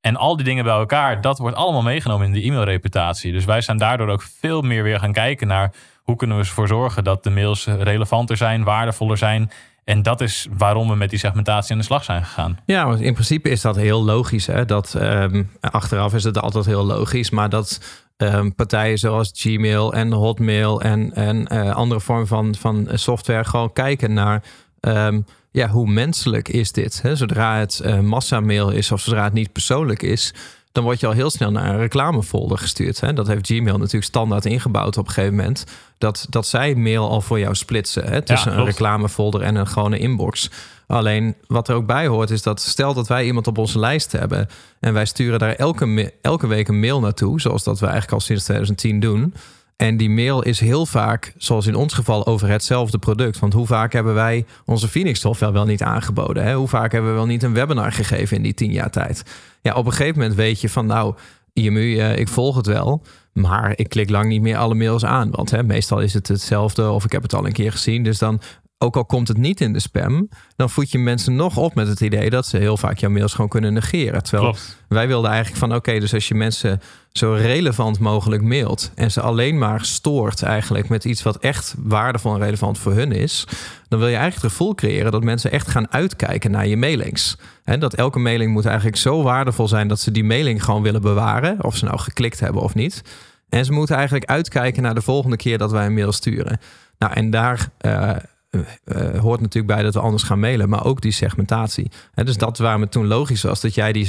en 0.00 0.16
al 0.16 0.36
die 0.36 0.44
dingen 0.44 0.64
bij 0.64 0.74
elkaar, 0.74 1.20
dat 1.20 1.38
wordt 1.38 1.56
allemaal 1.56 1.82
meegenomen 1.82 2.26
in 2.26 2.32
de 2.32 2.42
e-mailreputatie. 2.42 3.32
Dus 3.32 3.44
wij 3.44 3.60
zijn 3.60 3.78
daardoor 3.78 4.08
ook 4.08 4.22
veel 4.22 4.62
meer 4.62 4.82
weer 4.82 4.98
gaan 4.98 5.12
kijken 5.12 5.46
naar 5.46 5.72
hoe 6.02 6.16
kunnen 6.16 6.36
we 6.36 6.42
ervoor 6.42 6.68
zorgen 6.68 7.04
dat 7.04 7.22
de 7.22 7.30
mails 7.30 7.66
relevanter 7.66 8.36
zijn, 8.36 8.64
waardevoller 8.64 9.16
zijn. 9.16 9.50
En 9.84 10.02
dat 10.02 10.20
is 10.20 10.46
waarom 10.56 10.88
we 10.88 10.94
met 10.94 11.10
die 11.10 11.18
segmentatie 11.18 11.72
aan 11.72 11.78
de 11.78 11.84
slag 11.84 12.04
zijn 12.04 12.24
gegaan. 12.24 12.58
Ja, 12.66 12.86
want 12.86 13.00
in 13.00 13.12
principe 13.12 13.48
is 13.48 13.60
dat 13.60 13.76
heel 13.76 14.04
logisch. 14.04 14.46
Hè? 14.46 14.64
Dat, 14.64 14.94
um, 14.96 15.50
achteraf 15.60 16.14
is 16.14 16.24
het 16.24 16.38
altijd 16.38 16.64
heel 16.64 16.84
logisch, 16.84 17.30
maar 17.30 17.48
dat 17.48 17.80
um, 18.16 18.54
partijen 18.54 18.98
zoals 18.98 19.30
Gmail 19.34 19.92
en 19.92 20.12
Hotmail 20.12 20.80
en, 20.80 21.14
en 21.14 21.46
uh, 21.52 21.70
andere 21.70 22.00
vormen 22.00 22.26
van, 22.26 22.54
van 22.54 22.88
software 22.92 23.44
gewoon 23.44 23.72
kijken 23.72 24.12
naar 24.12 24.42
um, 24.80 25.24
ja, 25.50 25.68
hoe 25.68 25.90
menselijk 25.90 26.48
is 26.48 26.72
dit. 26.72 27.02
Hè? 27.02 27.16
Zodra 27.16 27.58
het 27.58 27.80
uh, 27.84 28.00
massamail 28.00 28.70
is 28.70 28.92
of 28.92 29.00
zodra 29.00 29.24
het 29.24 29.32
niet 29.32 29.52
persoonlijk 29.52 30.02
is, 30.02 30.34
dan 30.74 30.84
word 30.84 31.00
je 31.00 31.06
al 31.06 31.12
heel 31.12 31.30
snel 31.30 31.50
naar 31.50 31.68
een 31.68 31.78
reclamefolder 31.78 32.58
gestuurd. 32.58 33.00
Hè? 33.00 33.12
Dat 33.12 33.26
heeft 33.26 33.46
Gmail 33.46 33.78
natuurlijk 33.78 34.04
standaard 34.04 34.44
ingebouwd 34.44 34.96
op 34.96 35.06
een 35.06 35.12
gegeven 35.12 35.36
moment. 35.36 35.64
Dat, 35.98 36.26
dat 36.30 36.46
zij 36.46 36.74
mail 36.74 37.08
al 37.08 37.20
voor 37.20 37.38
jou 37.38 37.54
splitsen. 37.54 38.04
Hè? 38.04 38.22
Tussen 38.22 38.52
ja, 38.52 38.58
een 38.58 38.64
reclamefolder 38.64 39.42
en 39.42 39.54
een 39.54 39.66
gewone 39.66 39.98
inbox. 39.98 40.50
Alleen 40.86 41.34
wat 41.46 41.68
er 41.68 41.74
ook 41.74 41.86
bij 41.86 42.06
hoort 42.06 42.30
is 42.30 42.42
dat 42.42 42.60
stel 42.60 42.94
dat 42.94 43.08
wij 43.08 43.24
iemand 43.24 43.46
op 43.46 43.58
onze 43.58 43.78
lijst 43.78 44.12
hebben... 44.12 44.48
en 44.80 44.92
wij 44.92 45.04
sturen 45.04 45.38
daar 45.38 45.54
elke, 45.54 46.12
elke 46.22 46.46
week 46.46 46.68
een 46.68 46.80
mail 46.80 47.00
naartoe... 47.00 47.40
zoals 47.40 47.64
dat 47.64 47.78
we 47.78 47.86
eigenlijk 47.86 48.14
al 48.14 48.20
sinds 48.20 48.44
2010 48.44 49.00
doen... 49.00 49.34
En 49.76 49.96
die 49.96 50.10
mail 50.10 50.42
is 50.42 50.60
heel 50.60 50.86
vaak, 50.86 51.32
zoals 51.36 51.66
in 51.66 51.74
ons 51.74 51.94
geval, 51.94 52.26
over 52.26 52.48
hetzelfde 52.48 52.98
product. 52.98 53.38
Want 53.38 53.52
hoe 53.52 53.66
vaak 53.66 53.92
hebben 53.92 54.14
wij 54.14 54.44
onze 54.64 54.88
Phoenix 54.88 55.20
software 55.20 55.52
wel 55.52 55.64
niet 55.64 55.82
aangeboden? 55.82 56.44
Hè? 56.44 56.54
Hoe 56.54 56.68
vaak 56.68 56.92
hebben 56.92 57.10
we 57.10 57.16
wel 57.16 57.26
niet 57.26 57.42
een 57.42 57.54
webinar 57.54 57.92
gegeven 57.92 58.36
in 58.36 58.42
die 58.42 58.54
tien 58.54 58.72
jaar 58.72 58.90
tijd? 58.90 59.22
Ja, 59.62 59.74
op 59.74 59.86
een 59.86 59.92
gegeven 59.92 60.18
moment 60.18 60.34
weet 60.34 60.60
je 60.60 60.68
van 60.68 60.86
nou, 60.86 61.14
IMU, 61.52 61.80
uh, 61.80 62.18
ik 62.18 62.28
volg 62.28 62.56
het 62.56 62.66
wel. 62.66 63.02
Maar 63.32 63.72
ik 63.76 63.88
klik 63.88 64.10
lang 64.10 64.28
niet 64.28 64.42
meer 64.42 64.56
alle 64.56 64.74
mails 64.74 65.04
aan. 65.04 65.30
Want 65.30 65.50
hè, 65.50 65.62
meestal 65.62 66.00
is 66.00 66.14
het 66.14 66.28
hetzelfde 66.28 66.90
of 66.90 67.04
ik 67.04 67.12
heb 67.12 67.22
het 67.22 67.34
al 67.34 67.46
een 67.46 67.52
keer 67.52 67.72
gezien. 67.72 68.02
Dus 68.02 68.18
dan, 68.18 68.40
ook 68.84 68.96
al 68.96 69.04
komt 69.04 69.28
het 69.28 69.36
niet 69.36 69.60
in 69.60 69.72
de 69.72 69.80
spam... 69.80 70.28
dan 70.56 70.70
voed 70.70 70.90
je 70.90 70.98
mensen 70.98 71.34
nog 71.34 71.56
op 71.56 71.74
met 71.74 71.88
het 71.88 72.00
idee... 72.00 72.30
dat 72.30 72.46
ze 72.46 72.56
heel 72.56 72.76
vaak 72.76 72.98
jouw 72.98 73.10
mails 73.10 73.34
gewoon 73.34 73.50
kunnen 73.50 73.72
negeren. 73.72 74.22
Terwijl 74.22 74.42
Klopt. 74.42 74.76
wij 74.88 75.06
wilden 75.06 75.30
eigenlijk 75.30 75.58
van... 75.58 75.68
oké, 75.68 75.78
okay, 75.78 76.00
dus 76.00 76.14
als 76.14 76.28
je 76.28 76.34
mensen 76.34 76.80
zo 77.12 77.32
relevant 77.32 77.98
mogelijk 77.98 78.42
mailt... 78.42 78.90
en 78.94 79.10
ze 79.10 79.20
alleen 79.20 79.58
maar 79.58 79.84
stoort 79.84 80.42
eigenlijk 80.42 80.88
met 80.88 81.04
iets 81.04 81.22
wat 81.22 81.36
echt 81.36 81.74
waardevol 81.78 82.34
en 82.34 82.40
relevant 82.40 82.78
voor 82.78 82.92
hun 82.92 83.12
is... 83.12 83.46
dan 83.88 83.98
wil 83.98 84.08
je 84.08 84.16
eigenlijk 84.16 84.42
het 84.42 84.52
gevoel 84.52 84.74
creëren 84.74 85.12
dat 85.12 85.24
mensen 85.24 85.50
echt 85.50 85.68
gaan 85.68 85.92
uitkijken 85.92 86.50
naar 86.50 86.66
je 86.66 86.76
mailings. 86.76 87.36
En 87.64 87.80
dat 87.80 87.94
elke 87.94 88.18
mailing 88.18 88.52
moet 88.52 88.66
eigenlijk 88.66 88.96
zo 88.96 89.22
waardevol 89.22 89.68
zijn... 89.68 89.88
dat 89.88 90.00
ze 90.00 90.10
die 90.10 90.24
mailing 90.24 90.64
gewoon 90.64 90.82
willen 90.82 91.02
bewaren... 91.02 91.64
of 91.64 91.76
ze 91.76 91.84
nou 91.84 91.98
geklikt 91.98 92.40
hebben 92.40 92.62
of 92.62 92.74
niet... 92.74 93.02
En 93.48 93.64
ze 93.64 93.72
moeten 93.72 93.96
eigenlijk 93.96 94.24
uitkijken 94.24 94.82
naar 94.82 94.94
de 94.94 95.02
volgende 95.02 95.36
keer 95.36 95.58
dat 95.58 95.70
wij 95.70 95.86
een 95.86 95.94
mail 95.94 96.12
sturen. 96.12 96.60
Nou, 96.98 97.12
en 97.12 97.30
daar 97.30 97.68
uh, 97.80 98.10
uh, 98.54 99.18
hoort 99.20 99.40
natuurlijk 99.40 99.74
bij 99.74 99.82
dat 99.82 99.94
we 99.94 100.00
anders 100.00 100.22
gaan 100.22 100.40
mailen, 100.40 100.68
maar 100.68 100.84
ook 100.84 101.00
die 101.00 101.12
segmentatie. 101.12 101.90
He, 102.14 102.24
dus 102.24 102.36
dat 102.36 102.58
waarom 102.58 102.80
het 102.80 102.90
toen 102.90 103.06
logisch 103.06 103.42
was 103.42 103.60
dat 103.60 103.74
jij 103.74 103.92
die 103.92 104.08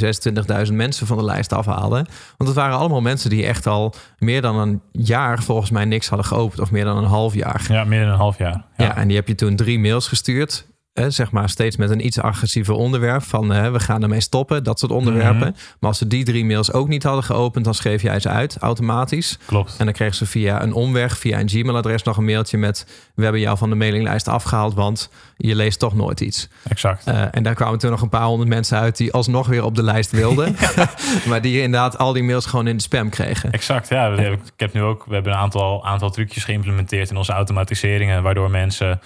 26.000 0.68 0.74
mensen 0.74 1.08
van 1.08 1.18
de 1.18 1.24
lijst 1.24 1.54
afhaalde. 1.54 2.06
Want 2.38 2.50
het 2.50 2.54
waren 2.54 2.78
allemaal 2.78 3.02
mensen 3.02 3.30
die 3.30 3.46
echt 3.46 3.68
al 3.68 3.94
meer 4.18 4.42
dan 4.42 4.56
een 4.56 4.82
jaar 4.92 5.44
volgens 5.44 5.70
mij 5.70 5.86
niks 5.86 6.08
hadden 6.08 6.28
geopend, 6.28 6.62
of 6.62 6.72
meer 6.72 6.86
dan 6.86 6.98
een 6.98 7.04
half 7.04 7.34
jaar. 7.34 7.66
Ja, 7.68 7.84
meer 7.84 8.02
dan 8.02 8.10
een 8.10 8.18
half 8.18 8.38
jaar. 8.38 8.66
Ja, 8.78 8.86
ja 8.86 8.96
en 8.96 9.08
die 9.08 9.18
heb 9.18 9.28
je 9.28 9.36
toen 9.36 9.56
drie 9.56 9.80
mails 9.80 10.08
gestuurd. 10.08 10.66
Eh, 10.96 11.06
zeg 11.08 11.32
maar 11.32 11.50
steeds 11.50 11.78
met 11.78 11.90
een 11.90 12.06
iets 12.06 12.20
agressiever 12.20 12.74
onderwerp. 12.74 13.24
Van 13.24 13.54
eh, 13.54 13.72
we 13.72 13.80
gaan 13.80 14.04
ermee 14.04 14.20
stoppen, 14.20 14.64
dat 14.64 14.80
soort 14.80 14.92
onderwerpen. 14.92 15.36
Mm 15.36 15.44
-hmm. 15.44 15.56
Maar 15.80 15.90
als 15.90 15.98
ze 15.98 16.08
die 16.08 16.24
drie 16.24 16.46
mails 16.46 16.72
ook 16.72 16.88
niet 16.88 17.04
hadden 17.04 17.24
geopend, 17.24 17.66
dan 17.66 17.74
schreef 17.74 18.02
jij 18.02 18.20
ze 18.20 18.30
uit 18.30 18.58
automatisch. 18.58 19.40
Klopt. 19.46 19.76
En 19.78 19.86
dan 19.86 19.94
kregen 19.94 20.16
ze 20.16 20.26
via 20.26 20.62
een 20.62 20.74
omweg, 20.74 21.18
via 21.18 21.40
een 21.40 21.50
Gmail-adres 21.50 22.04
nog 22.04 22.18
een 22.18 22.26
mailtje 22.26 22.58
met: 22.58 23.12
We 23.16 23.24
hebben 23.24 23.42
jou 23.42 23.58
van 23.58 23.70
de 23.70 23.76
mailinglijst 23.76 24.28
afgehaald, 24.28 24.74
want 24.74 25.10
je 25.38 25.56
leest 25.56 25.80
toch 25.80 25.96
nooit 25.96 26.22
iets. 26.22 26.50
Exact. 26.70 27.08
Uh, 27.08 27.26
en 27.32 27.44
daar 27.44 27.56
kwamen 27.56 27.80
toen 27.80 27.92
nog 27.92 28.02
een 28.02 28.10
paar 28.10 28.26
honderd 28.26 28.50
mensen 28.50 28.78
uit 28.78 28.98
die 28.98 29.14
alsnog 29.14 29.48
weer 29.48 29.64
op 29.64 29.76
de 29.76 29.84
lijst 29.84 30.12
wilden. 30.12 30.56
maar 31.30 31.42
die 31.42 31.62
inderdaad 31.62 31.98
al 31.98 32.14
die 32.14 32.24
mails 32.24 32.46
gewoon 32.46 32.68
in 32.68 32.78
de 32.78 32.84
spam 32.84 33.10
kregen. 33.10 33.52
Exact, 33.52 33.90
ja. 33.90 34.18
Ik 34.18 34.40
heb 34.56 34.74
nu 34.74 34.82
ook, 34.82 35.06
we 35.06 35.14
hebben 35.14 35.32
een 35.32 35.40
aantal, 35.40 35.86
aantal 35.86 36.10
trucjes 36.10 36.44
geïmplementeerd 36.44 37.10
in 37.10 37.18
onze 37.18 37.32
automatiseringen, 37.32 38.24
waardoor 38.24 38.50
mensen. 38.52 39.00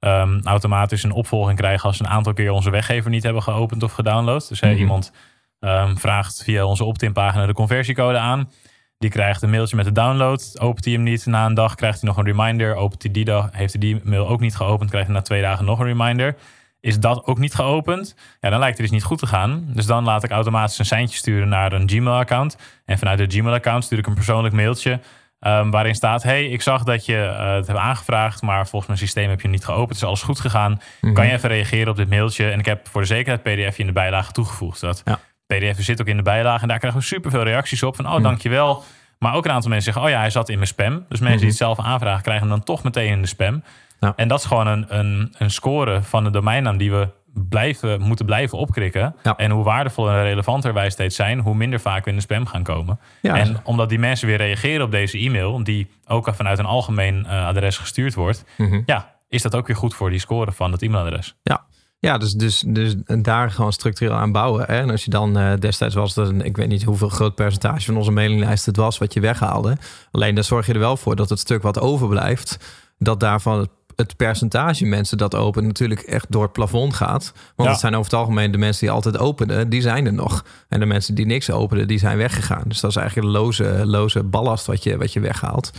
Um, 0.00 0.40
automatisch 0.44 1.02
een 1.02 1.12
opvolging 1.12 1.58
krijgen 1.58 1.86
als 1.86 1.96
ze 1.96 2.04
een 2.04 2.10
aantal 2.10 2.32
keer 2.32 2.50
onze 2.50 2.70
weggever 2.70 3.10
niet 3.10 3.22
hebben 3.22 3.42
geopend 3.42 3.82
of 3.82 3.92
gedownload. 3.92 4.48
Dus 4.48 4.60
mm 4.60 4.70
-hmm. 4.70 4.78
iemand 4.78 5.12
um, 5.60 5.98
vraagt 5.98 6.42
via 6.44 6.64
onze 6.64 6.84
opt-in 6.84 7.12
pagina 7.12 7.46
de 7.46 7.52
conversiecode 7.52 8.18
aan. 8.18 8.50
Die 8.98 9.10
krijgt 9.10 9.42
een 9.42 9.50
mailtje 9.50 9.76
met 9.76 9.84
de 9.84 9.92
download. 9.92 10.60
Opent 10.60 10.84
hij 10.84 10.94
hem 10.94 11.02
niet 11.02 11.26
na 11.26 11.46
een 11.46 11.54
dag, 11.54 11.74
krijgt 11.74 12.00
hij 12.00 12.08
nog 12.08 12.18
een 12.18 12.24
reminder. 12.24 12.74
Opent 12.74 13.02
hij 13.02 13.12
die 13.12 13.24
dag, 13.24 13.48
heeft 13.52 13.72
hij 13.72 13.80
die 13.80 14.00
mail 14.04 14.28
ook 14.28 14.40
niet 14.40 14.56
geopend, 14.56 14.90
krijgt 14.90 15.08
hij 15.08 15.16
na 15.16 15.22
twee 15.22 15.42
dagen 15.42 15.64
nog 15.64 15.78
een 15.78 15.86
reminder. 15.86 16.36
Is 16.80 17.00
dat 17.00 17.24
ook 17.24 17.38
niet 17.38 17.54
geopend? 17.54 18.14
Ja, 18.40 18.50
dan 18.50 18.58
lijkt 18.58 18.78
het 18.78 18.86
dus 18.86 18.96
niet 18.96 19.04
goed 19.04 19.18
te 19.18 19.26
gaan. 19.26 19.64
Dus 19.68 19.86
dan 19.86 20.04
laat 20.04 20.24
ik 20.24 20.30
automatisch 20.30 20.78
een 20.78 20.84
seintje 20.84 21.16
sturen 21.16 21.48
naar 21.48 21.72
een 21.72 21.88
Gmail-account. 21.88 22.56
En 22.84 22.98
vanuit 22.98 23.18
de 23.18 23.38
Gmail-account 23.38 23.84
stuur 23.84 23.98
ik 23.98 24.06
een 24.06 24.14
persoonlijk 24.14 24.54
mailtje 24.54 25.00
Um, 25.46 25.70
waarin 25.70 25.94
staat: 25.94 26.22
Hey, 26.22 26.44
ik 26.46 26.62
zag 26.62 26.82
dat 26.82 27.04
je 27.06 27.12
uh, 27.38 27.54
het 27.54 27.66
hebt 27.66 27.78
aangevraagd, 27.78 28.42
maar 28.42 28.60
volgens 28.66 28.86
mijn 28.86 28.98
systeem 28.98 29.28
heb 29.30 29.40
je 29.40 29.48
niet 29.48 29.64
geopend. 29.64 29.96
Is 29.96 30.04
alles 30.04 30.22
goed 30.22 30.40
gegaan? 30.40 30.70
Mm 30.70 30.76
Mhm. 30.78 30.84
-hmm. 31.00 31.14
Kan 31.14 31.26
je 31.26 31.32
even 31.32 31.48
reageren 31.48 31.88
op 31.88 31.96
dit 31.96 32.08
mailtje? 32.08 32.50
En 32.50 32.58
ik 32.58 32.64
heb 32.64 32.88
voor 32.88 33.00
de 33.00 33.06
zekerheid 33.06 33.42
PDF 33.42 33.78
in 33.78 33.86
de 33.86 33.92
bijlage 33.92 34.32
toegevoegd. 34.32 34.80
Dat 34.80 35.02
ja. 35.04 35.18
PDF 35.46 35.82
zit 35.84 36.00
ook 36.00 36.06
in 36.06 36.16
de 36.16 36.22
bijlage 36.22 36.62
en 36.62 36.68
daar 36.68 36.78
krijgen 36.78 37.00
we 37.00 37.06
superveel 37.06 37.42
reacties 37.42 37.82
op. 37.82 37.96
Van: 37.96 38.06
Oh, 38.06 38.12
Mhm. 38.12 38.22
dankjewel. 38.22 38.84
Maar 39.18 39.34
ook 39.34 39.44
een 39.44 39.50
aantal 39.50 39.70
mensen 39.70 39.92
zeggen: 39.92 40.10
Oh 40.10 40.16
ja, 40.16 40.20
hij 40.22 40.30
zat 40.30 40.48
in 40.48 40.54
mijn 40.56 40.66
spam. 40.68 40.92
Dus 40.94 41.04
mensen 41.08 41.28
Mhm. 41.28 41.38
die 41.38 41.48
het 41.48 41.56
zelf 41.56 41.78
aanvragen, 41.80 42.22
krijgen 42.22 42.46
hem 42.48 42.56
dan 42.56 42.64
toch 42.64 42.82
meteen 42.82 43.08
in 43.10 43.20
de 43.22 43.28
spam. 43.28 43.62
Ja. 44.00 44.12
En 44.16 44.28
dat 44.28 44.38
is 44.38 44.44
gewoon 44.44 44.66
een, 44.66 44.84
een, 44.88 45.34
een 45.38 45.50
score 45.50 46.02
van 46.02 46.24
de 46.24 46.30
domeinnaam 46.30 46.76
die 46.76 46.90
we 46.90 47.08
blijven, 47.48 48.00
moeten 48.00 48.26
blijven 48.26 48.58
opkrikken. 48.58 49.14
Ja. 49.22 49.36
En 49.36 49.50
hoe 49.50 49.64
waardevoller 49.64 50.14
en 50.18 50.22
relevanter 50.24 50.72
wij 50.74 50.90
steeds 50.90 51.16
zijn, 51.16 51.38
hoe 51.38 51.54
minder 51.54 51.80
vaak 51.80 52.04
we 52.04 52.10
in 52.10 52.16
de 52.16 52.22
spam 52.22 52.46
gaan 52.46 52.62
komen. 52.62 52.98
Ja. 53.22 53.36
En 53.36 53.56
omdat 53.64 53.88
die 53.88 53.98
mensen 53.98 54.26
weer 54.28 54.36
reageren 54.36 54.84
op 54.84 54.90
deze 54.90 55.18
e-mail, 55.18 55.64
die 55.64 55.90
ook 56.06 56.28
vanuit 56.34 56.58
een 56.58 56.64
algemeen 56.64 57.26
eh, 57.26 57.46
adres 57.46 57.78
gestuurd 57.78 58.14
wordt, 58.14 58.44
Mhm. 58.56 58.80
ja, 58.86 59.14
is 59.28 59.42
dat 59.42 59.54
ook 59.54 59.66
weer 59.66 59.76
goed 59.76 59.94
voor 59.94 60.10
die 60.10 60.18
score 60.18 60.52
van 60.52 60.72
het 60.72 60.82
e-mailadres. 60.82 61.36
Ja, 61.42 61.64
ja 61.98 62.18
dus, 62.18 62.32
dus, 62.32 62.64
dus 62.66 62.94
daar 63.06 63.50
gewoon 63.50 63.72
structureel 63.72 64.14
aan 64.16 64.32
bouwen. 64.32 64.64
Hè? 64.66 64.80
En 64.80 64.90
als 64.90 65.04
je 65.04 65.10
dan 65.10 65.38
eh, 65.38 65.52
destijds 65.58 65.94
was 65.94 66.14
het 66.14 66.28
een, 66.28 66.40
ik 66.40 66.56
weet 66.56 66.68
niet 66.68 66.82
hoeveel 66.82 67.08
groot 67.08 67.34
percentage 67.34 67.84
van 67.84 67.96
onze 67.96 68.10
mailinglijst 68.10 68.66
het 68.66 68.76
was 68.76 68.98
wat 68.98 69.12
je 69.12 69.20
weghaalde. 69.20 69.76
Alleen 70.10 70.34
daar 70.34 70.44
zorg 70.44 70.66
je 70.66 70.72
er 70.72 70.78
wel 70.78 70.96
voor 70.96 71.16
dat 71.16 71.28
het 71.28 71.38
stuk 71.38 71.62
wat 71.62 71.80
overblijft, 71.80 72.58
dat 72.98 73.20
daarvan 73.20 73.58
het, 73.58 73.70
het 73.96 74.16
percentage 74.16 74.84
mensen 74.84 75.18
dat 75.18 75.34
openen 75.34 75.66
natuurlijk 75.68 76.00
echt 76.00 76.26
door 76.28 76.42
het 76.42 76.52
plafond 76.52 76.94
gaat. 76.94 77.32
Want 77.34 77.68
Ja. 77.68 77.70
het 77.70 77.78
zijn 77.80 77.94
over 77.94 78.10
het 78.10 78.20
algemeen 78.20 78.50
de 78.50 78.58
mensen 78.58 78.80
die 78.86 78.90
altijd 78.94 79.18
openen, 79.18 79.68
die 79.68 79.80
zijn 79.80 80.06
er 80.06 80.12
nog. 80.12 80.44
En 80.68 80.80
de 80.80 80.86
mensen 80.86 81.14
die 81.14 81.26
niks 81.26 81.50
openen, 81.50 81.86
die 81.88 81.98
zijn 81.98 82.16
weggegaan. 82.16 82.62
Dus 82.66 82.80
dat 82.80 82.90
is 82.90 82.96
eigenlijk 82.96 83.26
een 83.26 83.32
loze, 83.32 83.80
loze 83.86 84.22
ballast 84.22 84.66
wat 84.66 84.82
je, 84.82 84.96
wat 84.96 85.12
je 85.12 85.20
weghaalt. 85.20 85.70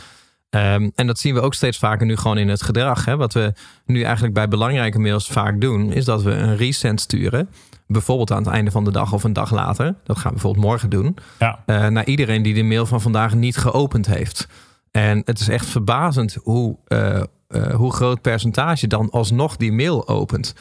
Ehm, 0.49 0.89
en 0.95 1.08
dat 1.08 1.19
zien 1.19 1.34
we 1.34 1.41
ook 1.41 1.53
steeds 1.53 1.77
vaker 1.77 2.06
nu 2.06 2.17
gewoon 2.17 2.38
in 2.38 2.49
het 2.49 2.62
gedrag. 2.62 3.06
Hè? 3.06 3.17
Wat 3.17 3.34
we 3.34 3.53
nu 3.86 4.01
eigenlijk 4.01 4.34
bij 4.34 4.47
belangrijke 4.47 4.99
mails 4.99 5.27
vaak 5.27 5.62
doen, 5.62 5.91
is 5.91 6.06
dat 6.06 6.23
we 6.23 6.32
een 6.32 6.56
resend 6.58 7.01
sturen. 7.01 7.49
Bijvoorbeeld 7.88 8.32
aan 8.32 8.43
het 8.43 8.53
einde 8.53 8.71
van 8.71 8.84
de 8.84 8.91
dag 8.91 9.13
of 9.13 9.23
een 9.23 9.34
dag 9.34 9.51
later. 9.51 9.95
Dat 10.03 10.15
gaan 10.17 10.25
we 10.27 10.32
bijvoorbeeld 10.32 10.65
morgen 10.65 10.89
doen. 10.89 11.17
Ja, 11.39 11.60
eh, 11.65 11.88
naar 11.88 12.06
iedereen 12.06 12.41
die 12.41 12.53
de 12.53 12.63
mail 12.63 12.86
van 12.86 13.01
vandaag 13.01 13.34
niet 13.34 13.58
geopend 13.58 14.06
heeft. 14.06 14.47
En 14.91 15.21
het 15.25 15.39
is 15.39 15.47
echt 15.47 15.65
verbazend 15.65 16.38
hoe, 16.43 16.77
eh, 16.88 17.21
eh, 17.47 17.73
hoe 17.73 17.93
groot 17.93 18.21
percentage 18.21 18.88
dan 18.88 19.10
alsnog 19.10 19.55
die 19.55 19.71
mail 19.71 20.07
opent. 20.07 20.53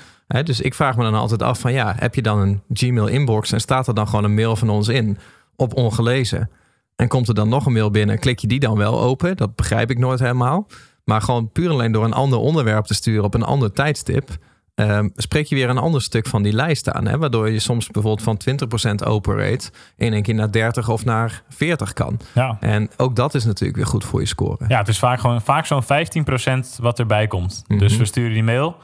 Dus 0.45 0.61
ik 0.61 0.75
vraag 0.75 0.97
me 0.97 1.03
dan 1.03 1.15
altijd 1.15 1.43
af 1.43 1.61
van 1.61 1.73
ja, 1.73 1.95
heb 1.99 2.15
je 2.15 2.23
dan 2.23 2.39
een 2.39 2.63
Gmail 2.73 3.07
inbox 3.07 3.53
en 3.53 3.61
staat 3.61 3.89
er 3.89 3.95
dan 3.95 4.09
gewoon 4.09 4.25
een 4.25 4.35
mail 4.35 4.57
van 4.57 4.69
ons 4.69 4.89
in 4.89 5.19
op 5.57 5.75
ongelezen? 5.75 6.51
En 6.97 7.09
komt 7.09 7.29
er 7.29 7.35
dan 7.35 7.49
nog 7.49 7.67
een 7.67 7.73
mail 7.73 7.91
binnen, 7.91 8.19
klik 8.19 8.39
je 8.39 8.47
die 8.47 8.61
dan 8.61 8.77
wel 8.77 9.01
open? 9.01 9.37
Dat 9.37 9.55
begrijp 9.55 9.91
ik 9.91 9.99
nooit 9.99 10.19
helemaal. 10.19 10.67
Maar 11.05 11.23
gewoon 11.23 11.53
puur 11.53 11.71
alleen 11.71 11.93
door 11.93 12.05
een 12.05 12.13
ander 12.13 12.39
onderwerp 12.39 12.85
te 12.85 12.95
sturen 12.95 13.25
op 13.25 13.35
een 13.35 13.43
ander 13.43 13.73
tijdstip, 13.73 14.37
ehm, 14.77 15.09
spreek 15.15 15.47
je 15.47 15.55
weer 15.55 15.69
een 15.69 15.79
ander 15.79 16.03
stuk 16.03 16.27
van 16.27 16.43
die 16.43 16.53
lijst 16.53 16.91
aan. 16.91 17.07
Hè? 17.07 17.19
Waardoor 17.19 17.51
je 17.51 17.59
soms 17.59 17.87
bijvoorbeeld 17.91 18.23
van 18.23 18.37
20% 18.37 19.05
open 19.07 19.37
rate 19.37 19.71
in 19.97 20.13
een 20.13 20.23
keer 20.23 20.35
naar 20.35 20.51
30 20.51 20.89
of 20.89 21.05
naar 21.05 21.43
40 21.49 21.93
kan. 21.93 22.21
ja. 22.35 22.57
En 22.61 22.91
ook 22.97 23.17
dat 23.17 23.35
is 23.35 23.45
natuurlijk 23.45 23.77
weer 23.77 23.87
goed 23.87 24.05
voor 24.05 24.21
je 24.21 24.27
score. 24.27 24.65
Ja, 24.69 24.79
het 24.79 24.89
is 24.89 24.99
vaak 24.99 25.21
gewoon 25.21 25.43
vaak 25.43 25.67
zo'n 25.67 25.83
15% 25.83 26.77
wat 26.81 26.99
erbij 26.99 27.27
komt. 27.27 27.65
Mhm. 27.67 27.79
Dus 27.79 27.97
we 27.97 28.05
sturen 28.05 28.33
die 28.33 28.43
mail. 28.45 28.77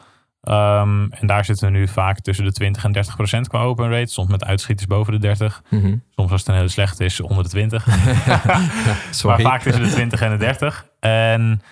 ehm, 0.43 1.07
en 1.11 1.27
daar 1.27 1.45
zitten 1.45 1.73
we 1.73 1.79
nu 1.79 1.89
vaak 1.89 2.21
tussen 2.21 2.45
de 2.45 2.53
20 2.53 2.85
en 2.85 2.93
30% 2.93 3.49
qua 3.49 3.63
open 3.63 3.91
rate. 3.91 4.13
Soms 4.13 4.31
met 4.31 4.45
uitschieters 4.45 4.87
boven 4.87 5.13
de 5.13 5.19
30. 5.19 5.63
Mhm. 5.69 5.97
Soms 6.17 6.31
als 6.31 6.41
het 6.41 6.49
een 6.49 6.55
hele 6.57 6.69
slechte 6.69 7.05
is, 7.05 7.21
onder 7.21 7.43
de 7.45 7.49
20. 7.51 7.87
Sorry. 9.11 9.43
Maar 9.43 9.53
vaak 9.53 9.63
tussen 9.63 9.83
de 9.83 9.91
20 9.91 10.21
en 10.21 10.31
de 10.31 10.37
30. 10.37 10.87
En 11.01 11.63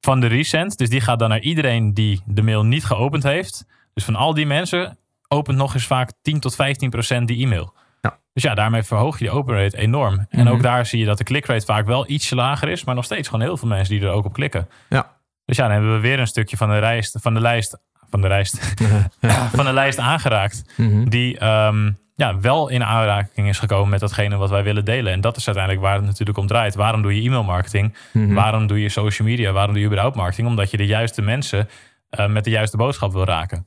van 0.00 0.20
de 0.20 0.26
resend, 0.26 0.78
dus 0.78 0.88
die 0.88 1.00
gaat 1.00 1.18
dan 1.18 1.28
naar 1.28 1.40
iedereen 1.40 1.94
die 1.94 2.22
de 2.26 2.42
mail 2.42 2.64
niet 2.64 2.84
geopend 2.84 3.22
heeft. 3.22 3.66
Dus 3.94 4.04
van 4.04 4.16
al 4.16 4.34
die 4.34 4.46
mensen 4.46 4.98
opent 5.28 5.56
nog 5.56 5.74
eens 5.74 5.86
vaak 5.86 6.12
10 6.22 6.40
tot 6.40 6.54
15 6.54 6.90
procent 6.90 7.28
die 7.28 7.44
e-mail. 7.44 7.74
Ja. 8.00 8.18
Dus 8.32 8.42
ja, 8.42 8.54
daarmee 8.54 8.82
verhoog 8.82 9.18
je 9.18 9.24
de 9.24 9.30
open 9.30 9.54
rate 9.62 9.76
enorm. 9.76 10.26
En 10.28 10.44
Mhm. 10.44 10.48
ook 10.54 10.62
daar 10.62 10.86
zie 10.86 10.98
je 10.98 11.04
dat 11.06 11.18
de 11.18 11.24
clickrate 11.24 11.64
vaak 11.64 11.86
wel 11.86 12.10
ietsje 12.10 12.34
lager 12.34 12.68
is, 12.68 12.84
maar 12.84 12.94
nog 12.94 13.04
steeds 13.04 13.28
gewoon 13.28 13.44
heel 13.44 13.56
veel 13.56 13.68
mensen 13.68 13.94
die 13.98 14.06
er 14.06 14.12
ook 14.12 14.24
op 14.24 14.32
klikken. 14.32 14.68
Ja. 14.88 15.16
Dus 15.44 15.56
ja, 15.56 15.62
dan 15.62 15.72
hebben 15.72 15.92
we 15.94 16.00
weer 16.00 16.18
een 16.20 16.26
stukje 16.26 16.56
van 16.56 16.68
de, 16.70 16.80
lijst, 16.80 17.16
van 17.20 17.34
de 17.34 17.40
lijst, 17.40 17.78
van 18.10 18.20
de 18.20 18.28
lijst, 18.28 18.74
van 19.56 19.64
de 19.64 19.72
lijst 19.72 19.98
aangeraakt 19.98 20.62
Mhm. 20.76 21.08
die 21.08 21.38
ehm, 21.38 21.90
ja, 22.20 22.40
wel 22.40 22.68
in 22.68 22.84
aanraking 22.84 23.48
is 23.48 23.58
gekomen 23.58 23.88
met 23.88 24.00
datgene 24.00 24.36
wat 24.36 24.50
wij 24.50 24.62
willen 24.62 24.84
delen. 24.84 25.12
En 25.12 25.20
dat 25.20 25.36
is 25.36 25.46
uiteindelijk 25.46 25.86
waar 25.86 25.96
het 25.96 26.04
natuurlijk 26.04 26.38
om 26.38 26.46
draait. 26.46 26.74
Waarom 26.74 27.02
doe 27.02 27.14
je 27.14 27.22
e-mail 27.22 27.44
marketing? 27.44 27.94
Mhm. 28.12 28.34
Waarom 28.34 28.66
doe 28.66 28.80
je 28.80 28.88
social 28.88 29.28
media? 29.28 29.52
Waarom 29.52 29.72
doe 29.72 29.80
je 29.80 29.86
überhaupt 29.86 30.16
marketing? 30.16 30.48
Omdat 30.48 30.70
je 30.70 30.76
de 30.76 30.86
juiste 30.86 31.22
mensen 31.22 31.68
eh, 32.10 32.28
met 32.28 32.44
de 32.44 32.50
juiste 32.50 32.76
boodschap 32.76 33.12
wil 33.12 33.24
raken. 33.24 33.66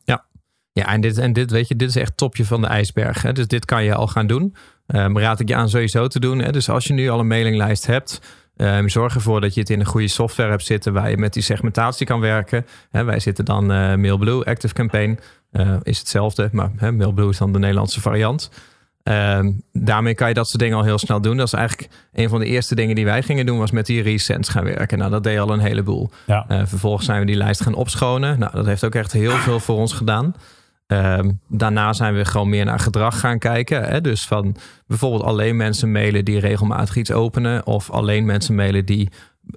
Ja, 0.72 0.88
en 0.88 1.02
dit, 1.02 1.18
en 1.18 1.34
dit, 1.34 1.52
weet 1.52 1.68
je, 1.68 1.76
dit 1.76 1.90
is 1.90 1.96
echt 1.96 2.18
topje 2.18 2.46
van 2.46 2.62
de 2.62 2.68
ijsberg. 2.68 3.22
Hè? 3.22 3.32
Dus 3.32 3.48
dit 3.48 3.66
kan 3.66 3.84
je 3.84 3.96
al 3.96 4.08
gaan 4.08 4.28
doen. 4.28 4.56
Ehm, 4.88 5.18
raad 5.18 5.40
ik 5.40 5.48
je 5.48 5.56
aan 5.56 5.70
sowieso 5.70 6.08
te 6.08 6.20
doen. 6.20 6.40
Hè? 6.40 6.52
Dus 6.52 6.70
als 6.70 6.86
je 6.86 6.94
nu 6.94 7.10
al 7.10 7.20
een 7.20 7.28
mailinglijst 7.28 7.86
hebt, 7.86 8.22
ehm, 8.56 8.88
zorg 8.88 9.16
ervoor 9.16 9.42
dat 9.42 9.54
je 9.54 9.60
het 9.60 9.70
in 9.70 9.80
een 9.80 9.86
goede 9.86 10.08
software 10.08 10.50
hebt 10.50 10.66
zitten 10.66 10.94
waar 10.94 11.10
je 11.10 11.18
met 11.18 11.34
die 11.34 11.44
segmentatie 11.44 12.06
kan 12.06 12.20
werken. 12.20 12.66
Hè, 12.90 13.04
wij 13.04 13.20
zitten 13.20 13.46
dan 13.46 13.72
eh 13.72 13.96
Mailblue, 13.96 14.46
Active 14.46 14.74
Campaign 14.74 15.20
eh, 15.54 15.76
is 15.84 16.00
hetzelfde, 16.00 16.50
maar 16.52 16.72
hè, 16.76 16.92
Mailblue 16.92 17.30
is 17.30 17.38
dan 17.38 17.54
de 17.54 17.60
Nederlandse 17.60 18.02
variant. 18.02 18.50
Ehm, 19.04 19.52
daarmee 19.74 20.14
kan 20.14 20.28
je 20.28 20.34
dat 20.34 20.48
soort 20.48 20.60
dingen 20.60 20.78
al 20.78 20.84
heel 20.84 20.98
snel 20.98 21.22
doen. 21.22 21.38
Dat 21.38 21.48
is 21.48 21.54
eigenlijk 21.54 21.90
een 22.14 22.30
van 22.30 22.40
de 22.40 22.46
eerste 22.46 22.76
dingen 22.76 22.96
die 22.96 23.06
wij 23.06 23.24
gingen 23.24 23.46
doen, 23.46 23.58
was 23.58 23.72
met 23.72 23.86
die 23.86 24.02
resends 24.02 24.50
gaan 24.50 24.64
werken. 24.64 24.98
Nou, 24.98 25.12
dat 25.12 25.24
deed 25.24 25.40
al 25.40 25.50
een 25.50 25.60
heleboel. 25.60 26.10
Ja. 26.26 26.46
Eh, 26.48 26.62
vervolgens 26.66 27.06
zijn 27.06 27.20
we 27.20 27.26
die 27.26 27.36
lijst 27.36 27.62
gaan 27.62 27.74
opschonen. 27.74 28.40
Nou, 28.40 28.52
dat 28.54 28.66
heeft 28.66 28.84
ook 28.84 28.96
echt 28.96 29.12
heel 29.12 29.32
veel 29.32 29.60
voor 29.60 29.78
ons 29.78 29.94
gedaan. 29.94 30.36
Ehm, 30.88 31.32
daarna 31.48 31.94
zijn 31.94 32.16
we 32.16 32.26
gewoon 32.26 32.50
meer 32.50 32.66
naar 32.66 32.80
gedrag 32.80 33.20
gaan 33.20 33.40
kijken. 33.40 33.84
Hè? 33.84 34.02
Dus 34.02 34.26
van 34.26 34.56
bijvoorbeeld 34.88 35.24
alleen 35.24 35.56
mensen 35.56 35.92
mailen 35.92 36.26
die 36.26 36.40
regelmatig 36.40 36.96
iets 36.96 37.12
openen. 37.12 37.66
Of 37.66 37.90
alleen 37.90 38.26
mensen 38.26 38.56
mailen 38.56 38.86
die 38.86 39.10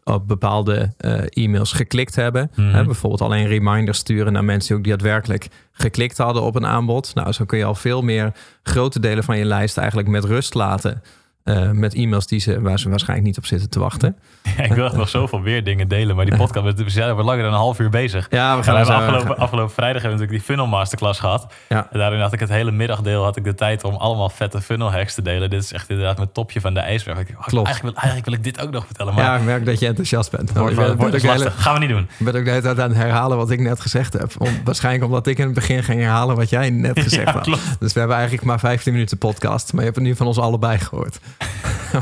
op 0.04 0.28
bepaalde 0.28 0.92
eh, 0.98 1.20
e-mails 1.28 1.72
geklikt 1.72 2.16
hebben. 2.16 2.50
Mhm. 2.54 2.74
Hè? 2.74 2.84
Bijvoorbeeld 2.84 3.22
alleen 3.22 3.46
reminders 3.46 3.98
sturen 3.98 4.32
naar 4.32 4.44
mensen 4.44 4.68
die 4.68 4.92
ook 4.92 4.98
daadwerkelijk 4.98 5.48
geklikt 5.72 6.18
hadden 6.18 6.42
op 6.42 6.54
een 6.54 6.66
aanbod. 6.66 7.14
Nou, 7.14 7.32
zo 7.32 7.44
kun 7.44 7.58
je 7.58 7.64
al 7.64 7.74
veel 7.74 8.02
meer 8.02 8.32
grote 8.62 9.00
delen 9.00 9.24
van 9.24 9.38
je 9.38 9.44
lijst 9.44 9.78
eigenlijk 9.78 10.08
met 10.08 10.24
rust 10.24 10.54
laten. 10.54 11.02
Eh, 11.46 11.70
met 11.70 11.94
e-mails 11.94 12.26
die 12.26 12.40
ze, 12.40 12.60
waar 12.60 12.78
ze 12.78 12.88
waarschijnlijk 12.88 13.28
niet 13.28 13.38
op 13.38 13.46
zitten 13.46 13.70
te 13.70 13.78
wachten. 13.78 14.16
ik 14.62 14.72
wil 14.72 14.84
echt 14.84 14.96
nog 14.96 15.08
zoveel 15.08 15.42
weer 15.42 15.64
dingen 15.64 15.88
delen, 15.88 16.16
maar 16.16 16.24
die 16.24 16.36
podcast 16.36 16.82
we 16.82 16.90
zijn 16.90 17.14
langer 17.14 17.42
dan 17.42 17.52
een 17.52 17.58
half 17.58 17.78
uur 17.80 17.90
bezig. 17.90 18.26
Ja, 18.30 18.50
we 18.50 18.56
Ja, 18.56 18.62
gaan 18.62 18.84
we 18.86 18.92
afgelopen, 18.92 19.38
afgelopen 19.38 19.74
vrijdag 19.74 20.02
hebben 20.02 20.18
we 20.18 20.24
natuurlijk 20.24 20.46
die 20.46 20.56
funnel 20.56 20.66
masterclass 20.66 21.20
gehad. 21.20 21.46
Ja. 21.68 21.88
En 21.92 21.98
daarin 21.98 22.20
had 22.20 22.32
ik 22.32 22.40
het 22.40 22.48
hele 22.48 22.70
middagdeel 22.70 23.24
had 23.24 23.36
ik 23.36 23.44
de 23.44 23.54
tijd 23.54 23.84
om 23.84 23.94
allemaal 23.94 24.28
vette 24.28 24.60
funnel 24.60 24.92
hacks 24.92 25.14
te 25.14 25.22
delen. 25.22 25.50
Dit 25.50 25.62
is 25.62 25.72
echt 25.72 25.90
inderdaad 25.90 26.16
mijn 26.16 26.32
topje 26.32 26.60
van 26.60 26.74
de 26.74 26.80
ijsberg. 26.80 27.18
Ik, 27.18 27.28
oh, 27.38 27.46
Klopt. 27.46 27.66
Eigenlijk, 27.66 27.96
wil, 27.96 28.04
eigenlijk 28.10 28.24
wil 28.24 28.34
ik 28.34 28.54
dit 28.56 28.66
ook 28.66 28.72
nog 28.72 28.86
vertellen, 28.86 29.14
maar 29.14 29.24
Ja, 29.24 29.36
ik 29.36 29.42
merk 29.44 29.64
dat 29.66 29.78
je 29.78 29.86
enthousiast 29.86 30.30
bent. 30.30 30.52
wordt, 30.52 30.74
wordt 30.74 31.22
hele- 31.22 31.26
lastig. 31.26 31.62
Gaan 31.62 31.72
we 31.74 31.78
niet 31.80 31.88
doen. 31.88 32.08
Ik 32.18 32.24
ben 32.24 32.34
ook 32.34 32.44
de 32.44 32.50
hele 32.50 32.62
tijd 32.62 32.80
aan 32.80 32.88
het 32.88 32.98
herhalen 32.98 33.36
wat 33.36 33.50
ik 33.50 33.60
net 33.60 33.80
gezegd 33.80 34.12
heb. 34.12 34.32
Om, 34.38 34.48
waarschijnlijk 34.64 35.04
omdat 35.04 35.26
ik 35.26 35.38
in 35.38 35.44
het 35.44 35.54
begin 35.54 35.82
ging 35.82 36.00
herhalen 36.00 36.36
wat 36.36 36.50
jij 36.50 36.70
net 36.70 37.00
gezegd 37.06 37.24
Ja, 37.26 37.32
had. 37.32 37.44
Dus 37.78 37.92
we 37.92 37.98
hebben 37.98 38.16
eigenlijk 38.16 38.46
maar 38.46 38.58
15 38.58 38.92
minuten 38.92 39.18
podcast. 39.18 39.70
Maar 39.72 39.80
je 39.80 39.86
hebt 39.86 39.96
het 39.96 40.06
nu 40.06 40.16
van 40.16 40.26
ons 40.26 40.38
allebei 40.38 40.78
gehoord. 40.78 41.18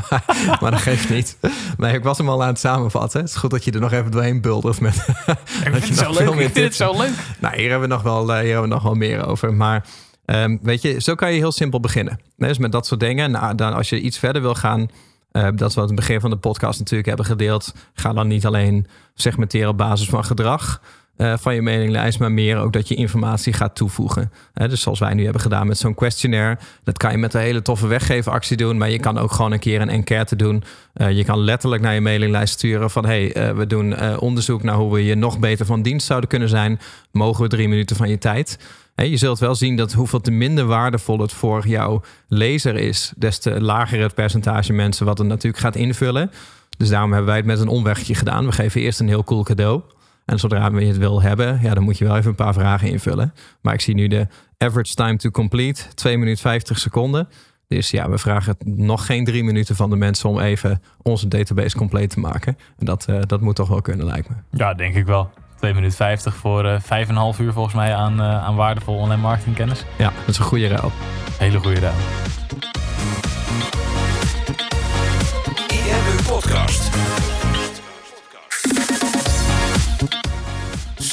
Maar, 0.09 0.23
maar 0.61 0.71
dat 0.71 0.79
geeft 0.79 1.09
niet. 1.09 1.37
Nee, 1.77 1.93
ik 1.93 2.03
was 2.03 2.17
hem 2.17 2.29
al 2.29 2.41
aan 2.41 2.47
het 2.47 2.59
samenvatten. 2.59 3.19
Het 3.19 3.29
is 3.29 3.35
goed 3.35 3.49
dat 3.49 3.63
je 3.63 3.71
er 3.71 3.79
nog 3.79 3.91
even 3.91 4.11
doorheen 4.11 4.41
buldert 4.41 4.79
met... 4.79 4.95
Ik 5.05 5.07
vind 5.63 5.87
je 5.87 5.93
het 5.93 5.97
zo 5.97 6.13
leuk. 6.13 6.35
meer 6.35 6.45
Ik 6.45 6.53
vind 6.53 6.65
het 6.65 6.75
zo 6.75 6.97
leuk. 6.97 7.13
nou, 7.39 7.55
hier 7.55 7.69
hebben 7.69 7.89
we 7.89 7.95
nog 7.95 8.03
wel, 8.03 8.33
eh, 8.33 8.39
hier 8.39 8.51
hebben 8.51 8.69
we 8.69 8.75
nog 8.75 8.83
wel 8.83 8.93
meer 8.93 9.27
over. 9.27 9.53
Maar 9.53 9.85
ehm, 10.25 10.57
weet 10.61 10.81
je, 10.81 11.01
zo 11.01 11.15
kan 11.15 11.31
je 11.31 11.37
heel 11.37 11.51
simpel 11.51 11.79
beginnen. 11.79 12.19
Dus 12.37 12.57
met 12.57 12.71
dat 12.71 12.85
soort 12.85 12.99
dingen. 12.99 13.31
Nou, 13.31 13.55
dan 13.55 13.73
als 13.73 13.89
je 13.89 14.01
iets 14.01 14.19
verder 14.19 14.41
wil 14.41 14.55
gaan, 14.55 14.89
eh, 15.31 15.47
dat 15.55 15.73
we 15.73 15.81
aan 15.81 15.87
het 15.87 15.95
begin 15.95 16.19
van 16.19 16.29
de 16.29 16.37
podcast 16.37 16.79
natuurlijk 16.79 17.07
hebben 17.07 17.25
gedeeld. 17.25 17.73
Ga 17.93 18.13
dan 18.13 18.27
niet 18.27 18.45
alleen 18.45 18.87
segmenteren 19.13 19.69
op 19.69 19.77
basis 19.77 20.09
van 20.09 20.25
gedrag. 20.25 20.81
Eh, 21.17 21.33
van 21.37 21.55
je 21.55 21.61
mailinglijst, 21.61 22.19
maar 22.19 22.31
meer 22.31 22.57
ook 22.57 22.73
dat 22.73 22.87
je 22.87 22.95
informatie 22.95 23.53
gaat 23.53 23.75
toevoegen. 23.75 24.31
Dus 24.53 24.81
zoals 24.81 24.99
wij 24.99 25.13
nu 25.13 25.23
hebben 25.23 25.41
gedaan 25.41 25.67
met 25.67 25.77
zo'n 25.77 25.93
questionnaire. 25.93 26.57
Dat 26.83 26.97
kan 26.97 27.11
je 27.11 27.17
met 27.17 27.33
een 27.33 27.41
hele 27.41 27.61
toffe 27.61 27.87
weggevenactie 27.87 28.57
doen, 28.57 28.77
maar 28.77 28.89
je 28.89 28.99
kan 28.99 29.17
ook 29.17 29.31
gewoon 29.31 29.51
een 29.51 29.59
keer 29.59 29.81
een 29.81 29.89
enquête 29.89 30.35
doen. 30.35 30.63
Eh, 30.93 31.11
je 31.11 31.23
kan 31.23 31.39
letterlijk 31.39 31.81
naar 31.81 31.93
je 31.93 32.01
mailinglijst 32.01 32.53
sturen 32.53 32.89
van 32.89 33.05
hey, 33.05 33.33
eh, 33.33 33.51
we 33.51 33.67
doen 33.67 34.17
onderzoek 34.19 34.63
naar 34.63 34.75
hoe 34.75 34.93
we 34.93 35.05
je 35.05 35.15
nog 35.15 35.39
beter 35.39 35.65
van 35.65 35.81
dienst 35.81 36.07
zouden 36.07 36.29
kunnen 36.29 36.49
zijn. 36.49 36.79
Mogen 37.11 37.43
we 37.43 37.49
drie 37.49 37.67
minuten 37.67 37.95
van 37.95 38.09
je 38.09 38.17
tijd? 38.17 38.59
Je 38.95 39.17
zult 39.17 39.39
wel 39.39 39.55
zien 39.55 39.75
dat 39.75 39.93
hoeveel 39.93 40.21
te 40.21 40.31
minder 40.31 40.65
waardevol 40.65 41.19
het 41.19 41.33
voor 41.33 41.67
jouw 41.67 42.01
lezer 42.27 42.75
is, 42.75 43.13
des 43.17 43.39
te 43.39 43.61
lager 43.61 44.01
het 44.01 44.13
percentage 44.13 44.73
mensen 44.73 45.05
wat 45.05 45.17
het 45.17 45.27
natuurlijk 45.27 45.63
gaat 45.63 45.75
invullen. 45.75 46.31
Dus 46.77 46.89
daarom 46.89 47.09
hebben 47.09 47.27
wij 47.27 47.37
het 47.37 47.45
met 47.45 47.59
een 47.59 47.67
omwegje 47.67 48.15
gedaan. 48.15 48.45
We 48.45 48.51
geven 48.51 48.81
eerst 48.81 48.99
een 48.99 49.07
heel 49.07 49.23
cool 49.23 49.43
cadeau. 49.43 49.81
En 50.25 50.39
zodra 50.39 50.67
je 50.67 50.85
het 50.85 50.97
wil 50.97 51.21
hebben, 51.21 51.59
ja, 51.61 51.73
dan 51.73 51.83
moet 51.83 51.97
je 51.97 52.05
wel 52.05 52.17
even 52.17 52.29
een 52.29 52.35
paar 52.35 52.53
vragen 52.53 52.89
invullen. 52.89 53.33
Maar 53.61 53.73
ik 53.73 53.81
zie 53.81 53.95
nu 53.95 54.07
de 54.07 54.27
average 54.57 54.93
time 54.93 55.17
to 55.17 55.29
complete, 55.29 55.93
2 55.93 56.17
minuten 56.17 56.41
50 56.41 56.79
seconden. 56.79 57.27
Dus 57.67 57.89
ja, 57.89 58.09
we 58.09 58.17
vragen 58.17 58.55
nog 58.65 59.05
geen 59.05 59.25
drie 59.25 59.43
minuten 59.43 59.75
van 59.75 59.89
de 59.89 59.95
mensen 59.95 60.29
om 60.29 60.39
even 60.39 60.81
onze 61.01 61.27
database 61.27 61.77
compleet 61.77 62.09
te 62.09 62.19
maken. 62.19 62.57
En 62.77 62.85
dat, 62.85 63.05
eh, 63.05 63.19
dat 63.25 63.41
moet 63.41 63.55
toch 63.55 63.67
wel 63.67 63.81
kunnen, 63.81 64.05
lijkt 64.05 64.29
me. 64.29 64.35
Ja, 64.51 64.73
denk 64.73 64.95
ik 64.95 65.05
wel. 65.05 65.29
2 65.57 65.73
minuten 65.73 65.97
50 65.97 66.35
voor 66.35 66.65
eh 66.65 66.79
5,5 66.79 67.39
uur 67.39 67.53
volgens 67.53 67.75
mij 67.75 67.95
aan, 67.95 68.19
eh, 68.19 68.43
aan 68.43 68.55
waardevol 68.55 68.95
online 68.97 69.21
marketingkennis. 69.21 69.85
Ja, 69.97 70.11
dat 70.19 70.27
is 70.27 70.37
een 70.37 70.43
goede 70.43 70.67
ruil. 70.67 70.91
Hele 71.37 71.59
goede 71.59 71.79
ruil. 71.79 71.95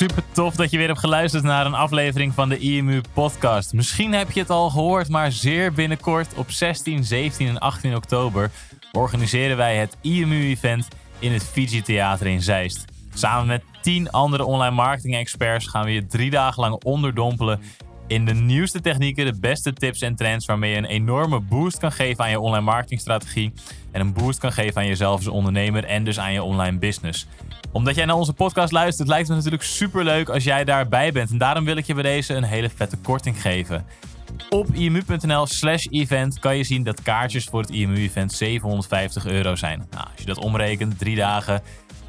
Super 0.02 0.22
tof 0.32 0.54
dat 0.54 0.70
je 0.70 0.78
weer 0.78 0.86
hebt 0.86 0.98
geluisterd 0.98 1.42
naar 1.42 1.66
een 1.66 1.74
aflevering 1.74 2.34
van 2.34 2.48
de 2.48 2.58
IMU 2.58 3.00
podcast. 3.12 3.72
Misschien 3.72 4.12
heb 4.12 4.30
je 4.30 4.40
het 4.40 4.50
al 4.50 4.70
gehoord, 4.70 5.08
maar 5.08 5.32
zeer 5.32 5.72
binnenkort 5.72 6.34
op 6.34 6.50
16, 6.50 7.04
17 7.04 7.48
en 7.48 7.58
18 7.58 7.96
oktober 7.96 8.50
organiseren 8.92 9.56
wij 9.56 9.76
het 9.76 9.96
IMU-event 10.00 10.88
in 11.18 11.32
het 11.32 11.44
Fiji 11.44 11.82
Theater 11.82 12.26
in 12.26 12.42
Zeist. 12.42 12.84
Samen 13.14 13.46
met 13.46 13.62
10 13.82 14.10
andere 14.10 14.44
online 14.44 14.74
marketing 14.74 15.16
experts 15.16 15.66
gaan 15.66 15.84
we 15.84 15.92
je 15.92 16.06
drie 16.06 16.30
dagen 16.30 16.62
lang 16.62 16.84
onderdompelen 16.84 17.60
in 18.12 18.24
de 18.24 18.34
nieuwste 18.34 18.80
technieken, 18.80 19.24
de 19.24 19.40
beste 19.40 19.72
tips 19.72 20.00
en 20.00 20.14
trends 20.14 20.46
waarmee 20.46 20.70
je 20.70 20.76
een 20.76 20.84
enorme 20.84 21.40
boost 21.40 21.78
kan 21.78 21.92
geven 21.92 22.24
aan 22.24 22.30
je 22.30 22.40
online 22.40 22.64
marketingstrategie 22.64 23.52
en 23.90 24.00
een 24.00 24.12
boost 24.12 24.38
kan 24.38 24.52
geven 24.52 24.80
aan 24.80 24.86
jezelf 24.86 25.16
als 25.16 25.26
ondernemer 25.26 25.84
en 25.84 26.04
dus 26.04 26.18
aan 26.18 26.32
je 26.32 26.42
online 26.42 26.78
business. 26.78 27.26
Omdat 27.72 27.94
jij 27.94 28.04
naar 28.04 28.16
onze 28.16 28.32
podcast 28.32 28.72
luistert, 28.72 29.08
lijkt 29.08 29.28
het 29.28 29.36
natuurlijk 29.36 29.62
super 29.62 30.04
leuk 30.04 30.28
als 30.28 30.44
jij 30.44 30.64
daarbij 30.64 31.12
bent. 31.12 31.30
En 31.30 31.38
daarom 31.38 31.64
wil 31.64 31.76
ik 31.76 31.86
je 31.86 31.94
bij 31.94 32.02
deze 32.02 32.34
een 32.34 32.42
hele 32.42 32.70
vette 32.70 32.96
korting 32.96 33.40
geven. 33.40 33.84
Op 34.50 34.74
imu.nl 34.74 35.46
slash 35.46 35.86
event 35.90 36.38
kan 36.38 36.56
je 36.56 36.64
zien 36.64 36.82
dat 36.82 37.02
kaartjes 37.02 37.44
voor 37.44 37.60
het 37.60 37.70
IMU-event 37.70 38.32
750 38.32 39.26
euro 39.26 39.56
zijn. 39.56 39.86
Nou, 39.90 40.04
als 40.04 40.18
je 40.20 40.26
dat 40.26 40.38
omrekent, 40.38 40.98
drie 40.98 41.16
dagen, 41.16 41.62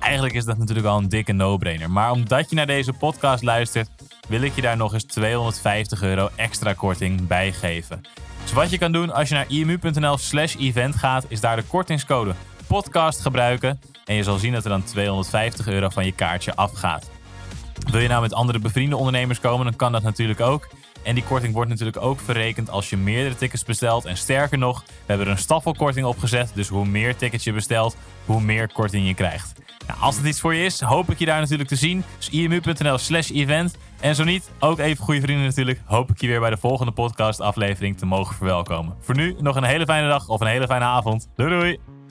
eigenlijk 0.03 0.33
is 0.33 0.45
dat 0.45 0.57
natuurlijk 0.57 0.87
al 0.87 0.97
een 0.97 1.09
dikke 1.09 1.31
no-brainer. 1.31 1.91
Maar 1.91 2.11
omdat 2.11 2.49
je 2.49 2.55
naar 2.55 2.65
deze 2.65 2.93
podcast 2.93 3.43
luistert, 3.43 3.89
wil 4.27 4.41
ik 4.41 4.55
je 4.55 4.61
daar 4.61 4.77
nog 4.77 4.93
eens 4.93 5.03
250 5.03 6.01
euro 6.01 6.29
extra 6.35 6.73
korting 6.73 7.27
bij 7.27 7.51
geven. 7.51 8.01
Dus 8.41 8.53
wat 8.53 8.69
je 8.69 8.77
kan 8.77 8.91
doen 8.91 9.13
als 9.13 9.29
je 9.29 9.35
naar 9.35 9.45
imu.nl 9.47 10.17
slash 10.17 10.55
event 10.55 10.95
gaat, 10.95 11.25
is 11.27 11.39
daar 11.39 11.55
de 11.55 11.63
kortingscode 11.63 12.33
podcast 12.67 13.21
gebruiken. 13.21 13.79
En 14.05 14.15
je 14.15 14.23
zal 14.23 14.37
zien 14.37 14.53
dat 14.53 14.63
er 14.63 14.69
dan 14.69 14.83
250 14.83 15.67
euro 15.67 15.89
van 15.89 16.05
je 16.05 16.11
kaartje 16.11 16.55
afgaat. 16.55 17.09
Wil 17.91 18.01
je 18.01 18.07
nou 18.07 18.21
met 18.21 18.33
andere 18.33 18.59
bevriende 18.59 18.97
ondernemers 18.97 19.39
komen, 19.39 19.65
dan 19.65 19.75
kan 19.75 19.91
dat 19.91 20.03
natuurlijk 20.03 20.39
ook. 20.39 20.67
En 21.03 21.15
die 21.15 21.23
korting 21.23 21.53
wordt 21.53 21.69
natuurlijk 21.69 22.01
ook 22.01 22.19
verrekend 22.19 22.69
als 22.69 22.89
je 22.89 22.97
meerdere 22.97 23.35
tickets 23.35 23.63
bestelt. 23.63 24.05
En 24.05 24.17
sterker 24.17 24.57
nog, 24.57 24.83
we 24.85 24.93
hebben 25.05 25.25
er 25.25 25.31
een 25.31 25.37
staffelkorting 25.37 26.05
opgezet. 26.05 26.51
Dus 26.53 26.67
hoe 26.67 26.85
meer 26.85 27.15
tickets 27.15 27.43
je 27.43 27.53
bestelt, 27.53 27.95
hoe 28.25 28.41
meer 28.41 28.73
korting 28.73 29.07
je 29.07 29.13
krijgt. 29.13 29.62
Nou, 29.87 29.99
als 29.99 30.17
het 30.17 30.25
iets 30.25 30.39
voor 30.39 30.55
je 30.55 30.65
is, 30.65 30.81
hoop 30.81 31.11
ik 31.11 31.19
je 31.19 31.25
daar 31.25 31.39
natuurlijk 31.39 31.69
te 31.69 31.75
zien. 31.75 32.03
Dus 32.17 32.29
imu.nl 32.29 32.97
slash 32.97 33.29
event. 33.29 33.77
En 33.99 34.15
zo 34.15 34.23
niet, 34.23 34.51
ook 34.59 34.79
even 34.79 35.03
goede 35.03 35.21
vrienden 35.21 35.45
natuurlijk, 35.45 35.81
hoop 35.85 36.09
ik 36.09 36.21
je 36.21 36.27
weer 36.27 36.39
bij 36.39 36.49
de 36.49 36.57
volgende 36.57 36.91
podcast 36.91 37.39
aflevering 37.39 37.97
te 37.97 38.05
mogen 38.05 38.35
verwelkomen. 38.35 38.95
Voor 39.01 39.15
nu 39.15 39.35
nog 39.39 39.55
een 39.55 39.63
hele 39.63 39.85
fijne 39.85 40.07
dag 40.07 40.27
of 40.27 40.41
een 40.41 40.47
hele 40.47 40.67
fijne 40.67 40.85
avond. 40.85 41.27
Doei 41.35 41.49
doei! 41.49 42.02